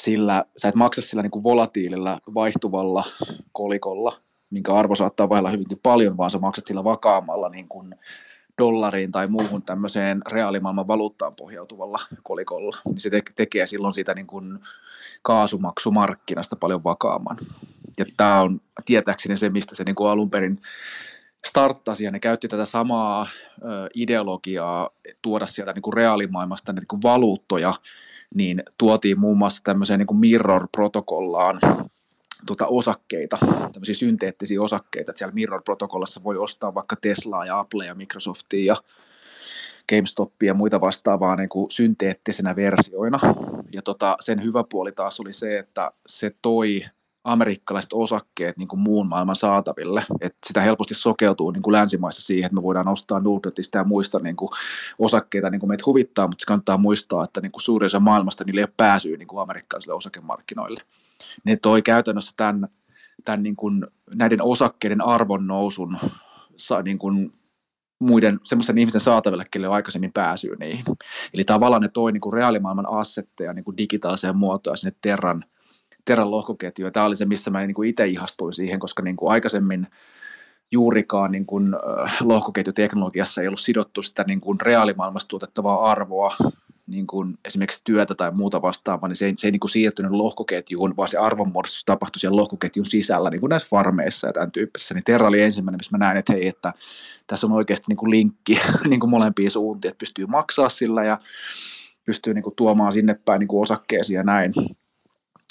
sillä, 0.00 0.44
sä 0.56 0.68
et 0.68 0.74
maksa 0.74 1.02
sillä 1.02 1.22
niin 1.22 1.30
kuin 1.30 1.44
volatiililla 1.44 2.20
vaihtuvalla 2.34 3.04
kolikolla, 3.52 4.22
minkä 4.52 4.74
arvo 4.74 4.94
saattaa 4.94 5.28
vailla 5.28 5.50
hyvinkin 5.50 5.80
paljon, 5.82 6.16
vaan 6.16 6.30
sä 6.30 6.38
maksat 6.38 6.66
sillä 6.66 6.84
vakaammalla 6.84 7.48
niin 7.48 7.68
kuin 7.68 7.94
dollariin 8.58 9.12
tai 9.12 9.26
muuhun 9.28 9.62
tämmöiseen 9.62 10.22
reaalimaailman 10.30 10.88
valuuttaan 10.88 11.34
pohjautuvalla 11.34 11.98
kolikolla, 12.22 12.76
niin 12.84 13.00
se 13.00 13.10
te- 13.10 13.22
tekee 13.36 13.66
silloin 13.66 13.94
siitä 13.94 14.14
niin 14.14 14.26
kuin 14.26 14.58
kaasumaksumarkkinasta 15.22 16.56
paljon 16.56 16.84
vakaamman. 16.84 17.36
Ja 17.98 18.04
tämä 18.16 18.40
on 18.40 18.60
tietääkseni 18.84 19.38
se, 19.38 19.50
mistä 19.50 19.74
se 19.74 19.84
niin 19.84 19.94
kuin 19.94 20.10
alun 20.10 20.30
perin 20.30 20.58
starttasi, 21.46 22.04
ja 22.04 22.10
ne 22.10 22.20
käytti 22.20 22.48
tätä 22.48 22.64
samaa 22.64 23.26
ö, 23.62 23.88
ideologiaa 23.94 24.90
tuoda 25.22 25.46
sieltä 25.46 25.72
niin 25.72 25.82
kuin 25.82 25.94
reaalimaailmasta 25.94 26.72
niin 26.72 26.86
kuin 26.88 27.02
valuuttoja, 27.02 27.72
niin 28.34 28.62
tuotiin 28.78 29.20
muun 29.20 29.38
muassa 29.38 29.64
tämmöiseen 29.64 29.98
niin 29.98 30.06
kuin 30.06 30.18
Mirror-protokollaan, 30.18 31.60
tuota 32.46 32.66
osakkeita, 32.66 33.38
tämmöisiä 33.72 33.94
synteettisiä 33.94 34.62
osakkeita, 34.62 35.10
että 35.10 35.18
siellä 35.18 35.34
Mirror-protokollassa 35.34 36.24
voi 36.24 36.36
ostaa 36.36 36.74
vaikka 36.74 36.96
Teslaa 36.96 37.46
ja 37.46 37.58
Apple 37.58 37.86
ja 37.86 37.94
Microsoftia 37.94 38.74
ja 38.74 38.76
GameStopia 39.88 40.46
ja 40.46 40.54
muita 40.54 40.80
vastaavaa 40.80 41.36
niin 41.36 41.48
kuin 41.48 41.70
synteettisenä 41.70 42.56
versioina. 42.56 43.18
Ja 43.72 43.82
tota, 43.82 44.16
sen 44.20 44.44
hyvä 44.44 44.64
puoli 44.70 44.92
taas 44.92 45.20
oli 45.20 45.32
se, 45.32 45.58
että 45.58 45.92
se 46.06 46.34
toi 46.42 46.84
amerikkalaiset 47.24 47.92
osakkeet 47.92 48.56
niin 48.56 48.68
kuin 48.68 48.80
muun 48.80 49.06
maailman 49.06 49.36
saataville. 49.36 50.04
että 50.20 50.38
sitä 50.46 50.60
helposti 50.60 50.94
sokeutuu 50.94 51.50
niin 51.50 51.62
kuin 51.62 51.72
länsimaissa 51.72 52.22
siihen, 52.22 52.46
että 52.46 52.56
me 52.56 52.62
voidaan 52.62 52.88
ostaa 52.88 53.20
Nordnetista 53.20 53.78
ja 53.78 53.84
muista 53.84 54.18
niin 54.18 54.36
kuin 54.36 54.48
osakkeita, 54.98 55.50
niin 55.50 55.60
kuin 55.60 55.68
meitä 55.68 55.84
huvittaa, 55.86 56.26
mutta 56.26 56.42
se 56.42 56.46
kannattaa 56.46 56.76
muistaa, 56.76 57.24
että 57.24 57.40
niin 57.40 57.52
kuin 57.52 57.62
suurin 57.62 57.86
osa 57.86 58.00
maailmasta 58.00 58.44
niille 58.44 58.60
ei 58.60 58.64
ole 58.64 58.74
pääsyä 58.76 59.16
niin 59.16 59.28
kuin 59.28 59.42
amerikkalaisille 59.42 59.94
osakemarkkinoille 59.94 60.82
ne 61.44 61.56
toi 61.62 61.82
käytännössä 61.82 62.32
tämän, 62.36 62.68
tämän 63.24 63.42
niin 63.42 63.56
kuin, 63.56 63.86
näiden 64.14 64.42
osakkeiden 64.42 65.00
arvon 65.00 65.46
nousun 65.46 65.98
niin 66.84 66.98
kuin, 66.98 67.32
muiden 67.98 68.40
semmoisten 68.42 68.78
ihmisten 68.78 69.00
saataville, 69.00 69.44
kelle 69.50 69.68
on 69.68 69.74
aikaisemmin 69.74 70.12
pääsyä 70.12 70.56
niihin. 70.58 70.84
Eli 71.34 71.44
tavallaan 71.44 71.82
ne 71.82 71.88
toi 71.88 72.12
niin 72.12 72.20
kuin 72.20 72.32
reaalimaailman 72.32 72.88
assetteja 72.88 73.52
niin 73.52 73.64
kuin 73.64 73.76
digitaaliseen 73.76 74.36
muotoon 74.36 74.76
sinne 74.76 74.96
Terran, 75.00 75.44
Terran 76.04 76.30
lohkoketjuun. 76.30 76.92
Tämä 76.92 77.06
oli 77.06 77.16
se, 77.16 77.24
missä 77.24 77.50
mä 77.50 77.60
niin 77.60 77.74
kuin 77.74 77.88
itse 77.88 78.06
ihastuin 78.06 78.52
siihen, 78.52 78.80
koska 78.80 79.02
niin 79.02 79.16
kuin 79.16 79.32
aikaisemmin 79.32 79.86
juurikaan 80.72 81.32
niin 81.32 81.46
kuin, 81.46 81.72
lohkoketjuteknologiassa 82.20 83.40
ei 83.40 83.46
ollut 83.46 83.60
sidottu 83.60 84.02
sitä 84.02 84.24
niin 84.26 84.40
kuin 84.40 84.60
reaalimaailmasta 84.60 85.28
tuotettavaa 85.28 85.90
arvoa 85.90 86.36
niin 86.86 87.06
kuin 87.06 87.38
esimerkiksi 87.44 87.80
työtä 87.84 88.14
tai 88.14 88.30
muuta 88.30 88.62
vastaavaa, 88.62 89.08
niin 89.08 89.16
se 89.16 89.26
ei, 89.26 89.32
se 89.36 89.46
ei 89.46 89.50
niin 89.50 89.60
kuin 89.60 89.70
siirtynyt 89.70 90.12
lohkoketjuun, 90.12 90.96
vaan 90.96 91.08
se 91.08 91.18
arvonmuodostus 91.18 91.84
tapahtui 91.84 92.20
siellä 92.20 92.36
lohkoketjun 92.36 92.86
sisällä, 92.86 93.30
niin 93.30 93.40
kuin 93.40 93.50
näissä 93.50 93.68
farmeissa 93.68 94.26
ja 94.26 94.32
tämän 94.32 94.52
tyyppisissä. 94.52 94.94
Niin 94.94 95.04
Terra 95.04 95.28
oli 95.28 95.42
ensimmäinen, 95.42 95.78
missä 95.78 95.98
mä 95.98 96.04
näin, 96.04 96.16
että 96.16 96.32
hei, 96.32 96.48
että 96.48 96.72
tässä 97.26 97.46
on 97.46 97.52
oikeasti 97.52 97.84
niin 97.88 97.96
kuin 97.96 98.10
linkki 98.10 98.60
niin 98.88 99.00
kuin 99.00 99.10
molempiin 99.10 99.50
suuntiin, 99.50 99.90
että 99.90 99.98
pystyy 99.98 100.26
maksaa 100.26 100.68
sillä 100.68 101.04
ja 101.04 101.18
pystyy 102.04 102.34
niin 102.34 102.42
kuin 102.42 102.56
tuomaan 102.56 102.92
sinne 102.92 103.14
päin 103.24 103.40
niin 103.40 103.48
kuin 103.48 103.62
osakkeisiin 103.62 104.16
ja 104.16 104.22
näin. 104.22 104.52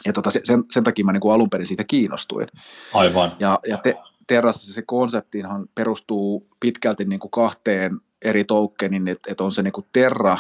Ja 0.06 0.14
tota, 0.14 0.32
sen, 0.32 0.64
sen 0.72 0.84
takia 0.84 1.06
mä 1.06 1.12
niin 1.12 1.22
kuin 1.22 1.34
alun 1.34 1.50
perin 1.50 1.68
siitä 1.68 1.84
kiinnostuin. 1.84 2.48
Aivan. 2.94 3.32
Ja, 3.40 3.60
ja 3.68 3.78
te, 3.78 3.98
Terrassa 4.28 4.74
se 4.74 4.82
konseptiinhan 4.82 5.70
perustuu 5.76 6.48
pitkälti 6.60 7.06
niin 7.06 7.20
kuin 7.20 7.32
kahteen 7.32 8.00
eri 8.22 8.44
tokenin, 8.44 9.08
että, 9.08 9.32
että 9.32 9.44
on 9.44 9.52
se 9.52 9.64
niin 9.64 9.72
kuin 9.72 9.86
Terra 9.92 10.38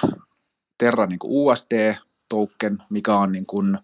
Terra 0.81 1.05
niin 1.05 1.19
kuin 1.19 1.31
USD 1.31 1.95
token, 2.29 2.77
mikä 2.89 3.15
on 3.15 3.31
niin 3.31 3.45
kuin, 3.45 3.77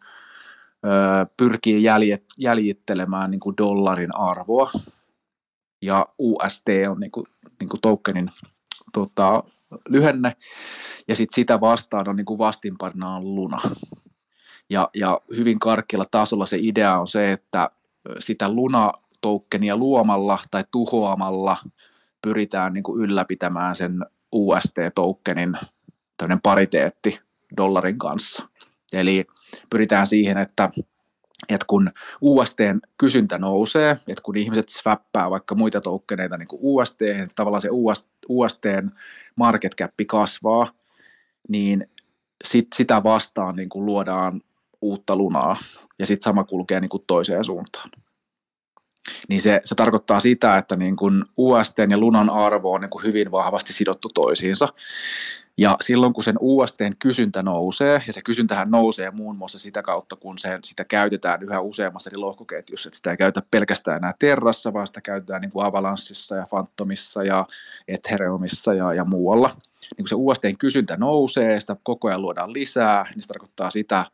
pyrkii 1.38 1.83
jäljet, 1.83 2.25
jäljittelemään 2.39 3.31
niin 3.31 3.39
kuin 3.39 3.57
dollarin 3.57 4.15
arvoa, 4.15 4.71
ja 5.81 6.07
UST 6.19 6.65
on 6.89 6.99
niin 6.99 7.12
kuin, 7.12 7.25
niin 7.60 7.69
kuin 7.69 7.81
tokenin 7.81 8.31
tota, 8.93 9.43
lyhenne, 9.89 10.36
ja 11.07 11.15
sitten 11.15 11.36
sitä 11.36 11.62
vastaan 11.62 12.10
on 12.10 12.15
niin 12.15 12.25
kuin 12.25 12.39
Luna. 13.19 13.57
Ja, 14.69 14.89
ja 14.95 15.21
hyvin 15.38 15.60
karkkilla 15.60 16.05
tasolla 16.12 16.45
se 16.45 16.57
idea 16.60 16.99
on 16.99 17.07
se, 17.07 17.31
että 17.31 17.69
sitä 18.19 18.49
Luna-tokenia 18.49 19.77
luomalla 19.77 20.39
tai 20.51 20.63
tuhoamalla 20.71 21.57
pyritään 22.21 22.73
niin 22.73 22.83
kuin 22.83 23.01
ylläpitämään 23.01 23.75
sen 23.75 24.05
UST-tokenin 24.31 25.57
pariteetti 26.43 27.19
dollarin 27.58 27.97
kanssa. 27.99 28.49
Eli 28.93 29.25
pyritään 29.69 30.08
siihen, 30.08 30.38
että, 30.38 30.69
että 31.49 31.65
kun 31.67 31.91
USTn 32.21 32.80
kysyntä 32.97 33.38
nousee, 33.38 33.91
että 33.91 34.23
kun 34.23 34.38
ihmiset 34.38 34.69
swappaa 34.69 35.30
vaikka 35.30 35.56
muita 35.56 35.82
tokeneita 35.82 36.38
niin 36.38 36.47
kuin 36.47 36.60
UST, 36.63 37.01
että 37.01 37.36
tavallaan 37.36 37.62
se 37.62 37.69
USTn 38.30 38.91
market 39.36 39.75
cap 39.75 39.93
kasvaa, 40.08 40.71
niin 41.49 41.89
sit, 42.43 42.67
sitä 42.75 43.03
vastaan 43.03 43.56
niin 43.56 43.69
kuin 43.69 43.86
luodaan 43.86 44.41
uutta 44.82 45.15
lunaa 45.15 45.58
ja 45.99 46.06
sitten 46.06 46.23
sama 46.23 46.43
kulkee 46.43 46.80
niin 46.80 46.89
kuin 46.89 47.03
toiseen 47.08 47.45
suuntaan. 47.45 47.89
Niin 49.30 49.41
se, 49.41 49.62
se 49.63 49.75
tarkoittaa 49.75 50.19
sitä, 50.19 50.58
että 50.58 50.75
niin 50.75 50.95
kuin 50.95 51.25
UST 51.38 51.77
ja 51.89 51.99
lunan 51.99 52.30
arvo 52.30 52.73
on 52.73 52.82
niin 52.82 52.89
kuin 52.89 53.03
hyvin 53.03 53.32
vahvasti 53.32 53.73
sidottu 53.73 54.10
toisiinsa. 54.10 54.73
Ja 55.60 55.78
silloin 55.82 56.13
kun 56.13 56.24
sen 56.24 56.36
USTn 56.39 56.93
kysyntä 57.00 57.43
nousee, 57.43 58.02
ja 58.08 58.13
se 58.13 58.22
kysyntähän 58.22 58.72
nousee 58.72 59.12
muun 59.12 59.36
muassa 59.36 59.60
sitä 59.60 59.82
kautta, 59.82 60.15
kun 60.15 60.38
se, 60.38 60.60
sitä 60.63 60.86
käytetään 60.86 61.43
yhä 61.43 61.62
useammassa 61.62 62.10
eri 62.10 62.17
lohkoketjussa, 62.17 62.89
että 62.89 62.98
sitä 62.98 63.12
ei 63.12 63.17
käytä 63.17 63.41
pelkästään 63.52 63.98
enää 63.98 64.13
Terrassa, 64.20 64.74
vaan 64.74 64.88
sitä 64.88 65.02
käytetään 65.02 65.41
niin 65.41 65.52
kuin 65.52 65.65
Avalanssissa 65.65 66.36
ja 66.36 66.48
Phantomissa 66.50 67.24
ja 67.24 67.46
Ethereumissa 67.88 68.74
ja, 68.74 68.93
ja 68.93 69.06
muualla. 69.06 69.48
Niin 69.82 69.98
kun 69.98 70.08
se 70.08 70.15
USTn 70.15 70.58
kysyntä 70.58 70.98
nousee, 70.98 71.60
sitä 71.60 71.76
koko 71.84 72.08
ajan 72.08 72.22
luodaan 72.22 72.54
lisää, 72.54 73.06
niin 73.15 73.22
se 73.22 73.28
tarkoittaa 73.28 73.70
sitä, 73.70 74.06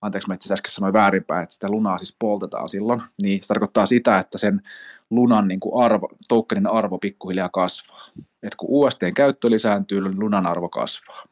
anteeksi 0.00 0.28
mä 0.28 0.34
itse 0.34 0.54
äsken 0.54 0.72
sanoin 0.72 0.92
väärinpäin, 0.92 1.42
että 1.42 1.54
sitä 1.54 1.70
lunaa 1.70 1.98
siis 1.98 2.16
poltetaan 2.18 2.68
silloin, 2.68 3.02
niin 3.22 3.42
se 3.42 3.48
tarkoittaa 3.48 3.86
sitä, 3.86 4.18
että 4.18 4.38
sen 4.38 4.62
lunan 5.10 5.48
niin 5.48 5.60
kuin 5.60 5.84
arvo, 5.84 6.08
tokenin 6.28 6.66
arvo 6.66 6.98
pikkuhiljaa 6.98 7.48
kasvaa. 7.48 8.04
Et 8.42 8.54
kun 8.54 8.68
USTn 8.70 9.14
käyttö 9.14 9.50
lisääntyy, 9.50 10.00
niin 10.00 10.20
lunan 10.20 10.46
arvo 10.46 10.68
kasvaa. 10.68 11.24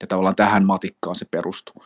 Ja 0.00 0.06
tavallaan 0.06 0.36
tähän 0.36 0.64
matikkaan 0.64 1.16
se 1.16 1.26
perustuu. 1.30 1.84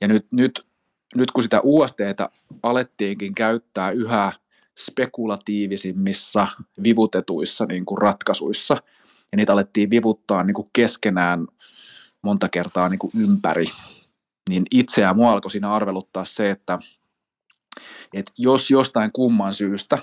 Ja 0.00 0.08
nyt, 0.08 0.26
nyt, 0.32 0.66
nyt 1.14 1.30
kun 1.30 1.42
sitä 1.42 1.60
USTtä 1.62 2.28
alettiinkin 2.62 3.34
käyttää 3.34 3.90
yhä 3.90 4.32
spekulatiivisimmissa 4.78 6.48
vivutetuissa 6.82 7.66
niin 7.66 7.84
kuin 7.84 7.98
ratkaisuissa, 7.98 8.76
ja 9.32 9.36
niitä 9.36 9.52
alettiin 9.52 9.90
vivuttaa 9.90 10.42
niin 10.44 10.54
kuin 10.54 10.68
keskenään 10.72 11.46
monta 12.22 12.48
kertaa 12.48 12.88
niin 12.88 12.98
kuin 12.98 13.10
ympäri, 13.18 13.64
niin 14.48 14.64
itseään 14.70 15.16
mua 15.16 15.32
alkoi 15.32 15.50
siinä 15.50 15.72
arveluttaa 15.72 16.24
se, 16.24 16.50
että, 16.50 16.78
että 18.14 18.32
jos 18.38 18.70
jostain 18.70 19.10
kumman 19.12 19.54
syystä 19.54 19.98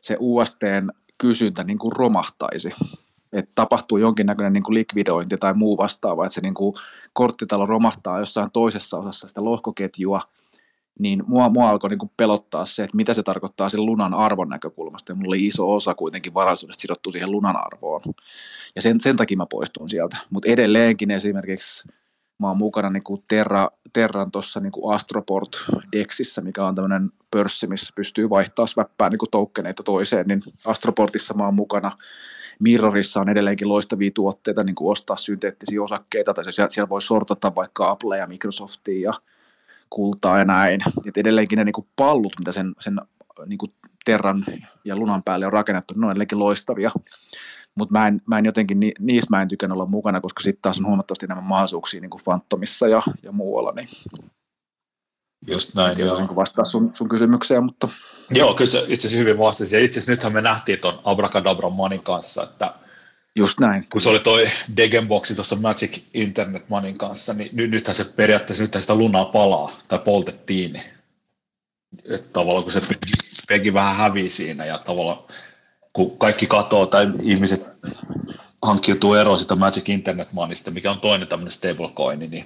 se 0.00 0.16
USTn 0.20 0.90
kysyntä 1.18 1.64
niin 1.64 1.78
kuin 1.78 1.92
romahtaisi, 1.92 2.70
että 3.38 3.52
tapahtuu 3.54 3.98
jonkinnäköinen 3.98 4.52
niin 4.52 4.62
kuin 4.62 4.74
likvidointi 4.74 5.36
tai 5.36 5.54
muu 5.54 5.76
vastaava, 5.76 6.26
että 6.26 6.34
se 6.34 6.40
niin 6.40 6.54
kuin 6.54 6.74
korttitalo 7.12 7.66
romahtaa 7.66 8.18
jossain 8.18 8.50
toisessa 8.52 8.98
osassa 8.98 9.28
sitä 9.28 9.44
lohkoketjua, 9.44 10.20
niin 10.98 11.22
mua, 11.26 11.48
mua 11.48 11.70
alkoi 11.70 11.90
niin 11.90 11.98
kuin 11.98 12.12
pelottaa 12.16 12.66
se, 12.66 12.84
että 12.84 12.96
mitä 12.96 13.14
se 13.14 13.22
tarkoittaa 13.22 13.68
sen 13.68 13.86
lunan 13.86 14.14
arvon 14.14 14.48
näkökulmasta. 14.48 15.12
Ja 15.12 15.16
mulla 15.16 15.28
oli 15.28 15.46
iso 15.46 15.74
osa 15.74 15.94
kuitenkin 15.94 16.34
varallisuudesta 16.34 16.80
sidottu 16.80 17.12
siihen 17.12 17.30
lunan 17.30 17.56
arvoon. 17.56 18.02
Ja 18.76 18.82
sen, 18.82 19.00
sen 19.00 19.16
takia 19.16 19.36
mä 19.36 19.46
poistun 19.50 19.88
sieltä. 19.88 20.16
Mutta 20.30 20.50
edelleenkin 20.50 21.10
esimerkiksi 21.10 21.88
mä 22.38 22.48
oon 22.48 22.56
mukana 22.56 22.90
niin 22.90 23.02
kuin 23.02 23.24
Terra, 23.28 23.70
Terran 23.92 24.30
tuossa 24.30 24.60
niin 24.60 24.72
Astroport 24.94 25.50
Dexissä, 25.92 26.40
mikä 26.40 26.64
on 26.64 26.74
tämmöinen 26.74 27.10
pörssi, 27.30 27.66
missä 27.66 27.92
pystyy 27.96 28.30
vaihtaa 28.30 28.66
swappaa 28.66 29.08
niin 29.08 29.18
toukkeneita 29.30 29.82
toiseen, 29.82 30.26
niin 30.26 30.42
Astroportissa 30.66 31.34
mä 31.34 31.44
oon 31.44 31.54
mukana. 31.54 31.92
Mirrorissa 32.60 33.20
on 33.20 33.28
edelleenkin 33.28 33.68
loistavia 33.68 34.10
tuotteita, 34.14 34.64
niin 34.64 34.74
kuin 34.74 34.92
ostaa 34.92 35.16
synteettisiä 35.16 35.82
osakkeita, 35.82 36.34
tai 36.34 36.52
siellä, 36.52 36.68
siellä 36.68 36.88
voi 36.88 37.02
sortata 37.02 37.54
vaikka 37.54 37.90
Apple 37.90 38.18
ja 38.18 38.26
Microsoftia 38.26 39.10
ja 39.10 39.12
kultaa 39.90 40.38
ja 40.38 40.44
näin. 40.44 40.80
Et 41.08 41.16
edelleenkin 41.16 41.56
ne 41.56 41.64
niin 41.64 41.72
kuin 41.72 41.86
pallut, 41.96 42.32
mitä 42.38 42.52
sen, 42.52 42.74
sen 42.80 43.00
niin 43.46 43.58
kuin 43.58 43.72
Terran 44.04 44.44
ja 44.84 44.96
Lunan 44.96 45.22
päälle 45.22 45.46
on 45.46 45.52
rakennettu, 45.52 45.94
ne 45.96 46.06
on 46.06 46.12
edelleenkin 46.12 46.38
loistavia 46.38 46.90
mutta 47.76 47.92
mä 47.92 48.06
en, 48.06 48.22
mä 48.26 48.38
en 48.38 48.44
jotenkin, 48.44 48.80
ni, 48.80 48.92
niissä 48.98 49.30
mä 49.30 49.42
en 49.42 49.48
tykän 49.48 49.72
olla 49.72 49.86
mukana, 49.86 50.20
koska 50.20 50.42
sitten 50.42 50.62
taas 50.62 50.78
on 50.78 50.86
huomattavasti 50.86 51.26
enemmän 51.26 51.44
mahdollisuuksia 51.44 52.00
niin 52.00 52.10
kuin 52.10 52.20
Phantomissa 52.24 52.88
ja, 52.88 53.02
ja 53.22 53.32
muualla. 53.32 53.72
Niin. 53.72 53.88
Just 55.46 55.74
näin, 55.74 55.98
joo. 55.98 56.18
Niin 56.18 56.36
vastaa 56.36 56.64
sun, 56.64 56.90
sun 56.94 57.08
kysymykseen, 57.08 57.64
mutta... 57.64 57.88
Joo, 58.30 58.54
kyllä 58.54 58.70
se 58.70 58.78
itse 58.78 58.94
asiassa 58.94 59.18
hyvin 59.18 59.38
vastasi. 59.38 59.74
Ja 59.74 59.84
itse 59.84 59.98
asiassa 59.98 60.12
nythän 60.12 60.32
me 60.32 60.40
nähtiin 60.40 60.78
tuon 60.78 61.00
Abracadabra 61.04 61.70
Manin 61.70 62.02
kanssa, 62.02 62.42
että 62.42 62.74
Just 63.36 63.60
näin. 63.60 63.86
Kun 63.92 64.00
se 64.00 64.08
oli 64.08 64.20
toi 64.20 64.48
Degenboxi 64.76 65.34
tuossa 65.34 65.56
Magic 65.56 66.02
Internet 66.14 66.68
Manin 66.68 66.98
kanssa, 66.98 67.34
niin 67.34 67.50
nyt, 67.52 67.70
nythän 67.70 67.94
se 67.94 68.04
periaatteessa 68.04 68.64
nythän 68.64 68.82
sitä 68.82 68.94
lunaa 68.94 69.24
palaa 69.24 69.72
tai 69.88 69.98
poltettiin. 69.98 70.82
Että 72.10 72.28
tavallaan 72.32 72.62
kun 72.62 72.72
se 72.72 72.82
pegi 73.48 73.74
vähän 73.74 73.96
hävii 73.96 74.30
siinä 74.30 74.64
ja 74.64 74.78
tavallaan 74.78 75.18
kun 75.96 76.18
kaikki 76.18 76.46
katoo 76.46 76.86
tai 76.86 77.06
ihmiset 77.22 77.66
hankkiutuu 78.62 79.14
eroon 79.14 79.38
sitä 79.38 79.54
Magic 79.54 79.88
Internet 79.88 80.32
Moneysta, 80.32 80.70
mikä 80.70 80.90
on 80.90 81.00
toinen 81.00 81.28
tämmöinen 81.28 81.52
stablecoin, 81.52 82.18
niin, 82.18 82.44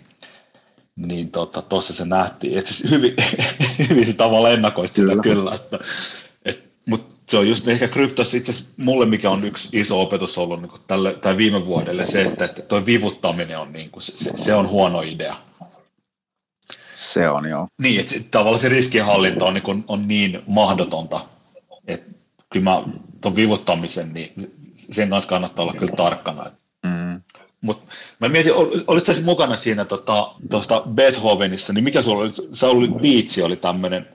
niin 0.96 1.30
tuossa 1.30 1.62
tota, 1.62 1.80
se 1.80 2.04
nähtiin. 2.04 2.58
Et 2.58 2.66
siis 2.66 2.90
hyvin, 2.90 3.14
hyvin 3.88 4.06
se 4.06 4.12
tavalla 4.12 4.50
ennakoit 4.50 4.94
sitä 4.94 5.08
kyllä, 5.08 5.22
kyllä 5.22 5.54
että, 5.54 5.78
et, 6.44 6.64
mutta 6.86 7.14
se 7.28 7.36
on 7.36 7.48
just 7.48 7.68
ehkä 7.68 7.88
kryptossa 7.88 8.36
itse 8.36 8.52
asiassa 8.52 8.70
mulle, 8.76 9.06
mikä 9.06 9.30
on 9.30 9.44
yksi 9.44 9.80
iso 9.80 10.00
opetus 10.00 10.38
ollut 10.38 10.62
niin 10.62 10.72
tälle, 10.86 11.12
tai 11.12 11.36
viime 11.36 11.66
vuodelle, 11.66 12.06
se, 12.06 12.22
että, 12.22 12.44
että 12.44 12.62
tuo 12.62 12.86
vivuttaminen 12.86 13.58
on, 13.58 13.72
niin 13.72 13.90
kuin, 13.90 14.02
se, 14.02 14.32
se, 14.36 14.54
on 14.54 14.68
huono 14.68 15.02
idea. 15.02 15.36
Se 16.94 17.28
on, 17.28 17.48
joo. 17.48 17.66
Niin, 17.82 18.00
että 18.00 18.14
tavallaan 18.30 18.60
se 18.60 18.68
riskienhallinta 18.68 19.44
on 19.44 19.54
niin, 19.54 19.84
on 19.88 20.08
niin 20.08 20.42
mahdotonta, 20.46 21.20
että 21.86 22.10
kyllä 22.52 22.64
mä 22.64 22.82
tuon 23.20 23.36
vivuttamisen, 23.36 24.12
niin 24.14 24.32
sen 24.74 25.10
kanssa 25.10 25.28
kannattaa 25.28 25.62
olla 25.62 25.74
kyllä 25.74 25.96
tarkkana. 25.96 26.50
Mm. 26.82 27.22
Mut 27.60 27.82
mä 28.20 28.28
mietin, 28.28 28.54
ol, 28.54 28.78
olit 28.86 29.04
sä 29.04 29.14
mukana 29.24 29.56
siinä 29.56 29.84
tota, 29.84 30.34
tuosta 30.50 30.82
Beethovenissa, 30.94 31.72
niin 31.72 31.84
mikä 31.84 32.02
sulla 32.02 32.22
oli, 32.22 32.32
sä 32.52 32.66
oli 32.66 32.88
biitsi, 32.88 33.42
oli 33.42 33.56
tämmöinen, 33.56 34.08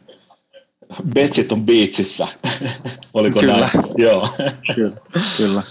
Betsit 1.14 1.52
on 1.52 1.66
biitsissä, 1.66 2.28
oliko 3.14 3.40
kyllä. 3.40 3.58
näin? 3.58 3.70
Joo. 3.98 4.30
kyllä, 4.76 4.98
kyllä. 5.38 5.64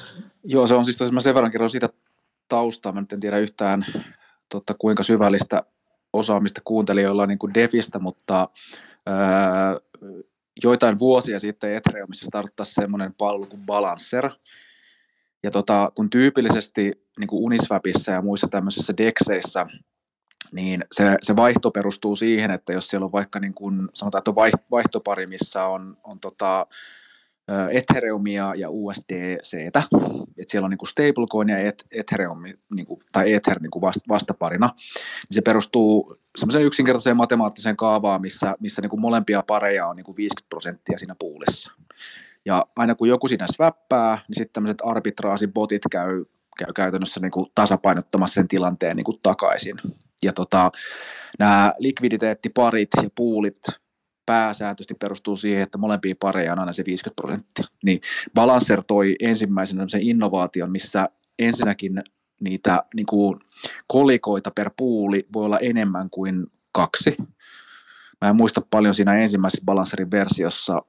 Joo, 0.45 0.67
se 0.67 0.75
on 0.75 0.85
siis, 0.85 0.99
mä 1.13 1.21
sen 1.21 1.35
verran 1.35 1.51
kerron 1.51 1.71
siitä 1.71 1.89
taustaa, 2.49 2.93
mä 2.93 3.01
nyt 3.01 3.13
en 3.13 3.21
tiedä 3.21 3.39
yhtään 3.39 3.87
totta, 4.49 4.75
kuinka 4.79 5.03
syvällistä 5.03 5.63
osaamista 6.13 6.61
kuuntelijoilla 6.65 7.23
on 7.23 7.29
niin 7.29 7.39
kuin 7.39 7.55
Defistä, 7.55 7.99
mutta 7.99 8.49
ää, 9.07 9.77
joitain 10.63 10.99
vuosia 10.99 11.39
sitten 11.39 11.75
Ethereumissa 11.75 12.27
starttasi 12.27 12.75
semmoinen 12.75 13.15
palvelu 13.15 13.47
kuin 13.47 13.67
Balancer. 13.67 14.31
Ja 15.43 15.51
tota, 15.51 15.93
kun 15.95 16.11
tyypillisesti 16.11 16.93
niin 17.19 17.29
kuin 17.29 17.45
Uniswapissa 17.45 18.13
ja 18.13 18.23
muissa 18.23 18.49
tämmöisissä 18.49 18.97
DEXeissä, 18.97 19.67
niin 20.53 20.85
se, 20.93 21.17
se 21.23 21.37
vaihto 21.37 21.71
perustuu 21.71 22.17
siihen, 22.17 22.51
että 22.51 22.73
jos 22.73 22.89
siellä 22.89 23.05
on 23.05 23.13
vaikka 23.13 23.41
niin 23.41 23.55
kuin, 23.55 23.89
sanotaan, 23.95 24.21
että 24.21 24.31
on 24.31 24.37
vaihtopari, 24.71 25.27
missä 25.27 25.65
on, 25.65 25.97
on 26.05 26.21
tota, 26.21 26.67
Ethereumia 27.71 28.53
ja 28.57 28.71
USDC, 28.71 29.55
että 29.67 29.83
siellä 30.49 30.67
on 30.67 30.71
niin 30.71 30.89
stablecoin 30.89 31.49
ja 31.49 31.57
Ethereum 31.91 32.43
niin 32.75 32.87
kuin, 32.87 33.01
tai 33.13 33.33
Ether 33.33 33.61
niin 33.61 33.71
kuin 33.71 33.83
vastaparina, 34.09 34.71
niin 34.77 35.35
se 35.35 35.41
perustuu 35.41 36.17
semmoiseen 36.37 36.65
yksinkertaiseen 36.65 37.17
matemaattiseen 37.17 37.77
kaavaan, 37.77 38.21
missä, 38.21 38.55
missä 38.61 38.83
niin 38.83 38.91
kuin 38.91 39.01
molempia 39.01 39.43
pareja 39.47 39.87
on 39.87 39.97
niin 39.97 40.05
kuin 40.05 40.17
50 40.17 40.49
prosenttia 40.49 40.99
siinä 40.99 41.15
puulissa. 41.19 41.73
Ja 42.45 42.67
aina 42.77 42.95
kun 42.95 43.09
joku 43.09 43.29
siinä 43.29 43.47
swappaa, 43.55 44.19
niin 44.29 44.37
sitten 44.37 44.53
tämmöiset 44.53 44.83
arbitraasibotit 44.85 45.83
käy, 45.91 46.25
käy 46.59 46.73
käytännössä 46.75 47.21
niin 47.21 47.31
kuin 47.31 47.47
tasapainottamassa 47.55 48.35
sen 48.35 48.49
tilanteen 48.49 48.97
niin 48.97 49.05
kuin 49.05 49.19
takaisin. 49.23 49.77
Ja 50.23 50.33
tota, 50.33 50.73
nämä 51.39 51.73
likviditeettiparit 51.79 52.89
ja 53.03 53.11
puulit 53.15 53.59
pääsääntöisesti 54.27 54.95
perustuu 54.95 55.37
siihen, 55.37 55.63
että 55.63 55.79
molempia 55.79 56.15
pareja 56.21 56.53
on 56.53 56.59
aina 56.59 56.73
se 56.73 56.85
50 56.87 57.23
prosenttia. 57.23 57.65
Niin 57.85 58.01
Balancer 58.35 58.83
toi 58.87 59.17
ensimmäisenä 59.21 59.89
sen 59.89 60.03
innovaation, 60.03 60.73
missä 60.73 61.09
ensinnäkin 61.39 62.03
niitä 62.41 62.85
niin 62.95 63.07
kuin 63.07 63.39
kolikoita 63.87 64.51
per 64.51 64.71
puuli 64.77 65.27
voi 65.33 65.45
olla 65.45 65.59
enemmän 65.59 66.11
kuin 66.11 66.47
kaksi. 66.73 67.17
Mä 68.21 68.29
en 68.29 68.37
muista 68.37 68.63
paljon 68.71 68.95
siinä 68.95 69.15
ensimmäisessä 69.15 69.65
balancerin 69.65 70.11
versiossa 70.11 70.83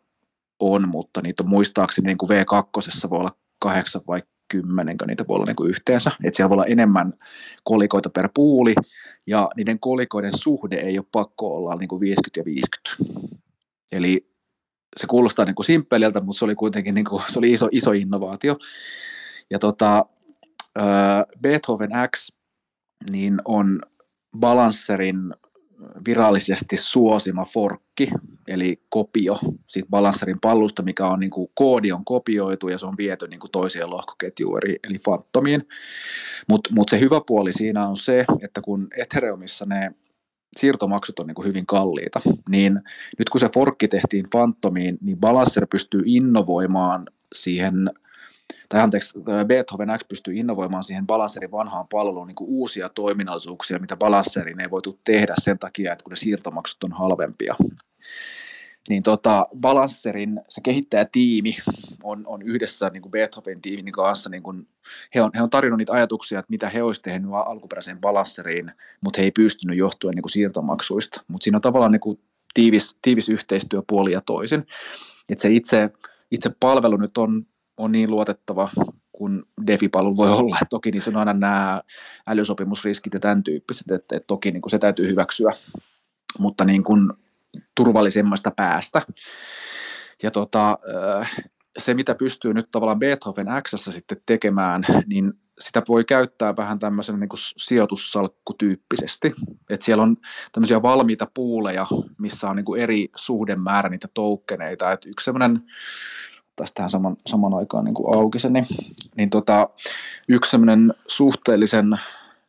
on, 0.60 0.90
mutta 0.90 1.22
niitä 1.22 1.44
on 1.44 1.50
muistaakseni 1.50 2.06
niin 2.06 2.18
kuin 2.18 2.30
V2 2.30 3.10
voi 3.10 3.20
olla 3.20 3.38
kahdeksan 3.60 4.02
vai 4.08 4.22
kymmenenkö 4.48 5.06
niitä 5.06 5.28
voi 5.28 5.36
olla 5.36 5.46
niin 5.46 5.56
kuin 5.56 5.70
yhteensä. 5.70 6.12
Että 6.24 6.38
siellä 6.38 6.50
voi 6.50 6.56
olla 6.56 6.66
enemmän 6.66 7.14
kolikoita 7.64 8.10
per 8.10 8.30
puuli, 8.34 8.76
ja 9.28 9.50
niiden 9.56 9.80
kolikoiden 9.80 10.38
suhde 10.38 10.76
ei 10.76 10.98
ole 10.98 11.06
pakko 11.12 11.56
olla 11.56 11.76
niin 11.76 11.88
kuin 11.88 12.00
50 12.00 12.40
ja 12.40 12.46
50. 12.46 13.16
Eli 13.92 14.30
se 14.98 15.08
kuulostaa 15.08 15.46
niin 15.46 15.56
kuin 15.56 15.66
simppeliltä, 15.66 16.22
mutta 16.22 16.40
se 16.40 16.46
oli 16.46 16.56
kuitenkin 16.56 16.96
niin 16.96 17.06
kuin, 17.06 17.24
se 17.32 17.40
oli 17.40 17.54
iso, 17.54 17.70
iso 17.72 17.92
innovaatio. 17.92 18.58
Ja 19.50 19.60
tota, 19.60 20.06
Beethoven 21.42 21.90
X 22.16 22.32
niin 23.10 23.38
on 23.46 23.82
Balancerin 24.40 25.34
virallisesti 26.08 26.78
suosima 26.78 27.46
forkki, 27.46 28.10
eli 28.48 28.82
kopio 28.90 29.38
siitä 29.68 29.90
Balancerin 29.90 30.40
pallusta, 30.40 30.84
mikä 30.84 31.08
on 31.08 31.20
niin 31.20 31.30
kuin, 31.30 31.52
koodi 31.54 31.92
on 31.92 32.06
kopioitu 32.06 32.68
ja 32.68 32.78
se 32.78 32.86
on 32.86 32.98
viety 32.98 33.28
niin 33.28 33.40
kuin 33.40 33.52
toiseen 33.52 33.90
lohkoketjuun, 33.90 34.60
eli, 34.64 34.80
eli 34.90 35.00
Phantomiin. 35.00 35.68
Mutta 36.50 36.70
mut 36.74 36.90
se 36.90 37.00
hyvä 37.00 37.22
puoli 37.28 37.54
siinä 37.54 37.88
on 37.88 37.98
se, 37.98 38.26
että 38.42 38.62
kun 38.62 38.88
Ethereumissa 38.98 39.66
ne 39.66 39.92
siirtomaksut 40.58 41.20
on 41.20 41.28
niin 41.28 41.36
kuin 41.36 41.48
hyvin 41.48 41.66
kalliita, 41.66 42.22
niin 42.50 42.80
nyt 43.20 43.30
kun 43.30 43.40
se 43.40 43.50
forkki 43.54 43.88
tehtiin 43.88 44.30
Phantomiin, 44.30 44.98
niin 45.02 45.18
Balancer 45.18 45.68
pystyy 45.72 46.02
innovoimaan 46.06 47.06
siihen 47.36 47.90
tai 48.70 48.82
anteeksi, 48.82 49.20
Beethoven 49.48 49.90
X 49.98 50.08
pystyy 50.08 50.34
innovoimaan 50.34 50.84
siihen 50.84 51.08
Balancerin 51.08 51.52
vanhaan 51.52 51.88
palveluun 51.92 52.28
niin 52.28 52.36
kuin 52.36 52.50
uusia 52.50 52.90
toiminnallisuuksia, 52.90 53.80
mitä 53.80 53.98
Balancerin 53.98 54.60
ei 54.60 54.70
voitu 54.70 55.00
tehdä 55.04 55.34
sen 55.42 55.60
takia, 55.60 55.92
että 55.94 56.04
kun 56.04 56.12
ne 56.12 56.18
siirtomaksut 56.18 56.84
on 56.84 56.92
halvempia. 56.92 57.56
Niin 58.90 59.04
tota, 59.04 59.48
Balancerin 59.60 60.42
se 60.50 60.62
kehittäjätiimi 60.62 61.58
on, 62.04 62.24
on 62.28 62.42
yhdessä 62.42 62.90
niin 62.90 63.02
kuin 63.02 63.12
Beethoven 63.12 63.62
tiimin 63.62 63.94
kanssa, 63.94 64.30
niin 64.30 64.44
kuin, 64.44 64.68
he, 65.16 65.22
on, 65.22 65.32
he 65.36 65.42
on 65.42 65.50
tarjonnut 65.50 65.78
niitä 65.78 65.94
ajatuksia, 65.94 66.40
että 66.40 66.50
mitä 66.50 66.70
he 66.70 66.84
olisivat 66.84 67.04
tehneet 67.04 67.34
alkuperäiseen 67.46 68.02
Balanceriin, 68.02 68.72
mutta 69.02 69.22
he 69.22 69.24
ei 69.24 69.32
pystynyt 69.32 69.78
johtuen 69.78 70.16
niin 70.16 70.24
kuin 70.24 70.32
siirtomaksuista. 70.32 71.24
Mutta 71.28 71.44
siinä 71.44 71.58
on 71.58 71.62
tavallaan 71.62 71.92
niin 71.92 72.00
kuin 72.00 72.20
tiivis, 72.54 72.98
tiivis 73.02 73.30
yhteistyö 73.30 73.82
puoli 73.88 74.12
ja 74.12 74.22
toisin. 74.22 74.66
Et 75.30 75.40
se 75.40 75.50
itse, 75.50 75.90
itse 76.32 76.52
palvelu 76.60 76.98
nyt 76.98 77.18
on 77.18 77.46
on 77.78 77.92
niin 77.92 78.12
luotettava 78.12 78.70
kuin 79.12 79.44
DeFi-palvelu 79.68 80.18
voi 80.18 80.32
olla. 80.32 80.58
Et 80.62 80.70
toki 80.70 80.92
niin 80.92 81.04
on 81.08 81.18
aina 81.18 81.34
nämä 81.34 81.82
älysopimusriskit 82.28 83.14
ja 83.14 83.20
tämän 83.20 83.44
tyyppiset, 83.44 83.92
että, 83.92 84.16
että 84.16 84.28
toki 84.28 84.52
niin 84.52 84.62
se 84.68 84.80
täytyy 84.80 85.08
hyväksyä, 85.08 85.52
mutta 86.40 86.66
niin 86.66 86.84
kuin 86.84 87.14
turvallisemmasta 87.76 88.52
päästä. 88.52 89.02
Ja 90.24 90.32
tota, 90.32 90.80
se, 91.78 91.94
mitä 91.94 92.16
pystyy 92.16 92.54
nyt 92.54 92.72
tavallaan 92.72 93.00
Beethoven 93.00 93.48
X 93.64 93.76
sitten 93.76 94.22
tekemään, 94.26 94.84
niin 95.08 95.34
sitä 95.60 95.82
voi 95.88 96.06
käyttää 96.06 96.56
vähän 96.56 96.80
tämmöisen 96.80 97.20
niin 97.20 97.30
sijoitussalkkutyyppisesti. 97.58 99.34
Et 99.70 99.82
siellä 99.82 100.04
on 100.04 100.18
tämmöisiä 100.52 100.82
valmiita 100.82 101.28
puuleja, 101.34 101.88
missä 102.18 102.50
on 102.50 102.56
niin 102.56 102.80
eri 102.80 103.08
suhdemäärä 103.16 103.90
niitä 103.90 104.08
toukkeneita. 104.14 104.92
Et 104.92 105.06
yksi 105.06 105.26
semmoinen 105.26 105.60
taas 106.56 106.74
tähän 106.74 106.90
saman, 106.90 107.18
saman 107.26 107.54
aikaan 107.54 107.86
niin 107.86 107.94
kuin 107.94 108.18
auki 108.18 108.40
se, 108.40 108.50
niin, 108.50 108.66
niin 109.18 109.30
tota, 109.30 109.70
yksi 110.28 110.52
semmoinen 110.52 110.94
suhteellisen 111.08 112.00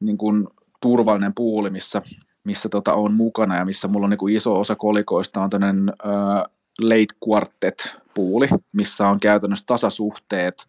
niin 0.00 0.18
kuin 0.18 0.48
turvallinen 0.80 1.34
puuli, 1.34 1.70
missä, 1.70 2.02
missä 2.44 2.68
tota 2.68 2.94
on 2.94 3.14
mukana 3.14 3.56
ja 3.56 3.64
missä 3.64 3.88
mulla 3.88 4.06
on 4.06 4.10
niin 4.10 4.18
kuin 4.18 4.36
iso 4.36 4.60
osa 4.60 4.76
kolikoista 4.76 5.42
on 5.42 5.50
tämmöinen 5.50 5.88
äh, 5.88 6.42
late 6.80 7.14
quartet 7.28 7.94
puuli, 8.14 8.48
missä 8.72 9.08
on 9.08 9.20
käytännössä 9.20 9.64
tasasuhteet 9.66 10.66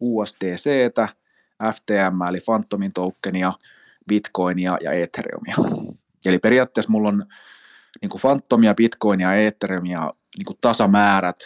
USDCtä, 0.00 1.08
FTM 1.74 2.22
eli 2.28 2.40
Phantomin 2.40 2.92
tokenia, 2.92 3.52
Bitcoinia 4.08 4.78
ja 4.80 4.92
Ethereumia. 4.92 5.56
Eli 6.26 6.38
periaatteessa 6.38 6.92
mulla 6.92 7.08
on 7.08 7.24
niin 8.02 8.10
kuin 8.10 8.20
Phantomia, 8.20 8.74
Bitcoinia 8.74 9.34
ja 9.34 9.46
Ethereumia 9.46 10.12
niin 10.38 10.46
kuin 10.46 10.58
tasamäärät 10.60 11.36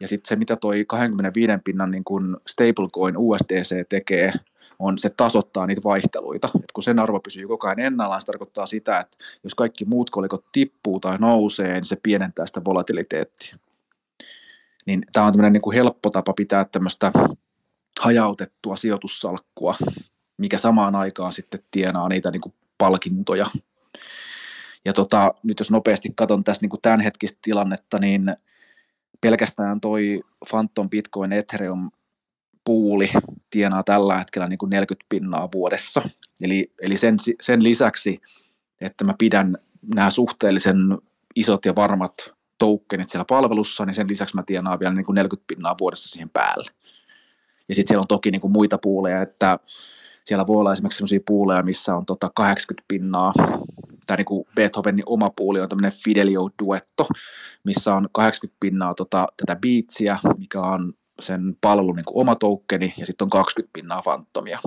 ja 0.00 0.08
sitten 0.08 0.28
se, 0.28 0.36
mitä 0.36 0.56
toi 0.56 0.84
25 0.88 1.52
pinnan 1.64 1.90
niin 1.90 2.04
kun 2.04 2.40
stablecoin 2.46 3.16
USDC 3.16 3.88
tekee, 3.88 4.32
on 4.78 4.98
se 4.98 5.10
tasoittaa 5.10 5.66
niitä 5.66 5.80
vaihteluita. 5.84 6.48
Et 6.54 6.72
kun 6.72 6.82
sen 6.82 6.98
arvo 6.98 7.20
pysyy 7.20 7.48
koko 7.48 7.66
ajan 7.66 7.80
ennallaan, 7.80 8.20
se 8.20 8.26
tarkoittaa 8.26 8.66
sitä, 8.66 9.00
että 9.00 9.16
jos 9.44 9.54
kaikki 9.54 9.84
muut 9.84 10.10
kolikot 10.10 10.44
tippuu 10.52 11.00
tai 11.00 11.18
nousee, 11.18 11.74
niin 11.74 11.84
se 11.84 11.96
pienentää 12.02 12.46
sitä 12.46 12.64
volatiliteettia. 12.64 13.58
Niin 14.86 15.06
tämä 15.12 15.26
on 15.26 15.32
tämmöinen 15.32 15.52
niin 15.52 15.74
helppo 15.74 16.10
tapa 16.10 16.32
pitää 16.32 16.64
tämmöistä 16.64 17.12
hajautettua 18.00 18.76
sijoitussalkkua, 18.76 19.74
mikä 20.36 20.58
samaan 20.58 20.94
aikaan 20.94 21.32
sitten 21.32 21.60
tienaa 21.70 22.08
niitä 22.08 22.30
niin 22.30 22.40
kuin 22.40 22.54
palkintoja. 22.78 23.46
Ja 24.84 24.92
tota, 24.92 25.34
nyt 25.42 25.58
jos 25.58 25.70
nopeasti 25.70 26.08
katson 26.16 26.44
tässä 26.44 26.62
niin 26.62 26.70
kuin 26.70 26.82
tämänhetkistä 26.82 27.38
tilannetta, 27.42 27.98
niin 27.98 28.36
pelkästään 29.26 29.80
toi 29.80 30.20
Phantom 30.50 30.90
Bitcoin 30.90 31.32
Ethereum 31.32 31.90
puuli 32.64 33.08
tienaa 33.50 33.82
tällä 33.82 34.18
hetkellä 34.18 34.48
niin 34.48 34.58
kuin 34.58 34.70
40 34.70 35.06
pinnaa 35.08 35.48
vuodessa. 35.54 36.02
Eli, 36.42 36.72
eli 36.82 36.96
sen, 36.96 37.16
sen 37.42 37.62
lisäksi, 37.62 38.20
että 38.80 39.04
mä 39.04 39.14
pidän 39.18 39.58
nämä 39.94 40.10
suhteellisen 40.10 40.76
isot 41.36 41.64
ja 41.64 41.74
varmat 41.76 42.34
tokenit 42.58 43.08
siellä 43.08 43.24
palvelussa, 43.24 43.86
niin 43.86 43.94
sen 43.94 44.08
lisäksi 44.08 44.36
mä 44.36 44.42
tienaan 44.42 44.80
vielä 44.80 44.94
niin 44.94 45.06
kuin 45.06 45.14
40 45.14 45.44
pinnaa 45.46 45.76
vuodessa 45.80 46.08
siihen 46.08 46.30
päälle. 46.30 46.70
Ja 47.68 47.74
sitten 47.74 47.88
siellä 47.88 48.02
on 48.02 48.08
toki 48.08 48.30
niin 48.30 48.40
kuin 48.40 48.52
muita 48.52 48.78
puuleja, 48.78 49.22
että 49.22 49.58
siellä 50.24 50.46
voi 50.46 50.56
olla 50.56 50.72
esimerkiksi 50.72 50.96
sellaisia 50.96 51.20
puuleja, 51.26 51.62
missä 51.62 51.96
on 51.96 52.06
tota 52.06 52.30
80 52.34 52.84
pinnaa 52.88 53.32
tämä 54.06 54.16
niin 54.16 54.24
kuin 54.24 54.46
Beethovenin 54.54 55.02
oma 55.06 55.30
puuli 55.36 55.60
on 55.60 55.68
tämmöinen 55.68 55.98
Fidelio 56.04 56.50
Duetto, 56.64 57.06
missä 57.64 57.94
on 57.94 58.08
80 58.12 58.56
pinnaa 58.60 58.94
tota, 58.94 59.26
tätä 59.36 59.60
biitsiä, 59.60 60.18
mikä 60.38 60.60
on 60.60 60.92
sen 61.20 61.56
palvelun 61.60 61.96
niin 61.96 62.04
kuin 62.04 62.20
oma 62.20 62.34
tokeni, 62.34 62.94
ja 62.98 63.06
sitten 63.06 63.24
on 63.24 63.30
20 63.30 63.70
pinnaa 63.72 64.02
fantomia. 64.02 64.58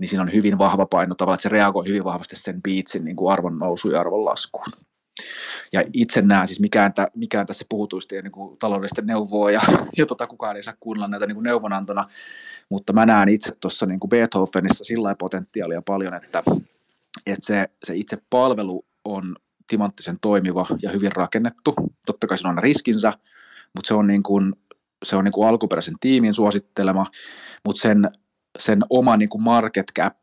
Niin 0.00 0.08
siinä 0.08 0.22
on 0.22 0.32
hyvin 0.32 0.58
vahva 0.58 0.86
paino 0.86 1.14
tavallaan, 1.14 1.34
että 1.34 1.42
se 1.42 1.48
reagoi 1.48 1.86
hyvin 1.86 2.04
vahvasti 2.04 2.36
sen 2.36 2.62
biitsin 2.62 3.04
niin 3.04 3.16
kuin 3.16 3.32
arvon 3.32 3.58
nousuun 3.58 3.94
ja 3.94 4.00
arvon 4.00 4.24
laskuun. 4.24 4.66
Ja 5.72 5.82
itse 5.92 6.22
näen, 6.22 6.46
siis 6.46 6.60
mikään, 6.60 6.94
tä, 6.94 7.08
mikään 7.14 7.46
tässä 7.46 7.64
puhutuista 7.68 8.14
ei 8.14 8.22
niin 8.22 8.56
taloudellista 8.58 9.02
neuvoa 9.02 9.50
ja, 9.50 9.60
ja 9.96 10.06
tota, 10.06 10.26
kukaan 10.26 10.56
ei 10.56 10.62
saa 10.62 10.74
kuunnella 10.80 11.08
näitä 11.08 11.26
niin 11.26 11.36
kuin 11.36 11.44
neuvonantona, 11.44 12.08
mutta 12.68 12.92
mä 12.92 13.06
näen 13.06 13.28
itse 13.28 13.52
tuossa 13.60 13.86
niin 13.86 14.00
Beethovenissa 14.08 14.84
sillä 14.84 15.14
potentiaalia 15.14 15.82
paljon, 15.82 16.14
että 16.14 16.42
että 17.26 17.46
se, 17.46 17.68
se 17.84 17.96
itse 17.96 18.18
palvelu 18.30 18.86
on 19.04 19.36
timanttisen 19.66 20.18
toimiva 20.20 20.66
ja 20.82 20.90
hyvin 20.90 21.12
rakennettu. 21.12 21.74
Totta 22.06 22.26
kai 22.26 22.38
se 22.38 22.48
on 22.48 22.58
riskinsä, 22.58 23.12
mutta 23.76 23.88
se 23.88 23.94
on, 23.94 24.06
niin 24.06 24.22
kuin, 24.22 24.52
se 25.04 25.16
on 25.16 25.24
niin 25.24 25.32
kuin 25.32 25.48
alkuperäisen 25.48 25.94
tiimin 26.00 26.34
suosittelema, 26.34 27.06
mutta 27.64 27.82
sen, 27.82 28.10
sen 28.58 28.80
oma 28.90 29.16
niin 29.16 29.28
kuin 29.28 29.42
market 29.42 29.92
cap 29.98 30.16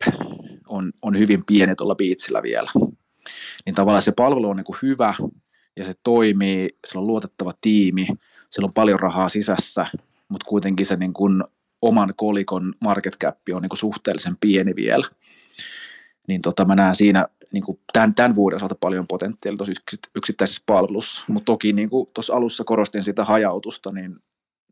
on, 0.68 0.92
on 1.02 1.18
hyvin 1.18 1.46
pieni 1.46 1.76
tuolla 1.76 1.96
biitsillä 1.96 2.44
vielä. 2.44 2.70
Niin 3.66 3.76
tavallaan 3.76 4.02
se 4.02 4.12
palvelu 4.12 4.50
on 4.50 4.58
niin 4.58 4.66
kuin 4.66 4.80
hyvä 4.82 5.14
ja 5.76 5.86
se 5.86 5.94
toimii, 6.04 6.70
sillä 6.88 7.02
on 7.02 7.08
luotettava 7.08 7.54
tiimi, 7.62 8.08
sillä 8.50 8.66
on 8.66 8.74
paljon 8.74 9.00
rahaa 9.00 9.30
sisässä, 9.30 9.88
mutta 10.30 10.46
kuitenkin 10.50 10.86
se 10.86 10.96
niin 10.96 11.14
kuin 11.14 11.44
oman 11.82 12.14
kolikon 12.16 12.74
market 12.84 13.18
cap 13.24 13.38
on 13.54 13.62
niin 13.62 13.70
kuin 13.70 13.78
suhteellisen 13.78 14.38
pieni 14.42 14.76
vielä 14.76 15.06
niin 16.28 16.42
tota, 16.42 16.66
mä 16.66 16.76
näen 16.76 16.96
siinä 16.96 17.28
niin 17.52 17.64
kuin 17.64 17.80
tämän, 17.94 18.16
tämän 18.16 18.36
vuoden 18.36 18.56
osalta 18.56 18.76
paljon 18.80 19.08
potentiaalia 19.08 19.58
tuossa 19.58 19.74
yksittäisessä 20.16 20.64
palvelussa, 20.66 21.26
mutta 21.28 21.46
toki 21.46 21.74
niin 21.74 21.90
kuin 21.90 22.08
tuossa 22.14 22.36
alussa 22.36 22.64
korostin 22.64 23.04
sitä 23.04 23.26
hajautusta, 23.26 23.92
niin, 23.92 24.16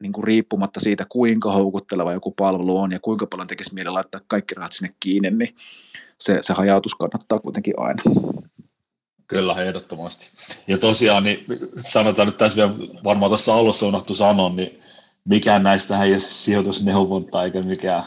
niin 0.02 0.12
kuin 0.12 0.24
riippumatta 0.24 0.80
siitä, 0.80 1.06
kuinka 1.10 1.52
houkutteleva 1.52 2.14
joku 2.14 2.32
palvelu 2.32 2.80
on 2.80 2.92
ja 2.92 3.00
kuinka 3.00 3.28
paljon 3.28 3.48
tekisi 3.48 3.74
mieli 3.74 3.90
laittaa 3.90 4.22
kaikki 4.28 4.56
rahat 4.56 4.72
sinne 4.72 4.96
kiinni, 5.00 5.32
niin 5.32 5.56
se, 6.20 6.38
se 6.42 6.54
hajautus 6.54 6.96
kannattaa 6.96 7.40
kuitenkin 7.40 7.74
aina. 7.78 8.04
Kyllä, 9.28 9.64
ehdottomasti. 9.64 10.30
Ja 10.68 10.78
tosiaan, 10.78 11.24
niin 11.24 11.46
sanotaan 11.78 12.28
nyt 12.28 12.38
tässä 12.38 12.56
vielä, 12.56 12.74
varmaan 13.04 13.30
tuossa 13.30 13.56
alussa 13.56 13.86
unohtu 13.88 14.16
sanoa, 14.16 14.50
niin 14.50 14.80
mikään 15.26 15.64
näistä 15.64 16.04
ei 16.04 16.12
ole 16.12 16.20
sijoitusneuvonta 16.20 17.44
eikä 17.44 17.62
mikään 17.62 18.04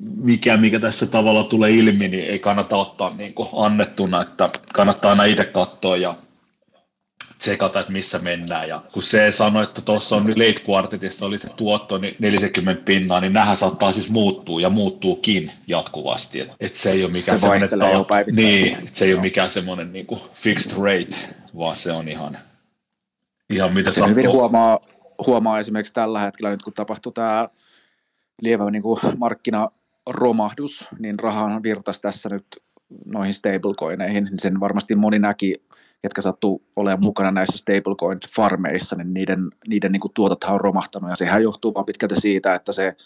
mikä, 0.00 0.56
mikä 0.56 0.80
tässä 0.80 1.06
tavalla 1.06 1.44
tulee 1.44 1.70
ilmi, 1.70 2.08
niin 2.08 2.24
ei 2.24 2.38
kannata 2.38 2.76
ottaa 2.76 3.14
niin 3.16 3.34
kuin 3.34 3.48
annettuna, 3.52 4.22
että 4.22 4.50
kannattaa 4.74 5.10
aina 5.10 5.24
itse 5.24 5.44
katsoa 5.44 5.96
ja 5.96 6.14
tsekata, 7.38 7.80
että 7.80 7.92
missä 7.92 8.18
mennään. 8.18 8.68
Ja 8.68 8.82
kun 8.92 9.02
se 9.02 9.32
sanoi, 9.32 9.62
että 9.62 9.80
tuossa 9.82 10.16
on 10.16 10.26
nyt 10.26 10.36
late 10.36 10.62
quartetissa 10.68 11.26
oli 11.26 11.38
se 11.38 11.48
tuotto 11.48 11.98
niin 11.98 12.16
40 12.18 12.82
pinnaa, 12.84 13.20
niin 13.20 13.32
nähän 13.32 13.56
saattaa 13.56 13.92
siis 13.92 14.10
muuttua 14.10 14.60
ja 14.60 14.70
muuttuukin 14.70 15.52
jatkuvasti. 15.66 16.40
Et, 16.40 16.50
et 16.60 16.74
se 16.74 16.90
ei 16.90 17.04
ole 17.04 17.12
mikään 17.12 17.38
se 17.38 17.48
vaihtelee 17.48 17.92
jo 17.92 18.06
Niin, 18.32 18.76
et 18.86 18.96
se 18.96 19.04
ei 19.04 19.14
ole 19.14 19.22
mikään 19.22 19.50
semmoinen 19.50 19.92
niin 19.92 20.06
kuin 20.06 20.20
fixed 20.32 20.72
rate, 20.78 21.36
vaan 21.58 21.76
se 21.76 21.92
on 21.92 22.08
ihan, 22.08 22.38
ihan 23.50 23.74
mitä 23.74 23.90
se 23.90 24.08
hyvin 24.08 24.28
huomaa, 24.28 24.80
huomaa 25.26 25.58
esimerkiksi 25.58 25.94
tällä 25.94 26.20
hetkellä, 26.20 26.50
nyt 26.50 26.62
kun 26.62 26.72
tapahtuu 26.72 27.12
tämä 27.12 27.48
lievä 28.42 28.70
niin 28.70 28.82
kuin 28.82 29.00
markkinaromahdus, 30.06 30.88
niin 30.98 31.18
rahan 31.18 31.62
virtas 31.62 32.00
tässä 32.00 32.28
nyt 32.28 32.46
noihin 33.06 33.34
stablecoineihin, 33.34 34.24
niin 34.24 34.38
sen 34.38 34.60
varmasti 34.60 34.94
moni 34.94 35.18
näki, 35.18 35.54
ketkä 36.02 36.20
sattuu 36.20 36.62
olemaan 36.76 37.04
mukana 37.04 37.30
näissä 37.30 37.58
stablecoin-farmeissa, 37.58 38.96
niin 38.96 39.14
niiden, 39.14 39.50
niiden 39.68 39.92
niin 39.92 40.00
tuotothan 40.14 40.54
on 40.54 40.60
romahtanut, 40.60 41.10
ja 41.10 41.16
sehän 41.16 41.42
johtuu 41.42 41.74
vaan 41.74 41.86
pitkälti 41.86 42.20
siitä, 42.20 42.54
että 42.54 42.72
se, 42.72 42.96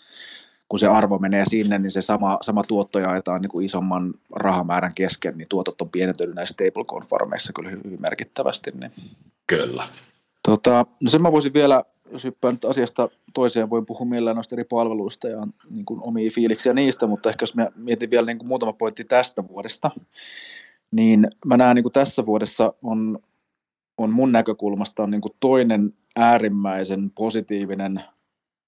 kun 0.68 0.78
se 0.78 0.86
arvo 0.86 1.18
menee 1.18 1.44
sinne, 1.44 1.78
niin 1.78 1.90
se 1.90 2.02
sama, 2.02 2.38
sama 2.42 2.62
tuotto 2.64 2.98
jaetaan 2.98 3.40
niin 3.42 3.50
kuin 3.50 3.64
isomman 3.64 4.14
rahamäärän 4.36 4.94
kesken, 4.94 5.38
niin 5.38 5.48
tuotot 5.48 5.80
on 5.80 5.90
pienentynyt 5.90 6.34
näissä 6.34 6.54
stablecoin-farmeissa 6.54 7.52
kyllä 7.54 7.70
hyvin 7.70 8.00
merkittävästi. 8.00 8.70
Niin. 8.82 8.92
Kyllä. 9.46 9.88
Tota, 10.48 10.86
no 11.00 11.10
sen 11.10 11.22
mä 11.22 11.32
voisin 11.32 11.54
vielä 11.54 11.82
jos 12.12 12.24
hyppään 12.24 12.54
nyt 12.54 12.64
asiasta 12.64 13.08
toiseen, 13.34 13.70
voin 13.70 13.86
puhua 13.86 14.06
mielellään 14.06 14.36
noista 14.36 14.54
eri 14.54 14.64
palveluista 14.64 15.28
ja 15.28 15.46
niin 15.70 15.84
kuin 15.84 16.00
omia 16.02 16.30
fiiliksiä 16.30 16.72
niistä, 16.72 17.06
mutta 17.06 17.28
ehkä 17.28 17.42
jos 17.42 17.54
mä 17.54 17.68
mietin 17.76 18.10
vielä 18.10 18.26
niin 18.26 18.38
kuin 18.38 18.48
muutama 18.48 18.72
pointti 18.72 19.04
tästä 19.04 19.48
vuodesta, 19.48 19.90
niin 20.90 21.26
mä 21.46 21.56
näen 21.56 21.74
niin 21.74 21.84
kuin 21.84 21.92
tässä 21.92 22.26
vuodessa 22.26 22.72
on, 22.82 23.18
on 23.98 24.10
mun 24.10 24.32
näkökulmasta 24.32 25.02
on 25.02 25.10
niin 25.10 25.20
kuin 25.20 25.34
toinen 25.40 25.94
äärimmäisen 26.16 27.10
positiivinen 27.10 28.00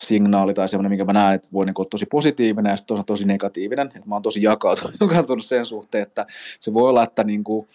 signaali 0.02 0.54
tai 0.54 0.68
semmoinen, 0.68 0.90
minkä 0.90 1.04
mä 1.04 1.12
näen, 1.12 1.34
että 1.34 1.48
voi 1.52 1.66
niin 1.66 1.74
olla 1.78 1.88
tosi 1.90 2.06
positiivinen 2.06 2.70
ja 2.70 2.76
sitten 2.76 3.04
tosi 3.04 3.24
negatiivinen. 3.24 3.86
Että 3.86 4.08
mä 4.08 4.14
oon 4.14 4.22
tosi 4.22 4.42
jakautunut 4.42 5.44
sen 5.44 5.66
suhteen, 5.66 6.02
että 6.02 6.26
se 6.60 6.74
voi 6.74 6.88
olla, 6.88 7.02
että 7.02 7.24
niin 7.24 7.44
kuin, 7.44 7.68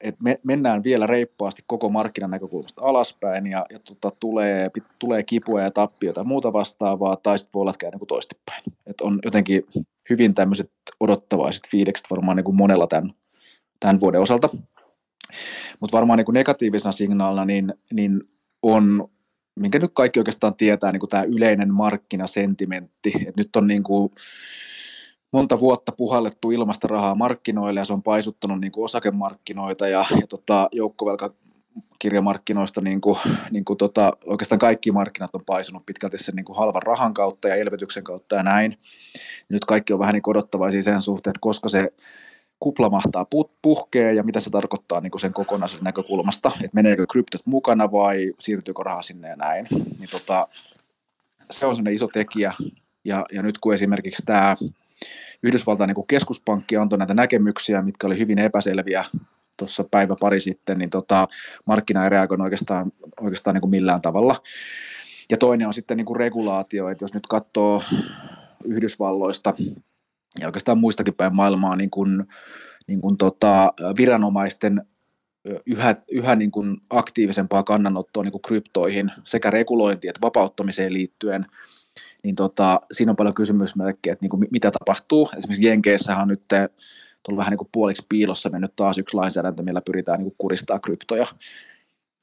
että 0.00 0.22
me, 0.22 0.40
mennään 0.44 0.84
vielä 0.84 1.06
reippaasti 1.06 1.62
koko 1.66 1.88
markkinan 1.88 2.30
näkökulmasta 2.30 2.82
alaspäin 2.84 3.46
ja, 3.46 3.64
ja 3.70 3.78
tota, 3.78 4.16
tulee, 4.20 4.70
tulee 4.98 5.22
kipua 5.22 5.60
ja 5.60 5.70
tappiota 5.70 6.20
ja 6.20 6.24
muuta 6.24 6.52
vastaavaa, 6.52 7.16
tai 7.16 7.38
sitten 7.38 7.52
voi 7.54 7.60
olla, 7.60 7.70
että 7.70 7.78
käy 7.78 7.90
niin 7.90 8.06
toistepäin. 8.06 8.62
Et 8.86 9.00
on 9.00 9.18
jotenkin 9.24 9.66
hyvin 10.10 10.34
tämmöiset 10.34 10.72
odottavaiset 11.00 11.62
fiilikset 11.70 12.06
varmaan 12.10 12.36
niin 12.36 12.44
kuin 12.44 12.56
monella 12.56 12.86
tämän, 12.86 13.14
tämän 13.80 14.00
vuoden 14.00 14.20
osalta. 14.20 14.48
Mutta 15.80 15.96
varmaan 15.96 16.16
niin 16.16 16.24
kuin 16.24 16.34
negatiivisena 16.34 16.92
signaalina 16.92 17.44
niin, 17.44 17.74
niin 17.92 18.20
on, 18.62 19.08
minkä 19.60 19.78
nyt 19.78 19.90
kaikki 19.94 20.20
oikeastaan 20.20 20.54
tietää, 20.54 20.92
niin 20.92 21.08
tämä 21.10 21.22
yleinen 21.22 21.74
markkinasentimentti. 21.74 23.12
Et 23.26 23.36
nyt 23.36 23.56
on 23.56 23.66
niin 23.66 23.82
kuin, 23.82 24.10
monta 25.32 25.60
vuotta 25.60 25.92
puhallettu 25.92 26.50
ilmasta 26.50 26.88
rahaa 26.88 27.14
markkinoille 27.14 27.80
ja 27.80 27.84
se 27.84 27.92
on 27.92 28.02
paisuttanut 28.02 28.60
niin 28.60 28.72
kuin 28.72 28.84
osakemarkkinoita 28.84 29.88
ja, 29.88 30.04
ja 30.20 30.26
tota, 30.26 30.68
joukkovelkakirjamarkkinoista 30.72 32.80
niin 32.80 33.00
kuin, 33.00 33.18
niin 33.50 33.64
kuin 33.64 33.76
tota, 33.76 34.12
oikeastaan 34.26 34.58
kaikki 34.58 34.92
markkinat 34.92 35.34
on 35.34 35.44
paisunut 35.46 35.86
pitkälti 35.86 36.18
sen 36.18 36.36
niin 36.36 36.44
kuin 36.44 36.56
halvan 36.56 36.82
rahan 36.82 37.14
kautta 37.14 37.48
ja 37.48 37.54
elvytyksen 37.54 38.04
kautta 38.04 38.36
ja 38.36 38.42
näin. 38.42 38.78
Nyt 39.48 39.64
kaikki 39.64 39.92
on 39.92 39.98
vähän 39.98 40.12
niin 40.12 40.22
odottavaisia 40.26 40.82
sen 40.82 41.02
suhteen, 41.02 41.30
että 41.30 41.40
koska 41.40 41.68
se 41.68 41.92
kupla 42.60 42.90
mahtaa 42.90 43.26
puhkea 43.62 44.12
ja 44.12 44.22
mitä 44.22 44.40
se 44.40 44.50
tarkoittaa 44.50 45.00
niin 45.00 45.10
kuin 45.10 45.20
sen 45.20 45.32
kokonaisuuden 45.32 45.84
näkökulmasta, 45.84 46.52
että 46.54 46.74
meneekö 46.74 47.06
kryptot 47.12 47.46
mukana 47.46 47.92
vai 47.92 48.32
siirtyykö 48.38 48.82
raha 48.82 49.02
sinne 49.02 49.28
ja 49.28 49.36
näin. 49.36 49.66
Niin 49.98 50.10
tota, 50.10 50.48
se 51.50 51.66
on 51.66 51.76
sellainen 51.76 51.94
iso 51.94 52.06
tekijä 52.06 52.52
ja, 53.04 53.26
ja 53.32 53.42
nyt 53.42 53.58
kun 53.58 53.74
esimerkiksi 53.74 54.22
tämä 54.26 54.56
Yhdysvaltain 55.42 55.88
niin 55.88 56.06
keskuspankki 56.06 56.76
antoi 56.76 56.98
näitä 56.98 57.14
näkemyksiä, 57.14 57.82
mitkä 57.82 58.06
oli 58.06 58.18
hyvin 58.18 58.38
epäselviä 58.38 59.04
tuossa 59.56 59.84
päivä 59.90 60.16
pari 60.20 60.40
sitten, 60.40 60.78
niin 60.78 60.90
tota, 60.90 61.28
markkina 61.66 62.04
ei 62.04 62.10
reagoinut 62.10 62.44
oikeastaan, 62.44 62.92
oikeastaan 63.20 63.54
niin 63.54 63.60
kuin 63.60 63.70
millään 63.70 64.02
tavalla. 64.02 64.36
Ja 65.30 65.36
toinen 65.36 65.66
on 65.66 65.74
sitten 65.74 65.96
niin 65.96 66.04
kuin 66.04 66.16
regulaatio, 66.16 66.88
että 66.88 67.04
jos 67.04 67.14
nyt 67.14 67.26
katsoo 67.26 67.82
Yhdysvalloista 68.64 69.54
ja 70.40 70.46
oikeastaan 70.46 70.78
muistakin 70.78 71.14
päin 71.14 71.34
maailmaa 71.34 71.76
niin 71.76 71.90
kuin, 71.90 72.24
niin 72.86 73.00
kuin 73.00 73.16
tota, 73.16 73.72
viranomaisten 73.96 74.86
yhä, 75.66 75.96
yhä 76.10 76.36
niin 76.36 76.50
kuin 76.50 76.76
aktiivisempaa 76.90 77.62
kannanottoa 77.62 78.22
niin 78.22 78.32
kuin 78.32 78.42
kryptoihin 78.42 79.10
sekä 79.24 79.50
regulointiin 79.50 80.08
että 80.08 80.20
vapauttamiseen 80.26 80.92
liittyen– 80.92 81.46
niin 82.24 82.34
tota, 82.34 82.80
siinä 82.92 83.12
on 83.12 83.16
paljon 83.16 83.34
kysymysmerkkejä, 83.34 84.12
että 84.12 84.22
niin 84.22 84.30
kuin 84.30 84.48
mitä 84.50 84.70
tapahtuu. 84.70 85.28
Esimerkiksi 85.38 85.66
Jenkeissähän 85.66 86.22
on 86.22 86.28
nyt 86.28 86.42
tullut 87.22 87.38
vähän 87.38 87.50
niin 87.50 87.58
kuin 87.58 87.68
puoliksi 87.72 88.06
piilossa 88.08 88.50
mennyt 88.50 88.76
taas 88.76 88.98
yksi 88.98 89.16
lainsäädäntö, 89.16 89.62
millä 89.62 89.82
pyritään 89.86 90.18
niin 90.18 90.30
kuin 90.30 90.34
kuristaa 90.38 90.78
kryptoja. 90.78 91.26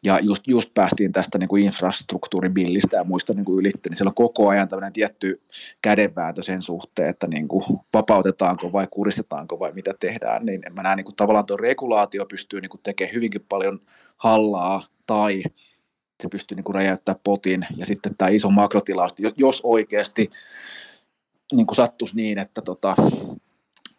Ja 0.03 0.20
just, 0.20 0.47
just 0.47 0.74
päästiin 0.74 1.11
tästä 1.11 1.38
niin 1.38 1.47
kuin 1.47 1.63
infrastruktuuribillistä 1.63 2.97
ja 2.97 3.03
muista 3.03 3.34
niin 3.34 3.45
kuin 3.45 3.59
ylitte, 3.59 3.89
niin 3.89 3.97
siellä 3.97 4.09
on 4.09 4.15
koko 4.15 4.49
ajan 4.49 4.68
tämmöinen 4.68 4.93
tietty 4.93 5.41
kädenvääntö 5.82 6.43
sen 6.43 6.61
suhteen, 6.61 7.09
että 7.09 7.28
niin 7.28 7.47
kuin 7.47 7.63
vapautetaanko 7.93 8.72
vai 8.72 8.88
kuristetaanko 8.91 9.59
vai 9.59 9.72
mitä 9.72 9.93
tehdään. 9.99 10.45
Niin 10.45 10.61
mä 10.74 10.84
näen 10.84 10.97
niin 10.97 11.05
kuin 11.05 11.15
tavallaan 11.15 11.45
tuo 11.45 11.57
regulaatio 11.57 12.26
pystyy 12.26 12.61
niin 12.61 12.70
kuin 12.70 12.82
tekemään 12.84 13.15
hyvinkin 13.15 13.45
paljon 13.49 13.80
hallaa 14.18 14.82
tai 15.05 15.43
se 16.24 16.30
pystyy 16.30 16.55
niin 16.55 16.63
kuin 16.63 16.76
räjäyttämään 16.76 17.22
potin. 17.24 17.65
Ja 17.78 17.86
sitten 17.86 18.15
tämä 18.18 18.30
iso 18.30 18.49
makrotilaus, 18.49 19.11
jos 19.38 19.61
oikeasti 19.63 20.30
niin 21.51 21.68
kuin 21.68 21.76
sattuisi 21.76 22.15
niin, 22.15 22.38
että 22.38 22.61
tota, 22.61 22.95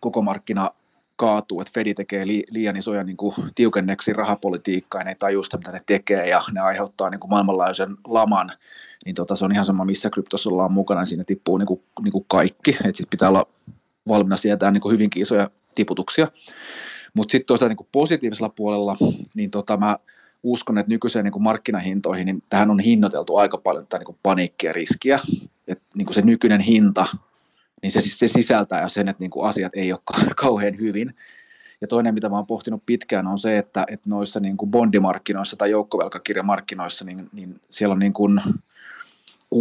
koko 0.01 0.23
markkina 0.23 0.71
kaatuu, 1.17 1.61
että 1.61 1.71
Fedi 1.75 1.95
tekee 1.95 2.27
li, 2.27 2.43
liian 2.51 2.77
isoja 2.77 3.05
niin 3.05 3.17
kuin 3.17 3.35
tiukenneksi 3.55 4.13
rahapolitiikkaa, 4.13 5.01
ja 5.01 5.05
ne 5.05 5.11
ei 5.11 5.15
tajua 5.19 5.43
sitä, 5.43 5.57
mitä 5.57 5.73
ne 5.73 5.83
tekee, 5.87 6.29
ja 6.29 6.41
ne 6.53 6.61
aiheuttaa 6.61 7.11
niin 7.11 7.21
kuin 7.21 7.31
maailmanlaajuisen 7.31 7.97
laman, 8.07 8.51
niin 9.05 9.15
tota, 9.15 9.37
se 9.37 9.45
on 9.45 9.53
ihan 9.53 9.65
sama, 9.65 9.85
missä 9.85 10.11
kryptossa 10.11 10.51
ollaan 10.51 10.73
mukana, 10.73 11.01
niin 11.01 11.07
siinä 11.07 11.25
tippuu 11.25 11.59
niin 11.59 11.67
kuin, 11.67 11.83
niin 12.03 12.13
kuin 12.13 12.25
kaikki, 12.29 12.71
että 12.71 12.85
sitten 12.85 13.11
pitää 13.11 13.29
olla 13.29 13.47
valmiina 14.09 14.37
sietää 14.37 14.71
niin 14.71 14.81
kuin 14.81 14.93
hyvinkin 14.93 15.23
isoja 15.23 15.51
tiputuksia. 15.75 16.29
Mutta 17.15 17.33
sitten 17.33 17.47
toisaalta 17.47 17.71
niin 17.71 17.77
kuin 17.77 17.89
positiivisella 17.93 18.49
puolella, 18.49 18.97
niin 19.35 19.51
tota, 19.51 19.77
mä 19.77 19.99
uskon, 20.43 20.79
että 20.79 20.91
nykyiseen 20.91 21.25
niin 21.25 21.33
kuin 21.33 21.43
markkinahintoihin, 21.43 22.27
niin 22.27 22.43
tähän 22.49 22.71
on 22.71 22.81
hinnoiteltu 22.81 23.37
aika 23.37 23.59
paljon 23.59 23.87
tätä 23.87 24.05
niin 24.05 24.19
paniikkia 24.23 24.73
riskiä. 24.73 25.21
Että 25.69 25.85
niin 25.95 26.07
kuin 26.07 26.15
se 26.15 26.23
nykyinen 26.23 26.61
hinta, 26.61 27.07
niin 27.83 27.91
se, 27.91 28.01
se 28.01 28.29
sisältää 28.29 28.83
jo 28.83 28.89
sen, 28.89 29.09
että 29.09 29.21
niin 29.21 29.31
kuin 29.31 29.49
asiat 29.49 29.73
ei 29.77 29.93
ole 29.93 30.01
kauhean 30.43 30.79
hyvin. 30.79 31.15
Ja 31.81 31.89
toinen, 31.89 32.15
mitä 32.15 32.29
mä 32.29 32.37
oon 32.37 32.47
pohtinut 32.47 32.83
pitkään, 32.87 33.27
on 33.27 33.39
se, 33.39 33.59
että, 33.59 33.85
että 33.89 34.11
noissa 34.11 34.41
niin 34.41 34.57
kuin 34.57 34.71
bondimarkkinoissa 34.71 35.57
tai 35.57 35.71
joukkovelkakirjamarkkinoissa, 35.71 37.05
niin, 37.05 37.29
niin 37.33 37.61
siellä 37.71 37.93
on 37.93 37.99
niin 37.99 38.13
kuin 38.13 38.41
60-80 39.55 39.59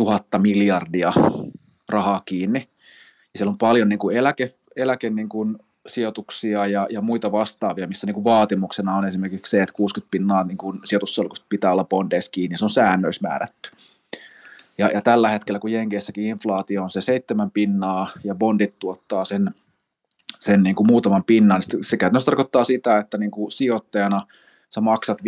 000 0.00 0.18
miljardia 0.38 1.12
rahaa 1.88 2.22
kiinni. 2.24 2.58
Ja 3.34 3.38
siellä 3.38 3.50
on 3.50 3.58
paljon 3.58 3.88
niin 3.88 3.98
kuin 3.98 4.16
eläke, 4.16 4.52
eläke 4.76 5.10
niin 5.10 5.28
kuin 5.28 5.58
sijoituksia 5.86 6.66
ja, 6.66 6.86
ja 6.90 7.00
muita 7.00 7.32
vastaavia, 7.32 7.86
missä 7.86 8.06
niin 8.06 8.14
kuin 8.14 8.24
vaatimuksena 8.24 8.96
on 8.96 9.04
esimerkiksi 9.04 9.50
se, 9.50 9.62
että 9.62 9.72
60 9.72 10.10
pinnaa 10.10 10.44
niin 10.44 10.58
kuin 10.58 10.80
sijoitussolkusta 10.84 11.46
pitää 11.48 11.72
olla 11.72 11.84
bondeissa 11.84 12.30
kiinni, 12.30 12.58
se 12.58 12.64
on 12.64 12.70
säännöissä 12.70 13.28
määrätty. 13.28 13.70
Ja, 14.78 14.90
ja 14.90 15.00
tällä 15.00 15.28
hetkellä, 15.28 15.58
kun 15.58 15.72
Jenkeissäkin 15.72 16.24
inflaatio 16.24 16.82
on 16.82 16.90
se 16.90 17.00
seitsemän 17.00 17.50
pinnaa 17.50 18.08
ja 18.24 18.34
bondit 18.34 18.78
tuottaa 18.78 19.24
sen, 19.24 19.50
sen 20.38 20.62
niin 20.62 20.76
kuin 20.76 20.86
muutaman 20.86 21.24
pinnan, 21.24 21.62
niin 21.72 21.84
se 21.84 21.96
käytännössä 21.96 22.26
tarkoittaa 22.26 22.64
sitä, 22.64 22.98
että 22.98 23.18
niin 23.18 23.30
kuin 23.30 23.50
sijoittajana 23.50 24.26
sä 24.70 24.80
maksat 24.80 25.20
5-6 25.20 25.24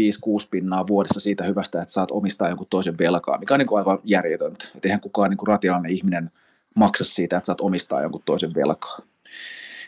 pinnaa 0.50 0.86
vuodessa 0.86 1.20
siitä 1.20 1.44
hyvästä, 1.44 1.82
että 1.82 1.92
saat 1.92 2.10
omistaa 2.10 2.48
jonkun 2.48 2.66
toisen 2.70 2.98
velkaa, 2.98 3.38
mikä 3.38 3.54
on 3.54 3.58
niin 3.58 3.66
kuin 3.66 3.78
aivan 3.78 3.98
järjetöntä. 4.04 4.64
Että 4.74 4.88
eihän 4.88 5.00
kukaan 5.00 5.30
niin 5.30 5.38
kuin 5.38 5.48
rationaalinen 5.48 5.96
ihminen 5.96 6.30
maksa 6.74 7.04
siitä, 7.04 7.36
että 7.36 7.46
saat 7.46 7.60
omistaa 7.60 8.02
jonkun 8.02 8.22
toisen 8.24 8.54
velkaa 8.54 8.98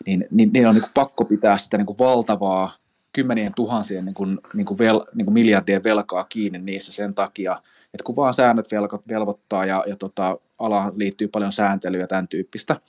niin, 0.07 0.27
niin, 0.31 0.51
niin 0.53 0.67
on 0.67 0.75
niin 0.75 0.83
kuin 0.83 0.93
pakko 0.95 1.25
pitää 1.25 1.59
sitä 1.59 1.77
niin 1.77 1.87
kuin 1.87 1.99
valtavaa 1.99 2.71
kymmenien 3.13 3.55
tuhansien 3.57 4.05
niin 4.05 4.15
kuin, 4.15 4.39
niin 4.55 4.67
kuin 4.67 4.79
vel, 4.79 5.01
niin 5.15 5.27
kuin 5.27 5.35
miljardien 5.35 5.85
velkaa 5.85 6.25
kiinni 6.25 6.59
niissä 6.59 6.93
sen 6.93 7.15
takia, 7.15 7.63
että 7.95 8.05
kun 8.05 8.17
vaan 8.17 8.35
säännöt 8.35 8.69
velvoittaa 9.09 9.67
ja, 9.67 9.85
ja 9.87 9.97
tota, 9.97 10.39
alaan 10.59 10.93
liittyy 10.97 11.29
paljon 11.29 11.53
sääntelyä 11.53 12.01
ja 12.01 12.07
tämän 12.07 12.29
tyyppistä, 12.29 12.81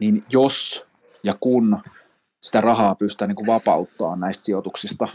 niin 0.00 0.24
jos 0.30 0.86
ja 1.24 1.34
kun 1.40 1.80
sitä 2.40 2.60
rahaa 2.60 2.94
pystytään 2.94 3.28
niin 3.28 3.46
vapauttaa 3.46 4.16
näistä 4.16 4.44
sijoituksista 4.44 5.08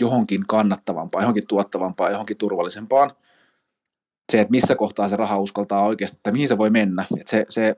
johonkin 0.00 0.46
kannattavampaan, 0.46 1.22
johonkin 1.22 1.46
tuottavampaan, 1.48 2.12
johonkin 2.12 2.36
turvallisempaan, 2.36 3.12
se, 4.32 4.40
että 4.40 4.50
missä 4.50 4.74
kohtaa 4.74 5.08
se 5.08 5.16
raha 5.16 5.38
uskaltaa 5.38 5.82
oikeasti, 5.82 6.16
että 6.16 6.32
mihin 6.32 6.48
se 6.48 6.58
voi 6.58 6.70
mennä, 6.70 7.04
että 7.20 7.30
se, 7.30 7.46
se 7.48 7.76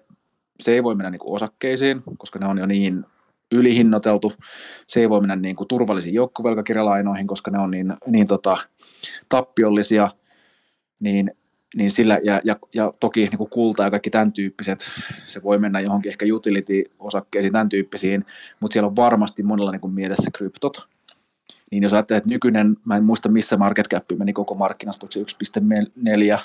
se 0.61 0.73
ei 0.73 0.83
voi 0.83 0.95
mennä 0.95 1.11
niin 1.11 1.19
kuin 1.19 1.35
osakkeisiin, 1.35 2.03
koska 2.19 2.39
ne 2.39 2.47
on 2.47 2.59
jo 2.59 2.67
niin 2.67 3.05
ylihinnoiteltu, 3.53 4.33
se 4.87 5.01
ei 5.01 5.11
voi 5.11 5.21
mennä 5.21 5.37
niin 5.37 5.57
kuin 5.57 5.69
turvallisiin 5.69 6.15
joukkovelkakirjalainoihin, 6.15 7.27
koska 7.27 7.51
ne 7.51 7.59
on 7.59 7.71
niin, 7.71 7.93
niin 8.07 8.27
tota, 8.27 8.57
tappiollisia, 9.29 10.11
niin, 11.01 11.31
niin 11.77 11.91
sillä, 11.91 12.21
ja, 12.23 12.41
ja, 12.45 12.57
ja 12.75 12.93
toki 13.01 13.21
niin 13.21 13.39
kuin 13.39 13.51
kulta 13.51 13.83
ja 13.83 13.91
kaikki 13.91 14.11
tämän 14.11 14.33
tyyppiset, 14.33 14.91
se 15.23 15.43
voi 15.43 15.59
mennä 15.59 15.81
johonkin 15.81 16.11
ehkä 16.11 16.27
utility-osakkeisiin, 16.33 17.53
tämän 17.53 17.69
tyyppisiin, 17.69 18.25
mutta 18.61 18.73
siellä 18.73 18.87
on 18.87 18.97
varmasti 18.97 19.43
monella 19.43 19.73
niin 19.73 19.81
kuin 19.81 19.95
mielessä 19.95 20.31
kryptot, 20.31 20.89
niin 21.71 21.83
jos 21.83 21.95
ajattelee, 21.95 22.19
että 22.19 22.31
nykyinen, 22.31 22.77
mä 22.85 22.97
en 22.97 23.05
muista 23.05 23.29
missä 23.29 23.57
market 23.57 23.89
cap 23.89 24.05
meni 24.19 24.33
koko 24.33 24.55
markkinasta, 24.55 25.07
1,4 25.07 26.39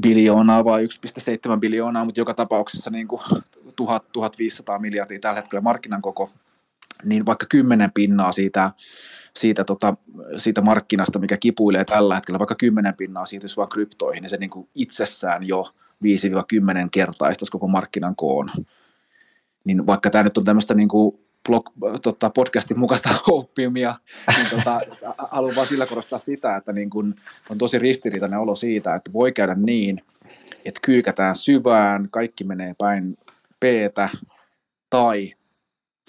biljoonaa 0.00 0.64
vai 0.64 0.86
1,7 0.86 1.60
biljoonaa, 1.60 2.04
mutta 2.04 2.20
joka 2.20 2.34
tapauksessa 2.34 2.90
niin 2.90 3.08
kuin 3.08 3.20
1000, 3.76 4.04
1500 4.12 4.78
miljardia 4.78 5.20
tällä 5.20 5.40
hetkellä 5.40 5.60
markkinan 5.60 6.02
koko, 6.02 6.30
niin 7.04 7.26
vaikka 7.26 7.46
10 7.48 7.92
pinnaa 7.92 8.32
siitä, 8.32 8.70
siitä, 9.36 9.64
tota, 9.64 9.96
siitä 10.36 10.60
markkinasta, 10.60 11.18
mikä 11.18 11.36
kipuilee 11.36 11.84
tällä 11.84 12.14
hetkellä, 12.14 12.38
vaikka 12.38 12.54
10 12.54 12.94
pinnaa 12.94 13.26
siirtyisi 13.26 13.56
vain 13.56 13.68
kryptoihin, 13.68 14.22
niin 14.22 14.30
se 14.30 14.36
niin 14.36 14.50
kuin 14.50 14.68
itsessään 14.74 15.48
jo 15.48 15.64
5-10 16.04 16.88
kertaistaisi 16.90 17.52
koko 17.52 17.68
markkinan 17.68 18.16
koon. 18.16 18.50
Niin 19.64 19.86
vaikka 19.86 20.10
tämä 20.10 20.24
nyt 20.24 20.38
on 20.38 20.44
tämmöistä 20.44 20.74
niin 20.74 20.88
kuin 20.88 21.21
blog, 21.48 21.70
tota, 22.02 22.30
podcastin 22.30 22.78
mukaista 22.78 23.08
oppiumia, 23.28 23.94
niin 24.36 24.50
tota, 24.50 24.80
haluan 25.18 25.56
vaan 25.56 25.66
sillä 25.66 25.86
korostaa 25.86 26.18
sitä, 26.18 26.56
että 26.56 26.72
niin 26.72 26.90
kun 26.90 27.14
on 27.50 27.58
tosi 27.58 27.78
ristiriitainen 27.78 28.38
olo 28.38 28.54
siitä, 28.54 28.94
että 28.94 29.12
voi 29.12 29.32
käydä 29.32 29.54
niin, 29.54 30.02
että 30.64 30.80
kyykätään 30.82 31.34
syvään, 31.34 32.08
kaikki 32.10 32.44
menee 32.44 32.74
päin 32.78 33.16
p 33.60 33.64
tai 34.90 35.34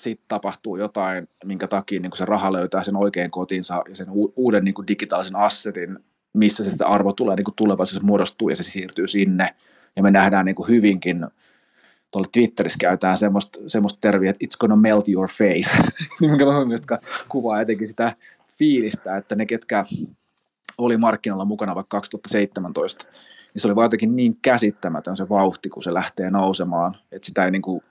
sitten 0.01 0.25
tapahtuu 0.27 0.77
jotain, 0.77 1.27
minkä 1.45 1.67
takia 1.67 1.99
niin 1.99 2.11
se 2.15 2.25
raha 2.25 2.53
löytää 2.53 2.83
sen 2.83 2.95
oikein 2.95 3.31
kotinsa 3.31 3.83
ja 3.89 3.95
sen 3.95 4.07
uuden 4.35 4.65
niin 4.65 4.87
digitaalisen 4.87 5.35
assetin, 5.35 5.99
missä 6.33 6.63
se 6.63 6.75
arvo 6.85 7.11
tulee 7.11 7.35
niin 7.35 7.45
tulevaisuudessa 7.55 8.07
muodostuu 8.07 8.49
ja 8.49 8.55
se 8.55 8.63
siirtyy 8.63 9.07
sinne. 9.07 9.55
Ja 9.95 10.03
me 10.03 10.11
nähdään 10.11 10.45
niin 10.45 10.55
hyvinkin 10.67 11.25
tuolla 12.13 12.29
Twitterissä 12.31 12.77
käytetään 12.79 13.17
semmoista, 13.17 13.59
semmoista 13.67 14.01
terviä, 14.01 14.29
että 14.29 14.45
it's 14.45 14.57
gonna 14.59 14.75
melt 14.75 15.07
your 15.07 15.29
face, 15.29 15.69
mikä 16.31 16.45
mun 16.45 16.67
mielestä 16.67 16.99
kuvaa 17.29 17.61
etenkin 17.61 17.87
sitä 17.87 18.15
fiilistä, 18.57 19.17
että 19.17 19.35
ne, 19.35 19.45
ketkä 19.45 19.85
oli 20.77 20.97
markkinoilla 20.97 21.45
mukana 21.45 21.75
vaikka 21.75 21.97
2017, 21.97 23.05
niin 23.53 23.61
se 23.61 23.67
oli 23.67 23.75
vaan 23.75 23.85
jotenkin 23.85 24.15
niin 24.15 24.33
käsittämätön 24.41 25.17
se 25.17 25.29
vauhti, 25.29 25.69
kun 25.69 25.83
se 25.83 25.93
lähtee 25.93 26.29
nousemaan, 26.29 26.97
että 27.11 27.25
sitä 27.25 27.45
ei 27.45 27.51
niin 27.51 27.61
kuin, 27.61 27.83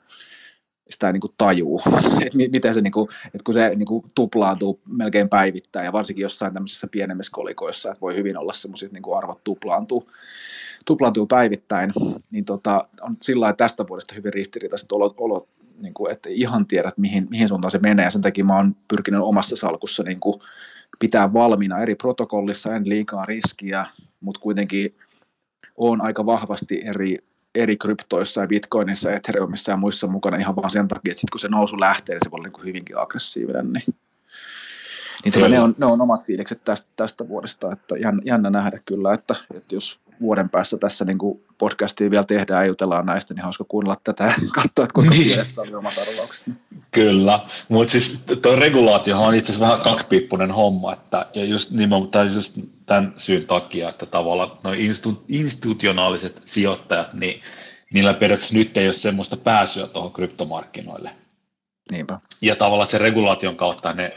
sitä 0.93 1.13
niin 1.13 1.21
kuin 1.21 1.35
tajuu, 1.39 1.81
että 2.27 2.39
miten 2.51 2.75
se, 2.75 2.81
niin 2.81 2.93
kuin, 2.93 3.09
että 3.27 3.45
kun 3.45 3.55
se 3.55 3.75
niin 3.77 3.87
kuin 3.87 4.05
tuplaantuu 4.15 4.81
melkein 4.87 5.29
päivittäin 5.29 5.85
ja 5.85 5.93
varsinkin 5.93 6.23
jossain 6.23 6.55
tämmöisissä 6.55 6.87
pienemmissä 6.87 7.33
kolikoissa, 7.33 7.89
että 7.89 8.01
voi 8.01 8.17
hyvin 8.17 8.39
olla 8.39 8.53
semmoisia, 8.53 8.87
että 8.87 8.95
niin 8.95 9.03
kuin 9.03 9.19
arvot 9.19 9.45
tuplaantuu, 9.45 10.11
tuplaantuu 10.85 11.27
päivittäin, 11.27 11.93
niin 12.31 12.45
tota, 12.45 12.89
on 13.01 13.17
sillä 13.23 13.53
tästä 13.53 13.85
vuodesta 13.89 14.15
hyvin 14.15 14.33
ristiriitaiset 14.33 14.93
olot, 14.93 15.15
olot 15.19 15.49
niin 15.83 15.95
kuin, 15.95 16.13
että 16.13 16.29
ihan 16.33 16.67
tiedät, 16.67 16.99
mihin, 16.99 17.27
mihin 17.31 17.49
suuntaan 17.49 17.71
se 17.71 17.79
menee, 17.79 18.05
ja 18.05 18.11
sen 18.11 18.23
takia 18.23 18.45
mä 18.45 18.57
oon 18.57 18.77
pyrkinyt 18.89 19.21
omassa 19.23 19.57
salkussa 19.57 20.03
niin 20.03 20.21
kuin, 20.21 20.35
pitää 20.99 21.33
valmiina 21.33 21.79
eri 21.79 21.95
protokollissa, 21.95 22.77
en 22.77 22.89
liikaa 22.89 23.25
riskiä, 23.25 23.87
mutta 24.21 24.41
kuitenkin 24.41 24.97
on 25.77 26.01
aika 26.01 26.27
vahvasti 26.27 26.83
eri 26.85 27.19
eri 27.55 27.77
kryptoissa 27.77 28.41
ja 28.41 28.47
bitcoinissa, 28.47 29.13
ethereumissa 29.13 29.73
ja 29.73 29.77
muissa 29.77 30.07
mukana 30.07 30.37
ihan 30.37 30.57
vaan 30.57 30.71
sen 30.71 30.89
takia, 30.89 31.11
että 31.11 31.21
sit 31.21 31.31
kun 31.31 31.41
se 31.41 31.49
nousu 31.49 31.81
lähtee, 31.81 32.15
niin 32.15 32.25
se 32.25 32.31
voi 32.31 32.39
olla 32.39 32.49
niin 32.49 32.67
hyvinkin 32.67 32.99
aggressiivinen. 32.99 33.73
Niin, 33.73 33.95
niin 35.25 35.33
tuota, 35.33 35.49
ne, 35.49 35.61
on, 35.61 35.75
ne 35.79 35.87
on 35.87 36.01
omat 36.01 36.25
fiilikset 36.25 36.65
tästä, 36.65 36.87
tästä 36.97 37.29
vuodesta, 37.29 37.73
että 37.73 37.95
jännä, 38.25 38.51
nähdä 38.51 38.79
kyllä, 38.85 39.13
että, 39.13 39.35
että 39.55 39.75
jos 39.75 40.01
vuoden 40.21 40.49
päässä 40.49 40.79
tässä 40.79 41.05
niin 41.05 41.19
kuin 41.19 41.45
podcastia 41.59 42.11
vielä 42.11 42.25
tehdään 42.25 42.65
ja 42.65 42.69
jutellaan 42.69 43.07
näistä, 43.07 43.35
niin 43.35 43.45
hauska 43.45 43.65
kuunnella 43.69 43.97
tätä 44.05 44.25
ja 44.25 44.31
katsoa, 44.55 44.85
että 44.85 44.95
kuinka 44.95 45.15
mielessä 45.15 45.63
oli 45.63 45.75
omat 45.75 45.99
arvaukset. 45.99 46.45
Kyllä, 46.91 47.41
mutta 47.69 47.93
siis 47.93 48.25
tuo 48.43 48.57
regulaatio 48.57 49.23
on 49.23 49.35
itse 49.35 49.53
asiassa 49.53 49.67
vähän 49.67 49.85
kaksipiippunen 49.85 50.51
homma, 50.51 50.93
että, 50.93 51.27
ja 51.35 51.45
just 51.45 51.71
nimenomaan 51.71 52.35
just 52.35 52.59
tämän 52.87 53.15
syyn 53.17 53.47
takia, 53.47 53.89
että 53.89 54.07
tavallaan 54.07 54.59
noin 54.65 54.79
institu- 54.79 55.25
institutionaaliset 55.29 56.43
sijoittajat, 56.45 57.15
niin 57.15 57.43
niillä 57.93 58.15
periaatteessa 58.15 58.55
nyt 58.55 58.77
ei 58.77 58.87
ole 58.87 58.93
semmoista 58.93 59.37
pääsyä 59.37 59.87
tuohon 59.87 60.13
kryptomarkkinoille. 60.13 61.11
Niinpä. 61.91 62.21
Ja 62.41 62.57
tavallaan 62.57 62.91
sen 62.91 63.01
regulaation 63.01 63.57
kautta 63.57 63.93
ne, 63.93 64.15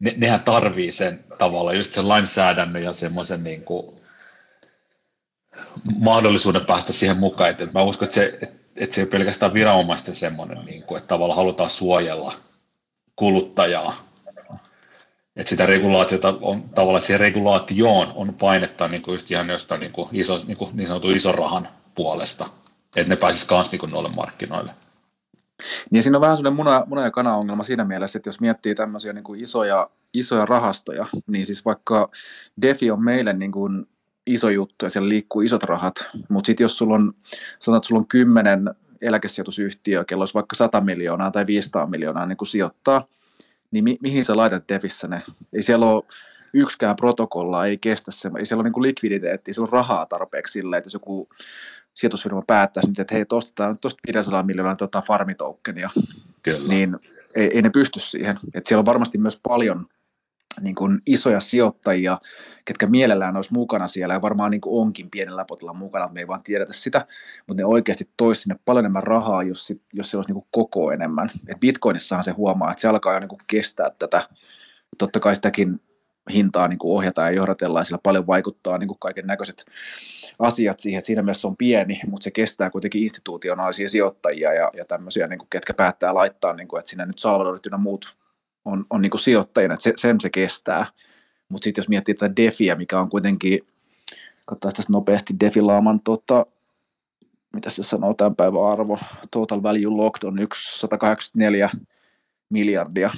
ne, 0.00 0.14
nehän 0.16 0.40
tarvii 0.40 0.92
sen 0.92 1.24
tavallaan 1.38 1.76
just 1.76 1.92
sen 1.92 2.08
lainsäädännön 2.08 2.82
ja 2.82 2.92
semmoisen 2.92 3.44
niin 3.44 3.64
kuin, 3.64 3.96
mahdollisuuden 5.98 6.66
päästä 6.66 6.92
siihen 6.92 7.18
mukaan. 7.18 7.50
Että 7.50 7.68
mä 7.74 7.82
uskon, 7.82 8.06
että 8.06 8.14
se, 8.14 8.38
että 8.76 8.94
se 8.94 9.00
ei 9.00 9.06
pelkästään 9.06 9.54
viranomaisten 9.54 10.16
semmoinen, 10.16 10.64
niin 10.64 10.82
kuin, 10.82 10.98
että 10.98 11.08
tavallaan 11.08 11.36
halutaan 11.36 11.70
suojella 11.70 12.32
kuluttajaa. 13.16 13.94
Että 15.36 15.50
sitä 15.50 15.66
regulaatiota 15.66 16.34
on 16.40 16.68
tavallaan 16.68 17.02
siihen 17.02 17.20
regulaatioon 17.20 18.12
on 18.14 18.34
painetta 18.34 18.88
niin 18.88 19.02
kuin 19.02 19.12
just 19.12 19.30
ihan 19.30 19.48
jostain 19.48 19.80
niin, 19.80 19.92
kuin 19.92 20.08
iso, 20.12 20.40
niin, 20.46 20.56
kuin 20.56 20.70
niin 20.74 20.88
sanotun 20.88 21.16
ison 21.16 21.34
rahan 21.34 21.68
puolesta, 21.94 22.46
että 22.96 23.10
ne 23.10 23.16
pääsisivät 23.16 23.48
kanssa 23.48 23.76
niin 23.76 23.90
noille 23.90 24.10
markkinoille. 24.10 24.74
Niin 25.90 26.02
siinä 26.02 26.18
on 26.18 26.20
vähän 26.20 26.36
sellainen 26.36 26.56
muna, 26.56 26.84
muna 26.86 27.02
ja 27.02 27.10
kana-ongelma 27.10 27.62
siinä 27.62 27.84
mielessä, 27.84 28.18
että 28.18 28.28
jos 28.28 28.40
miettii 28.40 28.74
tämmöisiä 28.74 29.12
niin 29.12 29.24
kuin 29.24 29.40
isoja, 29.40 29.90
isoja 30.12 30.46
rahastoja, 30.46 31.06
niin 31.26 31.46
siis 31.46 31.64
vaikka 31.64 32.08
DeFi 32.62 32.90
on 32.90 33.04
meille 33.04 33.32
niin 33.32 33.52
kuin 33.52 33.86
iso 34.26 34.50
juttu 34.50 34.84
ja 34.84 34.90
siellä 34.90 35.08
liikkuu 35.08 35.42
isot 35.42 35.62
rahat, 35.62 35.94
mutta 36.28 36.46
sitten 36.46 36.64
jos 36.64 36.78
sulla 36.78 36.94
on, 36.94 37.12
sanotaan, 37.58 37.78
että 37.78 37.88
sulla 37.88 38.00
on 38.00 38.08
kymmenen 38.08 38.74
eläkesijoitusyhtiö, 39.00 40.04
kello 40.04 40.22
olisi 40.22 40.34
vaikka 40.34 40.56
100 40.56 40.80
miljoonaa 40.80 41.30
tai 41.30 41.46
500 41.46 41.86
miljoonaa 41.86 42.26
niin 42.26 42.36
kuin 42.36 42.48
sijoittaa, 42.48 43.06
niin 43.70 43.84
mi- 43.84 43.98
mihin 44.02 44.24
sä 44.24 44.36
laitat 44.36 44.64
Defissä 44.68 45.08
ne? 45.08 45.22
Ei 45.52 45.62
siellä 45.62 45.86
ole 45.86 46.02
yksikään 46.56 46.96
protokolla, 46.96 47.66
ei 47.66 47.78
kestä 47.78 48.10
se, 48.10 48.30
ei 48.38 48.46
siellä 48.46 48.60
ole 48.60 48.70
niin 48.70 48.82
likviditeettiä, 48.82 49.54
siellä 49.54 49.66
on 49.66 49.72
rahaa 49.72 50.06
tarpeeksi 50.06 50.52
sille, 50.52 50.76
että 50.76 50.86
jos 50.86 50.94
joku 50.94 51.28
sijoitusfirma 51.94 52.42
päättäisi 52.46 52.88
nyt, 52.88 52.98
että 52.98 53.14
hei, 53.14 53.24
tuosta 53.24 53.76
tuosta 53.80 54.00
500 54.06 54.42
miljoonaa 54.42 54.76
tuota 54.76 55.02
farmitokenia, 55.02 55.90
niin 56.68 56.98
ei, 57.36 57.50
ei, 57.54 57.62
ne 57.62 57.70
pysty 57.70 58.00
siihen. 58.00 58.38
Et 58.54 58.66
siellä 58.66 58.80
on 58.80 58.86
varmasti 58.86 59.18
myös 59.18 59.40
paljon 59.42 59.86
niin 60.60 60.74
kuin 60.74 61.00
isoja 61.06 61.40
sijoittajia, 61.40 62.18
ketkä 62.64 62.86
mielellään 62.86 63.36
olisi 63.36 63.52
mukana 63.52 63.88
siellä 63.88 64.14
ja 64.14 64.22
varmaan 64.22 64.50
niin 64.50 64.60
kuin 64.60 64.80
onkin 64.80 65.10
pienellä 65.10 65.44
potilla 65.44 65.74
mukana, 65.74 66.08
me 66.08 66.20
ei 66.20 66.28
vaan 66.28 66.42
tiedetä 66.42 66.72
sitä, 66.72 67.06
mutta 67.46 67.62
ne 67.62 67.64
oikeasti 67.64 68.10
toisi 68.16 68.40
sinne 68.40 68.56
paljon 68.64 68.82
enemmän 68.82 69.02
rahaa, 69.02 69.42
jos, 69.42 69.72
jos 69.92 70.10
se 70.10 70.16
olisi 70.16 70.28
niin 70.28 70.42
kuin 70.42 70.48
koko 70.50 70.92
enemmän. 70.92 71.30
Et 71.48 71.60
Bitcoinissahan 71.60 72.24
se 72.24 72.30
huomaa, 72.30 72.70
että 72.70 72.80
se 72.80 72.88
alkaa 72.88 73.14
jo 73.14 73.20
niin 73.20 73.28
kuin 73.28 73.40
kestää 73.46 73.90
tätä, 73.98 74.22
totta 74.98 75.20
kai 75.20 75.34
sitäkin 75.34 75.80
hintaa 76.32 76.68
niin 76.68 76.78
kuin 76.78 76.92
ohjataan 76.92 77.32
ja 77.32 77.36
johdatellaan, 77.36 77.80
ja 77.80 77.84
sillä 77.84 77.98
paljon 78.02 78.26
vaikuttaa 78.26 78.78
niin 78.78 78.90
kaiken 78.98 79.26
näköiset 79.26 79.64
asiat 80.38 80.80
siihen, 80.80 81.02
siinä 81.02 81.22
mielessä 81.22 81.48
on 81.48 81.56
pieni, 81.56 82.00
mutta 82.10 82.24
se 82.24 82.30
kestää 82.30 82.70
kuitenkin 82.70 83.02
institutionaalisia 83.02 83.88
sijoittajia 83.88 84.52
ja, 84.52 84.70
ja 84.76 84.84
tämmöisiä, 84.84 85.26
niin 85.26 85.38
kuin, 85.38 85.48
ketkä 85.50 85.74
päättää 85.74 86.14
laittaa, 86.14 86.52
niin 86.52 86.68
kuin, 86.68 86.78
että 86.78 86.88
siinä 86.88 87.06
nyt 87.06 87.18
Salvadorit 87.18 87.66
ynnä 87.66 87.78
muut 87.78 88.16
on, 88.64 88.84
on 88.90 89.02
niin 89.02 89.10
kuin 89.10 89.20
sijoittajina, 89.20 89.74
että 89.74 89.82
se, 89.82 89.92
sen 89.96 90.20
se 90.20 90.30
kestää. 90.30 90.86
Mutta 91.48 91.64
sitten 91.64 91.82
jos 91.82 91.88
miettii 91.88 92.14
tätä 92.14 92.36
DeFiä, 92.36 92.74
mikä 92.74 93.00
on 93.00 93.08
kuitenkin, 93.08 93.66
katsotaan 94.46 94.74
tässä 94.74 94.92
nopeasti 94.92 95.34
DeFi-laaman, 95.40 96.00
tota, 96.04 96.46
mitä 97.52 97.70
se 97.70 97.82
sanoo 97.82 98.14
tämän 98.14 98.36
päivän 98.36 98.64
arvo, 98.64 98.98
total 99.30 99.62
value 99.62 99.96
locked 99.96 100.28
on 100.28 100.38
184 100.54 101.70
miljardia, 102.48 103.10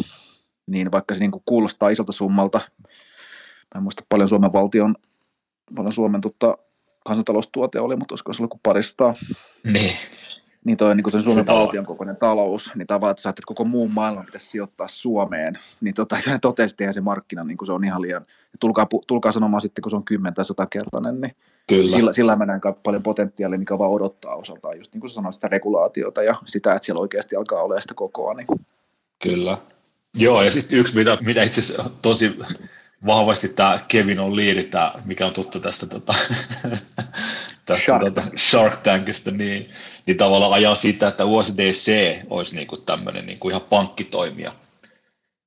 niin 0.69 0.93
vaikka 0.93 1.15
se 1.15 1.21
niin 1.21 1.31
kuin 1.31 1.43
kuulostaa 1.47 1.89
isolta 1.89 2.13
summalta, 2.13 2.61
mä 3.75 3.79
en 3.79 3.83
muista 3.83 4.05
paljon 4.09 4.29
Suomen 4.29 4.53
valtion, 4.53 4.95
paljon 5.77 5.93
Suomen 5.93 6.21
tota, 6.21 6.59
kansantaloustuote 7.05 7.81
oli, 7.81 7.97
mutta 7.97 8.13
olisiko 8.13 8.33
se 8.33 8.43
ollut 8.43 8.51
kuin 8.51 8.61
paristaa. 8.63 9.15
Niin 9.73 9.93
niin 10.65 10.77
toi 10.77 10.95
niin 10.95 11.05
kuin 11.05 11.23
Suomen 11.23 11.47
valtion 11.47 11.87
kokoinen 11.87 12.17
talous, 12.17 12.73
niin 12.75 12.87
tavallaan, 12.87 13.11
että, 13.11 13.29
että 13.29 13.43
koko 13.47 13.65
muun 13.65 13.91
maailman 13.91 14.25
pitäisi 14.25 14.47
sijoittaa 14.47 14.89
Suomeen, 14.89 15.55
niin 15.81 15.95
tota, 15.95 16.17
ne 16.27 16.39
totesi, 16.43 16.77
että 16.81 16.93
se 16.93 17.01
markkina, 17.01 17.45
niin 17.45 17.59
kuin 17.59 17.67
se 17.67 17.73
on 17.73 17.85
ihan 17.85 18.03
liian, 18.03 18.27
tulkaa, 18.61 18.87
tulkaa 19.07 19.33
sanomaan 19.33 19.61
sitten, 19.61 19.83
kun 19.83 19.91
se 19.91 19.97
on 19.97 20.05
10 20.05 20.35
tai 20.35 20.45
100 20.45 20.67
kertainen, 20.67 21.21
niin 21.21 21.33
Kyllä. 21.69 21.91
Sillä, 21.91 22.13
sillä 22.13 22.37
mennään 22.37 22.61
paljon 22.83 23.03
potentiaalia, 23.03 23.59
mikä 23.59 23.79
vaan 23.79 23.91
odottaa 23.91 24.37
osaltaan, 24.37 24.79
just 24.79 24.93
niin 24.93 25.01
kuin 25.01 25.11
sanoit, 25.11 25.35
sitä 25.35 25.49
regulaatiota 25.49 26.23
ja 26.23 26.35
sitä, 26.45 26.75
että 26.75 26.87
siellä 26.87 27.01
oikeasti 27.01 27.37
alkaa 27.37 27.63
olemaan 27.63 27.83
sitä 27.83 27.95
kokoa. 27.95 28.35
Niin. 28.35 28.47
Kyllä. 29.23 29.59
Joo, 30.15 30.43
ja 30.43 30.51
sitten 30.51 30.79
yksi, 30.79 30.95
mitä, 30.95 31.19
mitä 31.21 31.43
itse 31.43 31.61
asiassa 31.61 31.91
tosi 32.03 32.39
vahvasti 33.07 33.49
tämä 33.49 33.85
Kevin 33.89 34.21
on 34.21 34.37
liidi, 34.37 34.65
tämä, 34.65 34.93
mikä 35.05 35.27
on 35.27 35.33
tuttu 35.33 35.61
tästä 35.61 35.87
tota, 35.87 36.15
tästä 37.67 37.85
Shark, 37.85 38.03
tuota, 38.03 38.23
Shark 38.37 38.77
Tankista, 38.77 39.31
niin, 39.31 39.71
niin 40.07 40.17
tavallaan 40.17 40.53
ajaa 40.53 40.75
sitä, 40.75 41.09
että 41.09 41.25
USDC 41.25 41.93
olisi 42.31 42.57
niin 42.57 42.67
kuin 42.67 42.83
tämmöinen 42.83 43.27
niin 43.27 43.39
kuin 43.39 43.53
ihan 43.53 43.69
pankkitoimija. 43.69 44.55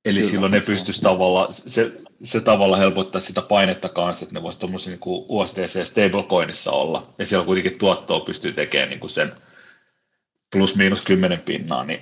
Eli 0.06 0.20
Kyllä, 0.20 0.32
silloin 0.32 0.52
ne 0.52 0.62
pystyisi 0.62 1.02
tavallaan, 1.02 1.54
se, 1.54 1.92
se 2.24 2.40
tavalla 2.42 2.78
helpottaa 2.78 3.22
sitä 3.22 3.42
painetta 3.42 3.90
kanssa, 3.90 4.26
että 4.26 4.36
ne 4.36 4.44
voisi 4.44 4.60
tuommoisen 4.60 4.92
niin 4.92 5.26
USDC 5.30 5.86
stablecoinissa 5.86 6.72
olla, 6.72 7.14
ja 7.18 7.26
siellä 7.26 7.46
kuitenkin 7.46 7.80
tuottoa 7.80 8.20
pystyy 8.20 8.54
tekemään 8.54 8.90
niin 8.90 9.00
kuin 9.00 9.10
sen 9.10 9.32
plus 10.52 10.76
miinus 10.76 11.02
kymmenen 11.02 11.42
pinnaa, 11.42 11.84
niin, 11.84 12.02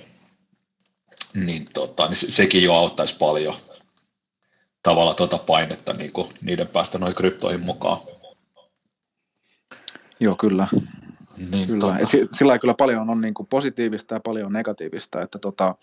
niin, 1.34 1.66
tota, 1.72 2.08
niin 2.08 2.16
sekin 2.16 2.62
jo 2.62 2.74
auttaisi 2.74 3.16
paljon 3.18 3.54
tavalla 4.82 5.14
tuota 5.14 5.38
painetta 5.38 5.92
niin 5.92 6.12
kuin 6.12 6.28
niiden 6.42 6.68
päästä 6.68 6.98
noihin 6.98 7.16
kryptoihin 7.16 7.60
mukaan. 7.60 8.00
Joo, 10.20 10.36
kyllä. 10.36 10.68
Niin, 11.50 11.66
kyllä. 11.66 11.80
Tota... 11.80 11.98
Et 11.98 12.28
sillä 12.32 12.58
kyllä 12.58 12.74
paljon 12.74 13.10
on 13.10 13.20
niin 13.20 13.34
kuin 13.34 13.46
positiivista 13.46 14.14
ja 14.14 14.20
paljon 14.20 14.52
negatiivista, 14.52 15.22
että 15.22 15.38
tota, 15.38 15.74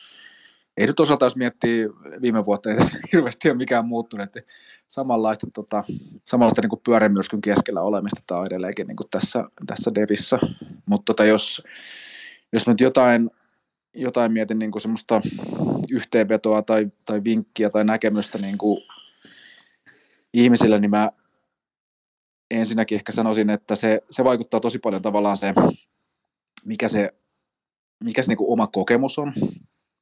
ei 0.78 0.88
nyt 0.88 1.00
osalta, 1.00 1.26
jos 1.26 1.36
miettii 1.36 1.90
viime 2.22 2.46
vuotta, 2.46 2.70
ei 2.70 2.78
hirveästi 3.14 3.50
ole 3.50 3.58
mikään 3.58 3.86
muuttunut, 3.86 4.24
että 4.24 4.52
samanlaista, 4.88 5.48
tota, 5.54 5.84
samanlaista 6.24 6.62
niin 6.62 6.82
pyörämyrskyn 6.86 7.42
keskellä 7.42 7.82
olemista 7.82 8.22
tämä 8.28 8.40
on 8.40 8.48
edelleenkin 8.48 8.88
niin 8.88 8.96
kuin 8.96 9.10
tässä, 9.10 9.44
tässä 9.68 9.92
devissä, 9.96 10.40
mutta 10.86 11.06
tota, 11.06 11.26
jos, 11.26 11.64
jos 12.54 12.68
nyt 12.68 12.80
jotain, 12.80 13.32
jotain 13.98 14.32
mietin 14.32 14.60
niin 14.60 14.72
kuin 14.72 14.82
semmoista 14.82 15.22
yhteenvetoa 15.90 16.62
tai, 16.62 16.88
tai 17.06 17.22
vinkkiä 17.24 17.70
tai 17.70 17.84
näkemystä 17.84 18.38
niin 18.38 18.58
kuin 18.58 18.82
ihmisille, 20.34 20.80
niin 20.80 20.92
mä 20.92 21.12
ensinnäkin 22.52 22.96
ehkä 22.96 23.12
sanoisin, 23.12 23.50
että 23.50 23.76
se, 23.76 24.02
se 24.10 24.24
vaikuttaa 24.24 24.60
tosi 24.60 24.80
paljon 24.80 25.02
tavallaan 25.02 25.38
se, 25.38 25.54
mikä 26.66 26.88
se, 26.88 27.14
mikä 28.04 28.22
se 28.22 28.28
niin 28.28 28.38
kuin 28.38 28.52
oma 28.52 28.68
kokemus 28.68 29.20
on, 29.20 29.34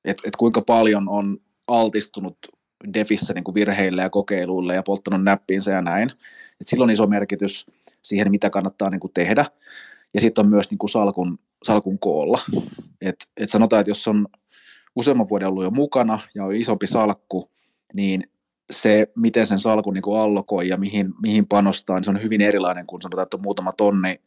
että 0.06 0.24
et 0.28 0.36
kuinka 0.36 0.62
paljon 0.62 1.10
on 1.10 1.38
altistunut 1.68 2.38
defissä 2.94 3.34
niin 3.34 3.44
kuin 3.44 3.56
virheille 3.56 4.02
ja 4.02 4.10
kokeiluille 4.10 4.76
ja 4.76 4.84
polttanut 4.84 5.24
näppiinsä 5.24 5.72
ja 5.72 5.82
näin. 5.82 6.12
Et 6.62 6.68
silloin 6.68 6.90
on 6.90 6.94
iso 6.94 7.08
merkitys 7.08 7.66
siihen, 8.02 8.32
mitä 8.32 8.50
kannattaa 8.50 8.90
niin 8.90 9.00
kuin 9.00 9.14
tehdä. 9.14 9.46
Ja 10.14 10.22
sitten 10.22 10.46
on 10.46 10.50
myös 10.50 10.72
niin 10.72 10.78
kuin 10.78 10.90
salkun, 10.90 11.40
salkun 11.66 12.00
koolla. 12.00 12.40
Et, 13.02 13.16
et 13.38 13.50
sanotaan, 13.50 13.80
että 13.80 13.92
jos 13.92 14.08
on 14.08 14.28
useamman 14.96 15.30
vuoden 15.30 15.48
ollut 15.48 15.64
jo 15.64 15.72
mukana 15.72 16.20
ja 16.36 16.46
on 16.46 16.56
isompi 16.56 16.88
salkku, 16.88 17.52
niin 17.96 18.24
se, 18.72 19.08
miten 19.16 19.48
sen 19.48 19.60
salkun 19.60 19.94
niin 19.94 20.02
kuin 20.02 20.20
allokoi 20.20 20.68
ja 20.68 20.78
mihin, 20.78 21.14
mihin 21.22 21.48
panostaa, 21.48 21.96
niin 21.96 22.04
se 22.04 22.12
on 22.12 22.24
hyvin 22.24 22.42
erilainen 22.42 22.86
kuin 22.86 23.02
sanotaan, 23.02 23.24
että 23.24 23.38
on 23.38 23.44
muutama 23.44 23.72
tonni 23.72 24.22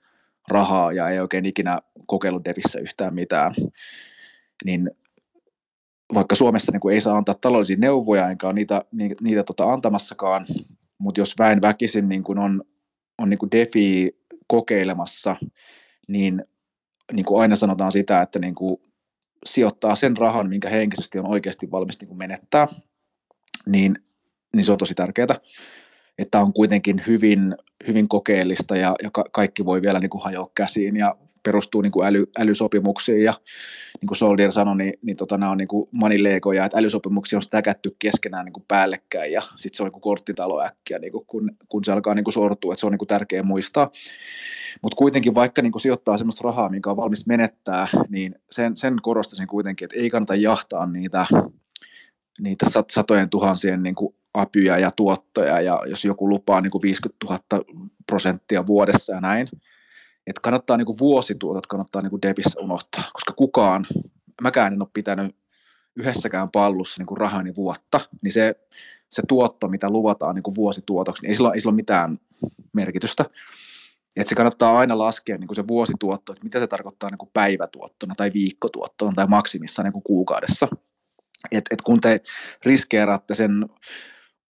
rahaa 0.49 0.93
ja 0.93 1.09
ei 1.09 1.21
oikein 1.21 1.47
ikinä 1.47 1.79
kokeillut 2.07 2.45
Devissä 2.45 2.79
yhtään 2.79 3.15
mitään. 3.15 3.55
Niin 4.65 4.91
vaikka 6.15 6.35
Suomessa 6.35 6.73
niin 6.73 6.81
kuin 6.81 6.95
ei 6.95 7.01
saa 7.01 7.17
antaa 7.17 7.35
taloudellisia 7.35 7.77
neuvoja, 7.77 8.31
enkä 8.31 8.47
ole 8.47 8.55
niitä, 8.55 8.85
niitä, 8.93 9.15
niitä 9.21 9.43
tota 9.43 9.65
antamassakaan, 9.65 10.47
mutta 10.99 11.21
jos 11.21 11.35
väen 11.39 11.63
väkisin 11.63 12.09
niin 12.09 12.23
kuin 12.23 12.39
on, 12.39 12.63
on 13.19 13.31
niin 13.31 13.39
kuin 13.39 13.51
defi 13.53 14.19
kokeilemassa, 14.47 15.37
niin, 16.09 16.45
niin 17.13 17.27
kuin 17.27 17.43
aina 17.43 17.57
sanotaan 17.57 17.93
sitä, 17.93 18.23
että 18.23 18.39
niin 18.39 18.55
kuin 18.55 18.81
sijoittaa 19.47 19.95
sen 19.97 20.17
rahan, 20.17 20.49
minkä 20.49 20.69
henkisesti 20.69 21.19
on 21.19 21.27
oikeasti 21.27 21.71
valmis 21.71 22.01
niin 22.01 22.09
kuin 22.09 22.19
menettää, 22.19 22.69
niin, 23.67 23.97
niin 24.55 24.65
se 24.65 24.73
on 24.73 24.79
tosi 24.79 24.95
tärkeää, 24.95 25.37
että 26.19 26.41
on 26.41 26.53
kuitenkin 26.53 27.03
hyvin, 27.07 27.57
hyvin 27.87 28.09
kokeellista 28.09 28.77
ja, 28.77 28.95
ja 29.03 29.11
ka- 29.11 29.29
kaikki 29.33 29.65
voi 29.65 29.83
vielä 29.83 30.01
niin 30.01 30.11
kuin 30.11 30.25
hajoa 30.25 30.51
käsiin 30.55 30.97
ja 30.97 31.17
perustuu 31.43 31.81
niin 31.81 31.93
kuin 31.93 32.07
äly, 32.07 32.27
älysopimuksiin 32.39 33.25
ja 33.25 33.35
niin 34.01 34.09
kuin 34.09 34.19
Soldier 34.19 34.53
sanoi, 34.53 34.77
niin, 34.77 34.95
niin 35.03 35.17
tota, 35.17 35.39
nämä 35.39 35.53
on 35.53 35.59
niin 35.59 35.69
kuin 35.69 35.89
että 36.65 36.79
älysopimuksia 36.79 37.37
on 37.37 37.43
stäkätty 37.43 37.97
keskenään 37.99 38.45
niin 38.45 38.53
kuin 38.53 38.65
päällekkäin 38.69 39.33
ja 39.33 39.43
sitten 39.57 39.77
se 39.77 39.83
on 39.83 39.87
niin 39.87 39.93
kuin 39.93 40.01
korttitalo 40.01 40.63
äkkiä, 40.63 40.99
niin 40.99 41.13
kuin 41.13 41.25
kun, 41.27 41.51
kun 41.69 41.85
se 41.85 41.93
alkaa 41.93 42.15
niin 42.15 42.25
kuin 42.25 42.35
sortua, 42.35 42.73
että 42.73 42.81
se 42.81 42.87
on 42.87 42.93
niin 42.93 42.99
kuin 42.99 43.09
tärkeä 43.09 43.43
muistaa. 43.43 43.91
Mutta 44.83 44.97
kuitenkin 44.97 45.35
vaikka 45.35 45.63
niin 45.63 45.73
kuin 45.73 45.83
sijoittaa 45.83 46.17
sellaista 46.17 46.45
rahaa, 46.45 46.69
minkä 46.69 46.91
on 46.91 46.97
valmis 46.97 47.27
menettää, 47.27 47.89
niin 48.09 48.35
sen, 48.51 48.77
sen 48.77 48.97
korostaisin 49.03 49.47
kuitenkin, 49.47 49.85
että 49.85 50.01
ei 50.01 50.11
kannata 50.11 50.35
jahtaa 50.35 50.87
niitä, 50.87 51.27
niitä 52.41 52.67
satojen 52.91 53.31
tuhansien 53.31 53.83
niin 53.83 53.95
kuin 53.95 54.15
apyjä 54.35 54.79
ja 54.79 54.91
tuottoja, 54.97 55.61
ja 55.61 55.83
jos 55.87 56.05
joku 56.05 56.29
lupaa 56.29 56.61
niin 56.61 56.71
kuin 56.71 56.83
50 56.83 57.27
000 57.27 57.65
prosenttia 58.07 58.67
vuodessa 58.67 59.13
ja 59.13 59.21
näin, 59.21 59.49
että 60.29 60.41
kannattaa 60.43 60.77
niin 60.77 60.99
vuosituotot 61.01 61.67
kannattaa 61.67 62.03
niin 62.03 62.11
kuin 62.11 62.23
Devissä 62.23 62.61
unohtaa, 62.61 63.05
koska 63.13 63.33
kukaan, 63.33 63.87
mäkään 64.43 64.73
en 64.73 64.83
ole 64.83 64.89
pitänyt 64.93 65.37
yhdessäkään 65.97 66.51
pallussa 66.51 67.01
niin 67.01 67.07
kuin 67.07 67.19
rahani 67.19 67.55
vuotta, 67.57 68.01
niin 68.23 68.33
se, 68.33 68.55
se 69.09 69.23
tuotto, 69.29 69.69
mitä 69.69 69.91
luvataan 69.91 70.35
niin 70.35 70.43
kuin 70.43 70.55
vuosituotoksi, 70.55 71.23
niin 71.23 71.29
ei 71.29 71.35
sillä, 71.35 71.51
ei 71.55 71.61
sillä 71.61 71.71
ole 71.71 71.77
mitään 71.77 72.19
merkitystä. 72.73 73.25
Että 74.17 74.29
se 74.29 74.35
kannattaa 74.35 74.79
aina 74.79 74.99
laskea 74.99 75.39
niin 75.39 75.49
kuin 75.49 75.57
se 75.57 75.69
vuosituotto, 75.69 76.33
että 76.33 76.45
mitä 76.45 76.61
se 76.61 76.67
tarkoittaa 76.67 77.11
niin 77.11 77.19
kuin 77.19 77.31
päivätuottona 77.33 78.15
tai 78.15 78.31
viikkotuottona 78.35 79.13
tai 79.17 79.27
maksimissa 79.27 79.83
niin 79.83 79.93
kuin 79.93 80.03
kuukaudessa. 80.03 80.69
Et, 81.53 81.65
et 81.71 81.83
kun 81.83 82.01
te 82.01 82.21
riskeeraatte 82.65 83.35
sen 83.35 83.67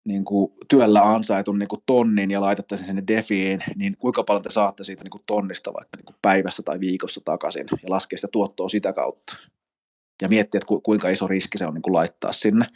niin 0.09 0.25
kuin 0.25 0.53
työllä 0.69 1.03
ansaitun 1.03 1.59
niin 1.59 1.69
kuin 1.69 1.83
tonnin 1.87 2.31
ja 2.31 2.41
laitatte 2.41 2.77
sen 2.77 2.87
sinne 2.87 3.03
defiin, 3.07 3.65
niin 3.77 3.97
kuinka 3.99 4.25
paljon 4.25 4.43
te 4.43 4.51
saatte 4.51 4.85
siitä 4.85 5.05
niin 5.05 5.11
kuin 5.11 5.23
tonnista 5.27 5.73
vaikka 5.75 5.97
niin 5.97 6.05
kuin 6.05 6.17
päivässä 6.23 6.63
tai 6.63 6.81
viikossa 6.81 7.21
takaisin 7.25 7.67
ja 7.71 7.91
laskee 7.91 8.17
sitä 8.17 8.29
tuottoa 8.33 8.69
sitä 8.69 8.93
kautta. 8.93 9.37
Ja 10.23 10.29
miettiä, 10.29 10.59
että 10.59 10.75
kuinka 10.83 11.09
iso 11.09 11.27
riski 11.27 11.59
se 11.59 11.67
on 11.67 11.75
niin 11.75 11.83
kuin 11.83 11.95
laittaa 11.95 12.33
sinne. 12.33 12.67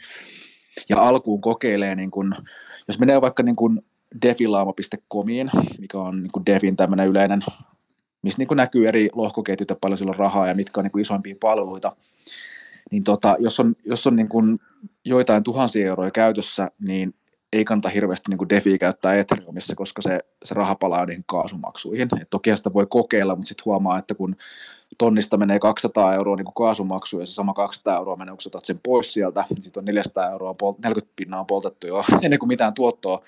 Ja 0.89 1.01
alkuun 1.01 1.41
kokeilee, 1.41 1.95
niin 1.95 2.11
kuin, 2.11 2.33
jos 2.87 2.99
menee 2.99 3.21
vaikka 3.21 3.43
niin 3.43 3.55
kuin 3.55 3.81
defilaama.comiin, 4.21 5.49
mikä 5.79 5.97
on 5.97 6.23
niin 6.23 6.31
kuin 6.31 6.45
Defin 6.45 6.75
tämmöinen 6.75 7.07
yleinen, 7.07 7.39
missä 8.21 8.37
niin 8.37 8.47
kuin 8.47 8.57
näkyy 8.57 8.87
eri 8.87 9.09
lohkoketjut 9.13 9.69
ja 9.69 9.75
paljon 9.81 9.97
sillä 9.97 10.09
on 10.09 10.19
rahaa 10.19 10.47
ja 10.47 10.55
mitkä 10.55 10.79
on 10.79 10.83
niin 10.83 10.91
kuin 10.91 11.01
isoimpia 11.01 11.35
palveluita, 11.39 11.95
niin 12.91 13.03
tota, 13.03 13.35
jos 13.39 13.59
on, 13.59 13.75
jos 13.85 14.07
on 14.07 14.15
niin 14.15 14.29
kuin 14.29 14.59
joitain 15.05 15.43
tuhansia 15.43 15.87
euroja 15.87 16.11
käytössä, 16.11 16.71
niin 16.87 17.13
ei 17.53 17.65
kannata 17.65 17.89
hirveästi 17.89 18.29
niin 18.29 18.49
defi 18.49 18.79
käyttää 18.79 19.15
Ethereumissa, 19.15 19.75
koska 19.75 20.01
se, 20.01 20.19
se 20.43 20.55
raha 20.55 20.75
palaa 20.75 21.05
niihin 21.05 21.23
kaasumaksuihin. 21.25 22.07
Et 22.21 22.29
toki 22.29 22.57
sitä 22.57 22.73
voi 22.73 22.85
kokeilla, 22.89 23.35
mutta 23.35 23.47
sitten 23.47 23.65
huomaa, 23.65 23.97
että 23.97 24.15
kun 24.15 24.35
tonnista 24.97 25.37
menee 25.37 25.59
200 25.59 26.13
euroa 26.13 26.35
niin 26.35 26.53
kaasumaksu 26.57 27.19
ja 27.19 27.25
se 27.25 27.33
sama 27.33 27.53
200 27.53 27.97
euroa 27.97 28.15
menee, 28.15 28.31
kun 28.31 28.41
otat 28.47 28.65
sen 28.65 28.79
pois 28.83 29.13
sieltä, 29.13 29.45
niin 29.49 29.63
sitten 29.63 29.81
on 29.81 29.85
400 29.85 30.31
euroa, 30.31 30.55
40 30.83 31.13
pinnaa 31.15 31.39
on 31.39 31.45
poltettu 31.45 31.87
jo 31.87 32.03
ennen 32.23 32.39
kuin 32.39 32.47
mitään 32.47 32.73
tuottoa 32.73 33.21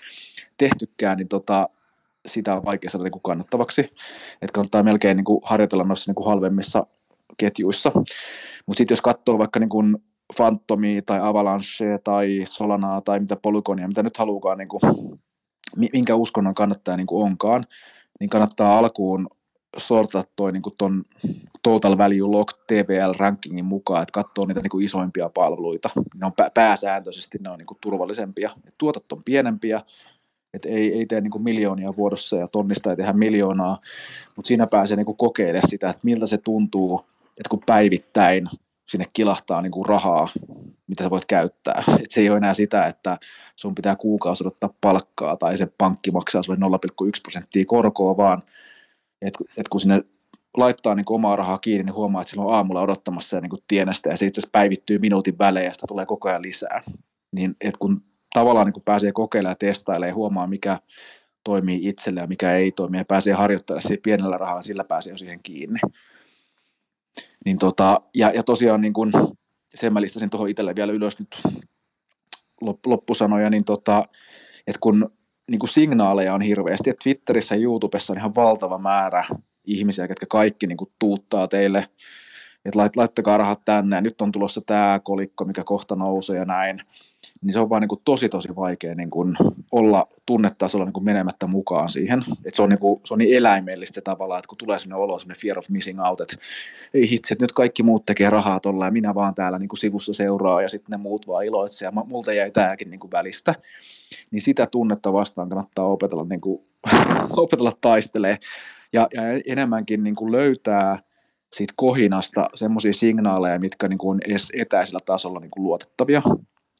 tehtykään, 0.58 1.18
niin 1.18 1.28
tota, 1.28 1.70
sitä 2.26 2.56
on 2.56 2.66
vaikea 2.66 2.90
saada 2.90 3.04
niin 3.04 3.22
kannattavaksi. 3.24 3.82
Että 4.42 4.54
kannattaa 4.54 4.84
melkein 4.84 5.18
niin 5.18 5.42
harjoitella 5.44 5.84
noissa 5.84 6.12
niin 6.12 6.26
halvemmissa 6.26 6.86
ketjuissa. 7.38 7.92
Mutta 8.66 8.78
sitten 8.78 8.96
jos 8.96 9.02
katsoo 9.02 9.38
vaikka 9.38 9.60
niin 9.60 9.98
Phantomia 10.36 11.02
tai 11.06 11.20
Avalanche 11.22 12.00
tai 12.04 12.42
Solanaa 12.48 13.02
tai 13.02 13.20
mitä 13.20 13.36
Polygonia, 13.36 13.88
mitä 13.88 14.04
nyt 14.04 14.18
haluukaan, 14.18 14.58
niin 14.58 14.68
kuin, 14.68 14.82
minkä 15.94 16.16
uskonnon 16.16 16.56
kannattaja 16.56 16.98
niin 16.98 17.08
kuin 17.08 17.26
onkaan, 17.26 17.66
niin 18.20 18.30
kannattaa 18.30 18.78
alkuun 18.78 19.28
sortaa 19.78 20.24
toi 20.36 20.52
niin 20.52 20.62
kuin 20.62 20.74
ton 20.78 21.04
Total 21.64 21.98
Value 21.98 22.32
Lock 22.32 22.58
TVL 22.68 23.14
rankingin 23.18 23.66
mukaan, 23.66 24.04
että 24.04 24.12
katsoo 24.12 24.46
niitä 24.46 24.62
niin 24.62 24.70
kuin 24.70 24.86
isoimpia 24.86 25.30
palveluita. 25.30 25.90
Ne 26.16 26.26
on 26.26 26.34
pääsääntöisesti 26.54 27.38
ne 27.42 27.50
on 27.50 27.58
niin 27.58 27.66
kuin 27.66 27.78
turvallisempia. 27.82 28.52
Et 28.68 28.76
tuotot 28.78 29.12
on 29.12 29.24
pienempiä, 29.24 29.82
että 30.54 30.70
ei, 30.70 30.98
ei 30.98 31.06
tee 31.06 31.22
niin 31.22 31.32
kuin 31.32 31.44
miljoonia 31.44 31.96
vuodossa 31.98 32.38
ja 32.38 32.48
tonnista 32.48 32.90
ei 32.90 32.96
tehdä 32.96 33.14
miljoonaa, 33.14 33.82
mutta 34.36 34.48
siinä 34.48 34.68
pääsee 34.68 34.98
niin 34.98 35.06
kuin 35.06 35.18
kokeilemaan 35.18 35.70
sitä, 35.70 35.90
että 35.90 36.00
miltä 36.04 36.26
se 36.26 36.38
tuntuu, 36.38 37.02
että 37.22 37.50
kun 37.50 37.62
päivittäin 37.66 38.50
sinne 38.88 39.06
kilahtaa 39.14 39.62
niin 39.62 39.72
kuin 39.72 39.86
rahaa, 39.86 40.28
mitä 40.88 41.04
sä 41.04 41.10
voit 41.10 41.26
käyttää. 41.26 41.84
Et 42.04 42.12
se 42.12 42.22
ei 42.22 42.30
ole 42.30 42.38
enää 42.38 42.54
sitä, 42.54 42.86
että 42.86 43.18
sun 43.56 43.76
pitää 43.76 43.96
kuukausi 43.96 44.44
odottaa 44.44 44.74
palkkaa 44.82 45.38
tai 45.38 45.58
se 45.58 45.68
pankki 45.78 46.12
maksaa 46.12 46.44
sulle 46.44 46.60
0,1 46.60 47.22
prosenttia 47.24 47.66
korkoa, 47.68 48.18
vaan 48.18 48.44
että 49.22 49.44
et 49.58 49.68
kun 49.68 49.80
sinne 49.80 50.02
laittaa 50.58 50.96
niin 50.96 51.06
omaa 51.10 51.36
rahaa 51.36 51.58
kiinni, 51.58 51.84
niin 51.84 51.96
huomaa, 51.96 52.22
että 52.22 52.30
sillä 52.30 52.44
on 52.44 52.54
aamulla 52.54 52.82
odottamassa 52.82 53.38
ja 53.38 53.42
niin 53.42 53.64
tienestä 53.68 54.10
ja 54.10 54.18
se 54.18 54.26
itse 54.26 54.40
asiassa 54.40 54.52
päivittyy 54.52 55.00
minuutin 55.00 55.38
välein 55.38 55.66
ja 55.66 55.74
sitä 55.74 55.88
tulee 55.88 56.06
koko 56.06 56.30
ajan 56.30 56.42
lisää. 56.42 56.82
Niin 57.38 57.56
et 57.62 57.78
kun 57.78 58.02
tavallaan 58.34 58.68
niin 58.68 58.84
pääsee 58.86 59.12
kokeilemaan 59.12 59.52
ja 59.52 59.56
testailemaan 59.56 60.10
ja 60.10 60.16
huomaa, 60.16 60.48
mikä 60.48 60.80
toimii 61.44 61.88
itselle 61.88 62.20
ja 62.20 62.28
mikä 62.28 62.52
ei 62.56 62.72
toimi 62.72 62.98
ja 62.98 63.06
pääsee 63.06 63.34
harjoittelemaan 63.34 63.98
pienellä 64.04 64.38
rahalla, 64.38 64.60
niin 64.60 64.68
sillä 64.68 64.84
pääsee 64.84 65.12
jo 65.12 65.18
siihen 65.18 65.40
kiinni. 65.44 65.80
Niin 67.46 67.58
tota, 67.58 68.02
ja, 68.16 68.32
ja 68.32 68.44
tosiaan 68.44 68.82
niin 68.82 68.94
kun, 68.94 69.12
sen 69.76 69.94
mä 69.94 70.02
listasin 70.02 70.30
tuohon 70.30 70.50
itselle 70.50 70.74
vielä 70.76 70.94
ylös 70.94 71.20
nyt 71.20 71.42
loppusanoja, 72.86 73.50
niin 73.50 73.66
tota, 73.66 74.04
että 74.68 74.80
kun 74.80 75.12
niin 75.52 75.60
kuin 75.60 75.70
signaaleja 75.70 76.34
on 76.34 76.42
hirveästi. 76.42 76.90
Et 76.90 77.00
Twitterissä 77.04 77.56
ja 77.56 77.62
YouTubessa 77.62 78.14
on 78.14 78.18
ihan 78.18 78.36
valtava 78.36 78.78
määrä 78.78 79.24
ihmisiä, 79.66 80.08
ketkä 80.08 80.26
kaikki 80.30 80.68
niin 80.68 80.78
kuin 80.78 80.92
tuuttaa 81.00 81.48
teille, 81.48 81.88
että 82.66 82.80
laittakaa 82.96 83.38
rahat 83.38 83.66
tänne 83.66 83.96
ja 83.96 84.02
nyt 84.02 84.22
on 84.22 84.32
tulossa 84.32 84.62
tämä 84.62 85.00
kolikko, 85.04 85.46
mikä 85.46 85.64
kohta 85.64 85.96
nousee 85.96 86.38
ja 86.38 86.46
näin 86.46 86.82
niin 87.42 87.54
se 87.54 87.60
on 87.60 87.70
vaan 87.70 87.82
niin 87.82 87.90
kuin 87.90 88.02
tosi 88.06 88.30
tosi 88.30 88.56
vaikea 88.56 88.96
niin 88.96 89.10
kuin 89.10 89.38
olla 89.72 90.08
tunnetasolla 90.26 90.86
niin 90.86 90.94
kuin 90.94 91.04
menemättä 91.04 91.48
mukaan 91.48 91.90
siihen. 91.90 92.24
Et 92.46 92.54
se, 92.54 92.62
on 92.62 92.70
niin 92.70 92.80
kuin, 92.80 93.02
se 93.06 93.14
on 93.14 93.18
niin 93.18 93.38
eläimellistä 93.38 94.02
tavallaan, 94.02 94.40
että 94.40 94.50
kun 94.50 94.58
tulee 94.58 94.80
sellainen 94.80 95.04
olo, 95.04 95.20
sellainen 95.20 95.42
fear 95.42 95.58
of 95.58 95.70
missing 95.70 96.06
out, 96.08 96.22
että 96.22 96.36
ei 96.94 97.10
hitse, 97.10 97.34
että 97.34 97.44
nyt 97.44 97.52
kaikki 97.52 97.84
muut 97.84 98.06
tekee 98.06 98.30
rahaa 98.30 98.60
tuolla 98.60 98.86
ja 98.86 98.92
minä 98.92 99.16
vaan 99.16 99.36
täällä 99.36 99.60
niin 99.60 99.70
kuin 99.70 99.80
sivussa 99.80 100.14
seuraa 100.14 100.62
ja 100.62 100.70
sitten 100.70 100.92
ne 100.92 100.98
muut 100.98 101.28
vaan 101.28 101.46
iloitsee 101.46 101.86
ja 101.86 101.92
multa 101.92 102.34
jäi 102.34 102.52
tämäkin 102.52 102.90
niin 102.90 103.00
kuin 103.00 103.12
välistä. 103.12 103.56
Niin 104.32 104.42
sitä 104.42 104.68
tunnetta 104.68 105.14
vastaan 105.14 105.50
kannattaa 105.50 105.86
opetella, 105.86 106.26
niin 106.30 106.42
kuin, 106.42 106.66
opetella 107.38 107.74
taistelee 107.82 108.38
ja, 108.94 109.08
ja 109.14 109.22
enemmänkin 109.46 110.04
niin 110.04 110.16
kuin 110.16 110.32
löytää 110.32 111.00
siitä 111.56 111.74
kohinasta 111.76 112.50
semmoisia 112.54 112.94
signaaleja, 112.94 113.60
mitkä 113.60 113.88
niin 113.88 113.98
kuin 113.98 114.16
on 114.16 114.20
edes 114.28 114.52
etäisellä 114.56 115.00
tasolla 115.06 115.40
niin 115.40 115.52
kuin 115.52 115.64
luotettavia. 115.64 116.22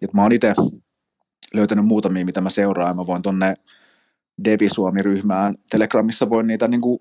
Et 0.02 0.14
mä 0.14 0.22
oon 0.22 0.32
itse 0.32 0.54
löytänyt 1.54 1.86
muutamia, 1.86 2.26
mitä 2.26 2.42
mä 2.42 2.50
seuraan. 2.50 2.96
Mä 2.96 3.08
voin 3.08 3.22
tonne 3.22 3.54
Devi 4.44 4.70
Suomi-ryhmään 4.70 5.56
Telegramissa 5.70 6.30
voin 6.30 6.48
niitä 6.48 6.68
niin 6.68 6.82
kuin 6.82 7.00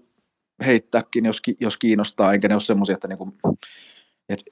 heittääkin, 0.66 1.24
jos, 1.24 1.42
jos 1.60 1.78
kiinnostaa, 1.78 2.32
enkä 2.32 2.48
ne 2.48 2.54
ole 2.54 2.60
semmoisia, 2.60 2.94
että, 2.94 3.08
niin 3.08 3.18
kuin, 3.18 3.32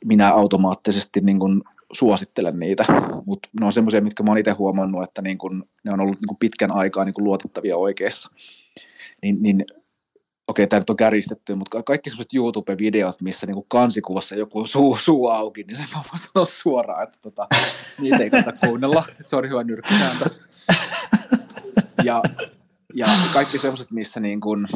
minä 0.04 0.32
automaattisesti 0.32 1.20
niin 1.20 1.38
kuin 1.38 1.62
suosittelen 1.92 2.58
niitä, 2.58 2.84
mutta 3.26 3.48
ne 3.60 3.66
on 3.66 3.72
semmoisia, 3.72 4.00
mitkä 4.00 4.22
mä 4.22 4.30
oon 4.30 4.38
itse 4.38 4.50
huomannut, 4.50 5.02
että 5.02 5.22
niin 5.22 5.38
kuin, 5.38 5.64
ne 5.84 5.92
on 5.92 6.00
ollut 6.00 6.20
niin 6.20 6.28
kuin 6.28 6.38
pitkän 6.38 6.72
aikaa 6.72 7.04
niin 7.04 7.14
kuin 7.14 7.24
luotettavia 7.24 7.76
oikeassa. 7.76 8.30
Niin, 9.22 9.42
niin 9.42 9.64
okei, 10.52 10.66
tämä 10.66 10.80
nyt 10.80 10.90
on 10.90 10.96
käristetty, 10.96 11.54
mutta 11.54 11.82
kaikki 11.82 12.10
sellaiset 12.10 12.34
YouTube-videot, 12.34 13.22
missä 13.22 13.46
niin 13.46 13.54
kuin 13.54 13.66
kansikuvassa 13.68 14.34
joku 14.34 14.66
suu, 14.66 14.96
suu 14.96 15.28
auki, 15.28 15.62
niin 15.62 15.76
se 15.76 15.82
mä 15.82 16.02
voin 16.12 16.18
sanoa 16.18 16.44
suoraan, 16.44 17.02
että 17.02 17.18
tota, 17.22 17.48
niitä 18.00 18.22
ei 18.22 18.30
kannata 18.30 18.66
kuunnella, 18.66 19.04
että 19.08 19.30
se 19.30 19.36
on 19.36 19.48
hyvä 19.48 19.64
nyrkkisääntö. 19.64 20.24
Ja, 22.04 22.22
ja 22.94 23.06
kaikki 23.32 23.58
sellaiset, 23.58 23.90
missä, 23.90 24.20
niin 24.20 24.40
kuin, 24.40 24.66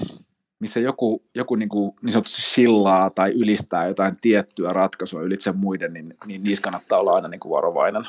missä 0.61 0.81
joku, 0.81 1.23
joku 1.35 1.55
niin, 1.55 1.69
kuin, 1.69 1.93
niin 2.03 2.13
sanotusti 2.13 2.43
sillaa 2.43 3.11
tai 3.11 3.31
ylistää 3.31 3.87
jotain 3.87 4.17
tiettyä 4.21 4.73
ratkaisua 4.73 5.23
ylitse 5.23 5.53
muiden, 5.53 5.93
niin, 5.93 6.15
niin 6.27 6.43
niissä 6.43 6.63
kannattaa 6.63 6.99
olla 6.99 7.13
aina 7.13 7.29
niin 7.29 7.41
kuin 7.41 7.53
varovainen. 7.53 8.03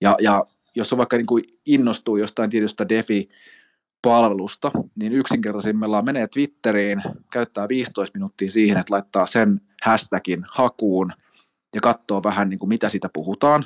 Ja, 0.00 0.16
ja 0.20 0.46
jos 0.74 0.92
on 0.92 0.96
vaikka 0.96 1.16
niin 1.16 1.26
kuin 1.26 1.44
innostuu 1.66 2.16
jostain 2.16 2.50
tietystä 2.50 2.88
defi 2.88 3.28
palvelusta, 4.02 4.70
niin 5.00 5.12
yksinkertaisimmillaan 5.12 6.04
menee 6.04 6.28
Twitteriin, 6.28 7.02
käyttää 7.32 7.68
15 7.68 8.18
minuuttia 8.18 8.50
siihen, 8.50 8.78
että 8.78 8.94
laittaa 8.94 9.26
sen 9.26 9.60
hashtagin 9.82 10.44
hakuun 10.52 11.12
ja 11.74 11.80
katsoo 11.80 12.22
vähän, 12.24 12.48
niin 12.48 12.58
kuin 12.58 12.68
mitä 12.68 12.88
sitä 12.88 13.08
puhutaan. 13.12 13.64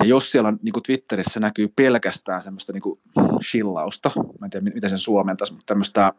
Ja 0.00 0.06
jos 0.06 0.30
siellä 0.30 0.52
niin 0.62 0.72
kuin 0.72 0.82
Twitterissä 0.82 1.40
näkyy 1.40 1.68
pelkästään 1.76 2.42
semmoista 2.42 2.72
niin 2.72 2.82
kuin 2.82 3.00
shillausta, 3.50 4.10
mä 4.16 4.46
en 4.46 4.50
tiedä 4.50 4.70
mitä 4.74 4.88
sen 4.88 4.98
suomentaisi, 4.98 5.52
mutta 5.52 5.66
tämmöistä 5.66 6.12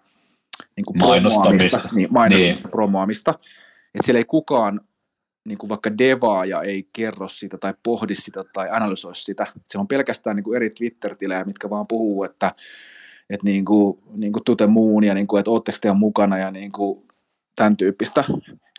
niin 0.76 0.86
kuin 0.86 0.98
mainostamista, 1.00 1.90
niin, 1.94 2.08
mainostamista 2.12 2.64
niin. 2.64 2.72
promoamista, 2.72 3.32
että 3.96 4.06
siellä 4.06 4.18
ei 4.18 4.26
kukaan 4.26 4.82
niin 5.46 5.58
kuin 5.58 5.70
vaikka 5.70 5.98
devaaja 5.98 6.62
ei 6.62 6.90
kerro 6.94 7.28
sitä 7.28 7.58
tai 7.58 7.74
pohdi 7.84 8.16
sitä 8.16 8.44
tai 8.54 8.70
analysoi 8.70 9.16
sitä. 9.16 9.48
Se 9.68 9.78
on 9.78 9.88
pelkästään 9.88 10.36
niin 10.36 10.44
kuin 10.44 10.56
eri 10.56 10.70
Twitter-tilejä, 10.70 11.44
mitkä 11.44 11.70
vaan 11.70 11.88
puhuu, 11.88 12.24
että 12.24 12.52
että 13.30 13.46
niin 13.46 13.66
kuin, 13.66 14.00
niin 14.16 14.34
kuin 14.34 14.44
tute 14.44 14.68
muun 14.68 15.04
ja 15.04 15.14
niin 15.14 15.28
kuin, 15.28 15.40
että 15.40 15.52
ootteko 15.52 15.78
te 15.82 15.94
mukana 15.94 16.38
ja 16.38 16.52
niin 16.52 16.72
kuin 16.72 17.08
tämän 17.56 17.78
tyyppistä, 17.78 18.24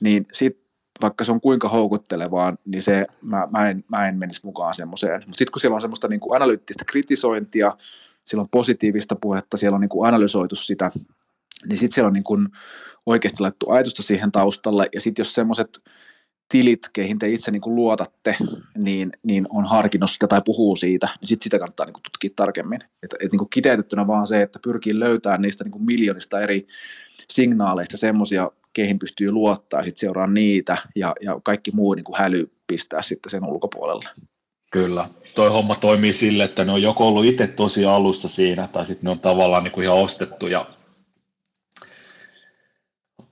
niin 0.01 0.27
sit 0.33 0.65
vaikka 1.03 1.25
se 1.25 1.33
on 1.33 1.41
kuinka 1.41 1.69
houkuttelevaa, 1.69 2.57
niin 2.65 2.83
se, 2.83 3.07
mä, 3.23 3.47
mä, 3.51 3.69
en, 3.69 3.85
mä 3.89 4.09
en 4.09 4.19
menisi 4.19 4.41
mukaan 4.45 4.75
semmoiseen. 4.75 5.21
Mutta 5.21 5.39
sitten 5.39 5.53
kun 5.53 5.61
siellä 5.61 5.75
on 5.75 5.81
semmoista 5.81 6.09
niin 6.09 6.21
kuin 6.21 6.37
analyyttistä 6.37 6.85
kritisointia, 6.85 7.73
siellä 8.25 8.43
on 8.43 8.49
positiivista 8.51 9.17
puhetta, 9.17 9.57
siellä 9.57 9.75
on 9.75 9.81
niin 9.81 9.89
kuin 9.89 10.09
analysoitu 10.09 10.55
sitä, 10.55 10.91
niin 11.69 11.79
sitten 11.79 11.95
siellä 11.95 12.07
on 12.07 12.13
niin 12.13 12.25
kuin 12.25 12.49
oikeasti 13.07 13.41
laittu 13.41 13.71
ajatusta 13.71 14.03
siihen 14.03 14.33
taustalle, 14.33 14.89
ja 14.95 15.01
sitten 15.01 15.21
jos 15.21 15.35
semmoiset 15.35 15.83
tilit, 16.49 16.81
keihin 16.93 17.19
te 17.19 17.29
itse 17.29 17.51
niin 17.51 17.61
kuin 17.61 17.77
luotatte, 17.77 18.37
niin, 18.85 19.13
niin 19.23 19.47
on 19.51 19.65
harkinnut 19.65 20.11
sitä 20.11 20.27
tai 20.27 20.43
puhuu 20.45 20.77
siitä, 20.77 21.09
niin 21.21 21.29
sit 21.29 21.43
sitä 21.43 21.59
kannattaa 21.59 21.87
niin 21.87 21.95
kuin 21.95 22.03
tutkia 22.03 22.31
tarkemmin. 22.37 22.81
Et, 23.03 23.15
et 23.21 23.33
niin 23.33 23.39
kuin 23.39 23.51
kiteytettynä 23.51 24.07
vaan 24.07 24.27
se, 24.27 24.43
että 24.43 24.59
pyrkii 24.65 24.99
löytämään 24.99 25.43
niistä 25.43 25.65
niin 25.65 25.73
kuin 25.73 25.85
miljoonista 25.85 26.41
eri 26.41 26.67
signaaleista 27.31 27.97
semmoisia, 27.97 28.51
keihin 28.73 28.99
pystyy 28.99 29.31
luottaa, 29.31 29.83
sitten 29.83 30.01
seuraa 30.01 30.27
niitä 30.27 30.77
ja, 30.97 31.15
ja 31.21 31.41
kaikki 31.45 31.71
muu 31.71 31.95
niin 31.95 32.05
kuin 32.05 32.19
häly 32.19 32.51
pistää 32.67 33.03
sitten 33.03 33.31
sen 33.31 33.45
ulkopuolelle. 33.45 34.09
Kyllä. 34.73 35.09
Toi 35.35 35.51
homma 35.51 35.75
toimii 35.75 36.13
sille, 36.13 36.45
että 36.45 36.65
ne 36.65 36.73
on 36.73 36.83
joko 36.83 37.09
ollut 37.09 37.25
itse 37.25 37.47
tosi 37.47 37.85
alussa 37.85 38.29
siinä, 38.29 38.69
tai 38.69 38.87
sitten 38.87 39.05
ne 39.05 39.11
on 39.11 39.21
tavallaan 39.21 39.65
niin 39.65 39.73
kuin 39.73 39.85
ihan 39.85 39.99
ostettu 39.99 40.47
ja 40.47 40.67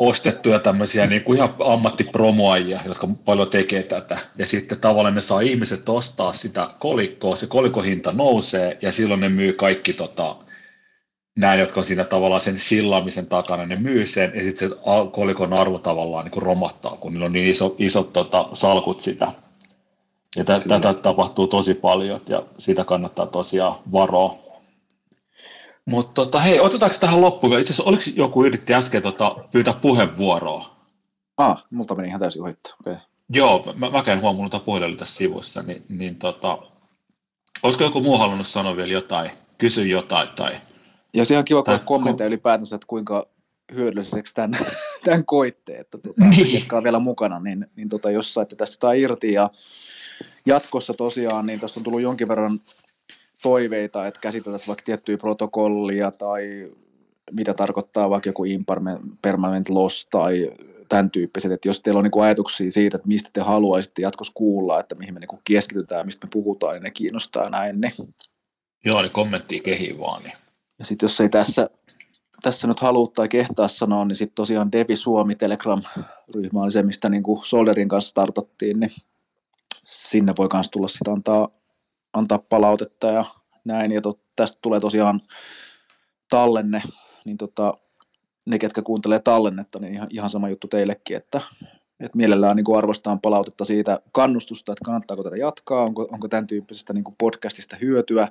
ostettuja 0.09 0.59
tämmöisiä 0.59 1.07
niin 1.07 1.23
kuin 1.23 1.37
ihan 1.37 1.55
ammattipromoajia, 1.65 2.81
jotka 2.85 3.09
paljon 3.25 3.49
tekee 3.51 3.83
tätä. 3.83 4.19
Ja 4.39 4.47
sitten 4.47 4.81
tavallaan 4.81 5.15
ne 5.15 5.21
saa 5.21 5.41
ihmiset 5.41 5.89
ostaa 5.89 6.33
sitä 6.33 6.69
kolikkoa, 6.79 7.37
se 7.37 7.47
kolikohinta 7.47 8.13
nousee 8.13 8.79
ja 8.83 8.93
silloin 8.93 9.21
ne 9.21 9.29
myy 9.29 9.53
kaikki 9.53 9.93
tota, 9.93 10.37
näin, 11.37 11.61
jotka 11.61 11.81
on 11.81 11.85
siinä 11.85 12.05
tavallaan 12.05 12.41
sen 12.41 12.59
sillaamisen 12.59 13.27
takana, 13.27 13.67
ne 13.67 13.77
myy 13.77 14.07
sen 14.07 14.33
ja 14.35 14.43
sitten 14.43 14.69
se 14.69 14.77
kolikon 15.13 15.53
arvo 15.53 15.79
tavallaan 15.79 16.25
niin 16.25 16.33
kuin 16.33 16.43
romahtaa, 16.43 16.97
kun 16.97 17.13
niillä 17.13 17.27
on 17.27 17.33
niin 17.33 17.47
iso, 17.47 17.77
isot 17.79 18.13
tota, 18.13 18.49
salkut 18.53 19.01
sitä. 19.01 19.33
Ja 20.37 20.45
t- 20.45 20.69
tätä 20.69 20.95
tapahtuu 20.95 21.47
tosi 21.47 21.75
paljon 21.75 22.21
ja 22.29 22.43
siitä 22.59 22.85
kannattaa 22.85 23.27
tosiaan 23.27 23.75
varoa. 23.93 24.52
Mutta 25.87 26.13
tota, 26.13 26.41
hei, 26.41 26.61
otetaanko 26.61 26.97
tähän 27.01 27.21
loppuun? 27.21 27.59
Itse 27.59 27.73
asiassa 27.73 27.91
oliko 27.91 28.03
joku 28.15 28.45
yritti 28.45 28.75
äsken 28.75 29.03
tota, 29.03 29.37
pyytää 29.51 29.75
puheenvuoroa? 29.75 30.77
Ah, 31.37 31.65
multa 31.71 31.95
meni 31.95 32.09
ihan 32.09 32.21
täysin 32.21 32.43
ohittu. 32.43 32.71
Okay. 32.81 32.97
Joo, 33.29 33.73
mä, 33.77 33.91
mä 33.91 34.03
käyn 34.03 34.21
huomannut 34.21 34.51
tuota 34.51 34.65
puhelin 34.65 34.97
tässä 34.97 35.17
sivussa, 35.17 35.63
niin, 35.63 35.85
niin 35.89 36.17
tota, 36.17 36.59
olisiko 37.63 37.85
joku 37.85 38.01
muu 38.01 38.19
halunnut 38.19 38.47
sanoa 38.47 38.77
vielä 38.77 38.93
jotain, 38.93 39.31
kysyä 39.59 39.85
jotain 39.85 40.29
tai... 40.29 40.61
Ja 41.15 41.25
se 41.25 41.39
on 41.39 41.45
kiva 41.45 41.63
kuulla 41.63 41.79
kommentteja 41.79 42.27
ko- 42.27 42.29
ylipäätänsä, 42.29 42.77
että 42.77 42.87
kuinka 42.87 43.27
hyödylliseksi 43.75 44.35
tämän, 44.35 44.59
tämän 45.05 45.25
koitte, 45.25 45.77
että 45.77 45.99
tuota, 45.99 46.25
niin. 46.25 46.55
jotka 46.55 46.77
on 46.77 46.85
vielä 46.85 46.99
mukana, 46.99 47.41
niin, 47.41 47.67
niin 47.77 47.89
tota, 47.89 48.11
jos 48.11 48.35
saitte 48.35 48.57
tästä 48.57 48.75
jotain 48.75 49.01
irti 49.01 49.33
ja 49.33 49.51
jatkossa 50.47 50.95
tosiaan, 50.95 51.47
niin 51.47 51.61
tässä 51.61 51.81
on 51.81 51.85
tullut 51.85 52.03
jonkin 52.03 52.29
verran 52.29 52.61
toiveita, 53.43 54.07
että 54.07 54.21
käsiteltäisiin 54.21 54.69
vaikka 54.69 54.85
tiettyjä 54.85 55.19
protokollia 55.19 56.11
tai 56.11 56.73
mitä 57.33 57.55
tarkoittaa 57.55 58.11
vaikka 58.11 58.29
joku 58.29 58.45
impermanent 58.45 59.69
loss 59.69 60.07
tai 60.11 60.51
tämän 60.89 61.11
tyyppiset, 61.11 61.53
että 61.53 61.69
jos 61.69 61.81
teillä 61.81 61.99
on 61.99 62.05
niin 62.05 62.23
ajatuksia 62.23 62.71
siitä, 62.71 62.97
että 62.97 63.09
mistä 63.09 63.31
te 63.33 63.41
haluaisitte 63.41 64.03
jatkossa 64.03 64.33
kuulla, 64.37 64.81
että 64.81 64.95
mihin 64.95 65.15
me 65.15 65.21
niin 65.21 65.41
keskitytään, 65.45 66.07
mistä 66.07 66.27
me 66.27 66.31
puhutaan, 66.33 66.75
niin 66.75 66.83
ne 66.83 66.91
kiinnostaa 66.91 67.51
näin. 67.51 67.81
Niin. 67.81 68.15
Joo, 68.85 69.03
niin 69.03 69.13
kommenttia 69.13 69.63
kehiin 69.63 70.01
vaan. 70.01 70.23
Niin. 70.23 70.35
Ja 70.79 70.85
sitten 70.85 71.05
jos 71.05 71.21
ei 71.21 71.29
tässä, 71.29 71.71
tässä 72.43 72.67
nyt 72.67 72.81
halua 72.81 73.07
tai 73.15 73.29
kehtaa 73.29 73.69
sanoa, 73.69 74.05
niin 74.05 74.17
sitten 74.17 74.35
tosiaan 74.35 74.73
Devi 74.73 74.97
Suomi 74.97 75.35
Telegram-ryhmä 75.35 76.63
oli 76.63 76.73
se, 76.73 76.83
mistä 76.83 77.09
niin 77.09 77.23
kuin 77.23 77.45
Solderin 77.45 77.89
kanssa 77.89 78.11
startattiin, 78.11 78.81
niin 78.81 78.93
sinne 79.85 80.33
voi 80.39 80.49
myös 80.53 80.71
tulla 80.71 80.89
sitä 80.89 81.13
antaa 81.13 81.49
antaa 82.13 82.39
palautetta 82.39 83.07
ja 83.07 83.25
näin. 83.65 83.93
Ja 83.93 84.01
to, 84.01 84.19
tästä 84.37 84.59
tulee 84.63 84.81
tosiaan 84.81 85.21
tallenne, 86.31 86.83
niin 87.25 87.39
tota, 87.39 87.75
ne, 88.47 88.59
ketkä 88.59 88.83
kuuntelee 88.83 89.19
tallennetta, 89.19 89.79
niin 89.79 89.95
ihan, 89.95 90.09
ihan 90.11 90.31
sama 90.31 90.49
juttu 90.49 90.69
teillekin, 90.69 91.17
että, 91.17 91.41
että 92.01 92.17
mielellään 92.17 92.57
niin 92.57 92.77
arvostaan 92.79 93.21
palautetta 93.21 93.65
siitä 93.65 94.01
kannustusta, 94.13 94.73
että 94.73 94.85
kannattaako 94.85 95.23
tätä 95.23 95.37
jatkaa, 95.37 95.83
onko, 95.83 96.09
onko 96.13 96.29
tämän 96.29 96.47
tyyppisestä 96.47 96.93
niin 96.93 97.05
podcastista 97.19 97.77
hyötyä, 97.77 98.29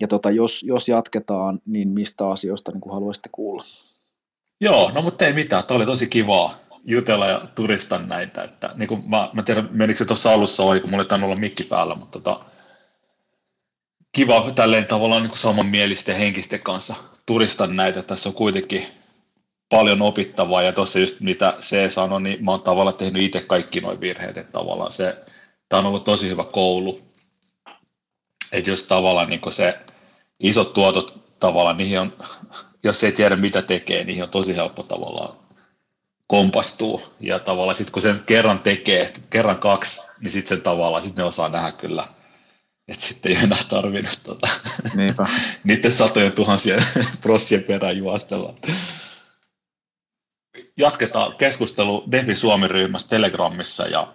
ja 0.00 0.08
tota, 0.08 0.30
jos, 0.30 0.62
jos 0.62 0.88
jatketaan, 0.88 1.60
niin 1.66 1.88
mistä 1.88 2.28
asioista 2.28 2.72
niin 2.72 2.92
haluaisitte 2.92 3.28
kuulla? 3.32 3.64
Joo, 4.60 4.90
no 4.94 5.02
mutta 5.02 5.26
ei 5.26 5.32
mitään, 5.32 5.64
tämä 5.64 5.76
oli 5.76 5.86
tosi 5.86 6.06
kivaa 6.06 6.54
jutella 6.84 7.26
ja 7.26 7.48
turistaa 7.54 7.98
näitä, 7.98 8.44
että 8.44 8.70
niin 8.74 8.88
kuin 8.88 9.10
mä, 9.10 9.30
mä 9.32 9.42
tiedän, 9.42 9.68
menikö 9.72 9.98
se 9.98 10.04
tuossa 10.04 10.32
alussa 10.32 10.62
ohi, 10.62 10.80
kun 10.80 10.90
mulla 10.90 11.16
ei 11.16 11.24
olla 11.24 11.36
mikki 11.36 11.64
päällä, 11.64 11.94
mutta 11.94 12.20
tota, 12.20 12.44
kiva 14.12 14.50
tälleen 14.54 14.86
tavallaan 14.86 15.22
niin 15.22 15.38
samanmielisten 15.38 16.16
henkisten 16.16 16.60
kanssa 16.60 16.94
turistaa 17.26 17.66
näitä. 17.66 18.02
Tässä 18.02 18.28
on 18.28 18.34
kuitenkin 18.34 18.86
paljon 19.68 20.02
opittavaa 20.02 20.62
ja 20.62 20.72
tuossa 20.72 20.98
just 20.98 21.20
mitä 21.20 21.56
se 21.60 21.90
sanoi, 21.90 22.22
niin 22.22 22.44
mä 22.44 22.50
oon 22.50 22.62
tavallaan 22.62 22.96
tehnyt 22.96 23.22
itse 23.22 23.40
kaikki 23.40 23.80
nuo 23.80 24.00
virheet, 24.00 24.38
että 24.38 24.52
tavallaan 24.52 24.92
se, 24.92 25.16
tämä 25.68 25.80
on 25.80 25.86
ollut 25.86 26.04
tosi 26.04 26.28
hyvä 26.28 26.44
koulu. 26.44 27.00
Että 28.52 28.70
jos 28.70 28.84
tavallaan 28.84 29.28
niin 29.28 29.40
se, 29.50 29.78
isot 30.40 30.72
tuotot 30.72 31.18
tavallaan, 31.40 31.76
niihin 31.76 32.00
on, 32.00 32.12
jos 32.82 33.04
ei 33.04 33.12
tiedä 33.12 33.36
mitä 33.36 33.62
tekee, 33.62 34.04
niihin 34.04 34.22
on 34.22 34.30
tosi 34.30 34.56
helppo 34.56 34.82
tavallaan 34.82 35.36
kompastuu. 36.26 37.02
Ja 37.20 37.38
tavallaan 37.38 37.76
sitten 37.76 37.92
kun 37.92 38.02
sen 38.02 38.22
kerran 38.26 38.58
tekee, 38.58 39.12
kerran 39.30 39.58
kaksi, 39.58 40.02
niin 40.20 40.30
sitten 40.30 40.56
sen 40.56 40.64
tavallaan, 40.64 41.02
sitten 41.02 41.22
ne 41.22 41.28
osaa 41.28 41.48
nähdä 41.48 41.72
kyllä, 41.72 42.04
että 42.88 43.06
sitten 43.06 43.32
ei 43.32 43.38
enää 43.44 43.58
tarvinnut 43.68 44.20
tota, 44.24 44.48
niiden 45.64 45.92
satojen 46.02 46.32
tuhansien 46.32 46.84
prossien 47.22 47.64
perään 47.64 47.96
juostella. 47.96 48.54
Jatketaan 50.76 51.36
keskustelu 51.36 52.04
Defi 52.10 52.34
Suomi-ryhmässä 52.34 53.08
Telegramissa 53.08 53.86
ja, 53.86 54.14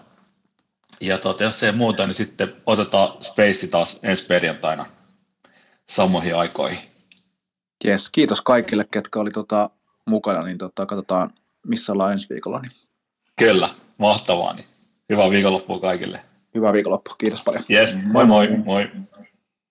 ja 1.01 1.18
tota, 1.18 1.43
jos 1.43 1.63
ei 1.63 1.72
muuta, 1.72 2.07
niin 2.07 2.15
sitten 2.15 2.55
otetaan 2.65 3.24
Space 3.24 3.68
taas 3.68 3.99
ensi 4.03 4.26
perjantaina 4.26 4.86
samoihin 5.89 6.36
aikoihin. 6.36 6.80
Yes, 7.86 8.09
kiitos 8.09 8.41
kaikille, 8.41 8.86
ketkä 8.91 9.20
oli 9.20 9.32
tota, 9.32 9.70
mukana, 10.05 10.43
niin 10.43 10.57
tota, 10.57 10.86
katsotaan 10.86 11.30
missä 11.68 11.91
ollaan 11.91 12.11
ensi 12.11 12.30
viikolla. 12.30 12.59
Niin. 12.59 12.72
Kyllä, 13.39 13.70
mahtavaa. 13.97 14.53
Niin. 14.53 14.68
Hyvää 15.09 15.30
viikonloppua 15.30 15.80
kaikille. 15.80 16.24
Hyvää 16.57 16.73
viikonloppua, 16.73 17.15
kiitos 17.17 17.43
paljon. 17.43 17.63
Yes, 17.71 17.97
moi 18.03 18.25
moi. 18.25 18.47
moi. 18.47 18.65
moi. 18.65 18.89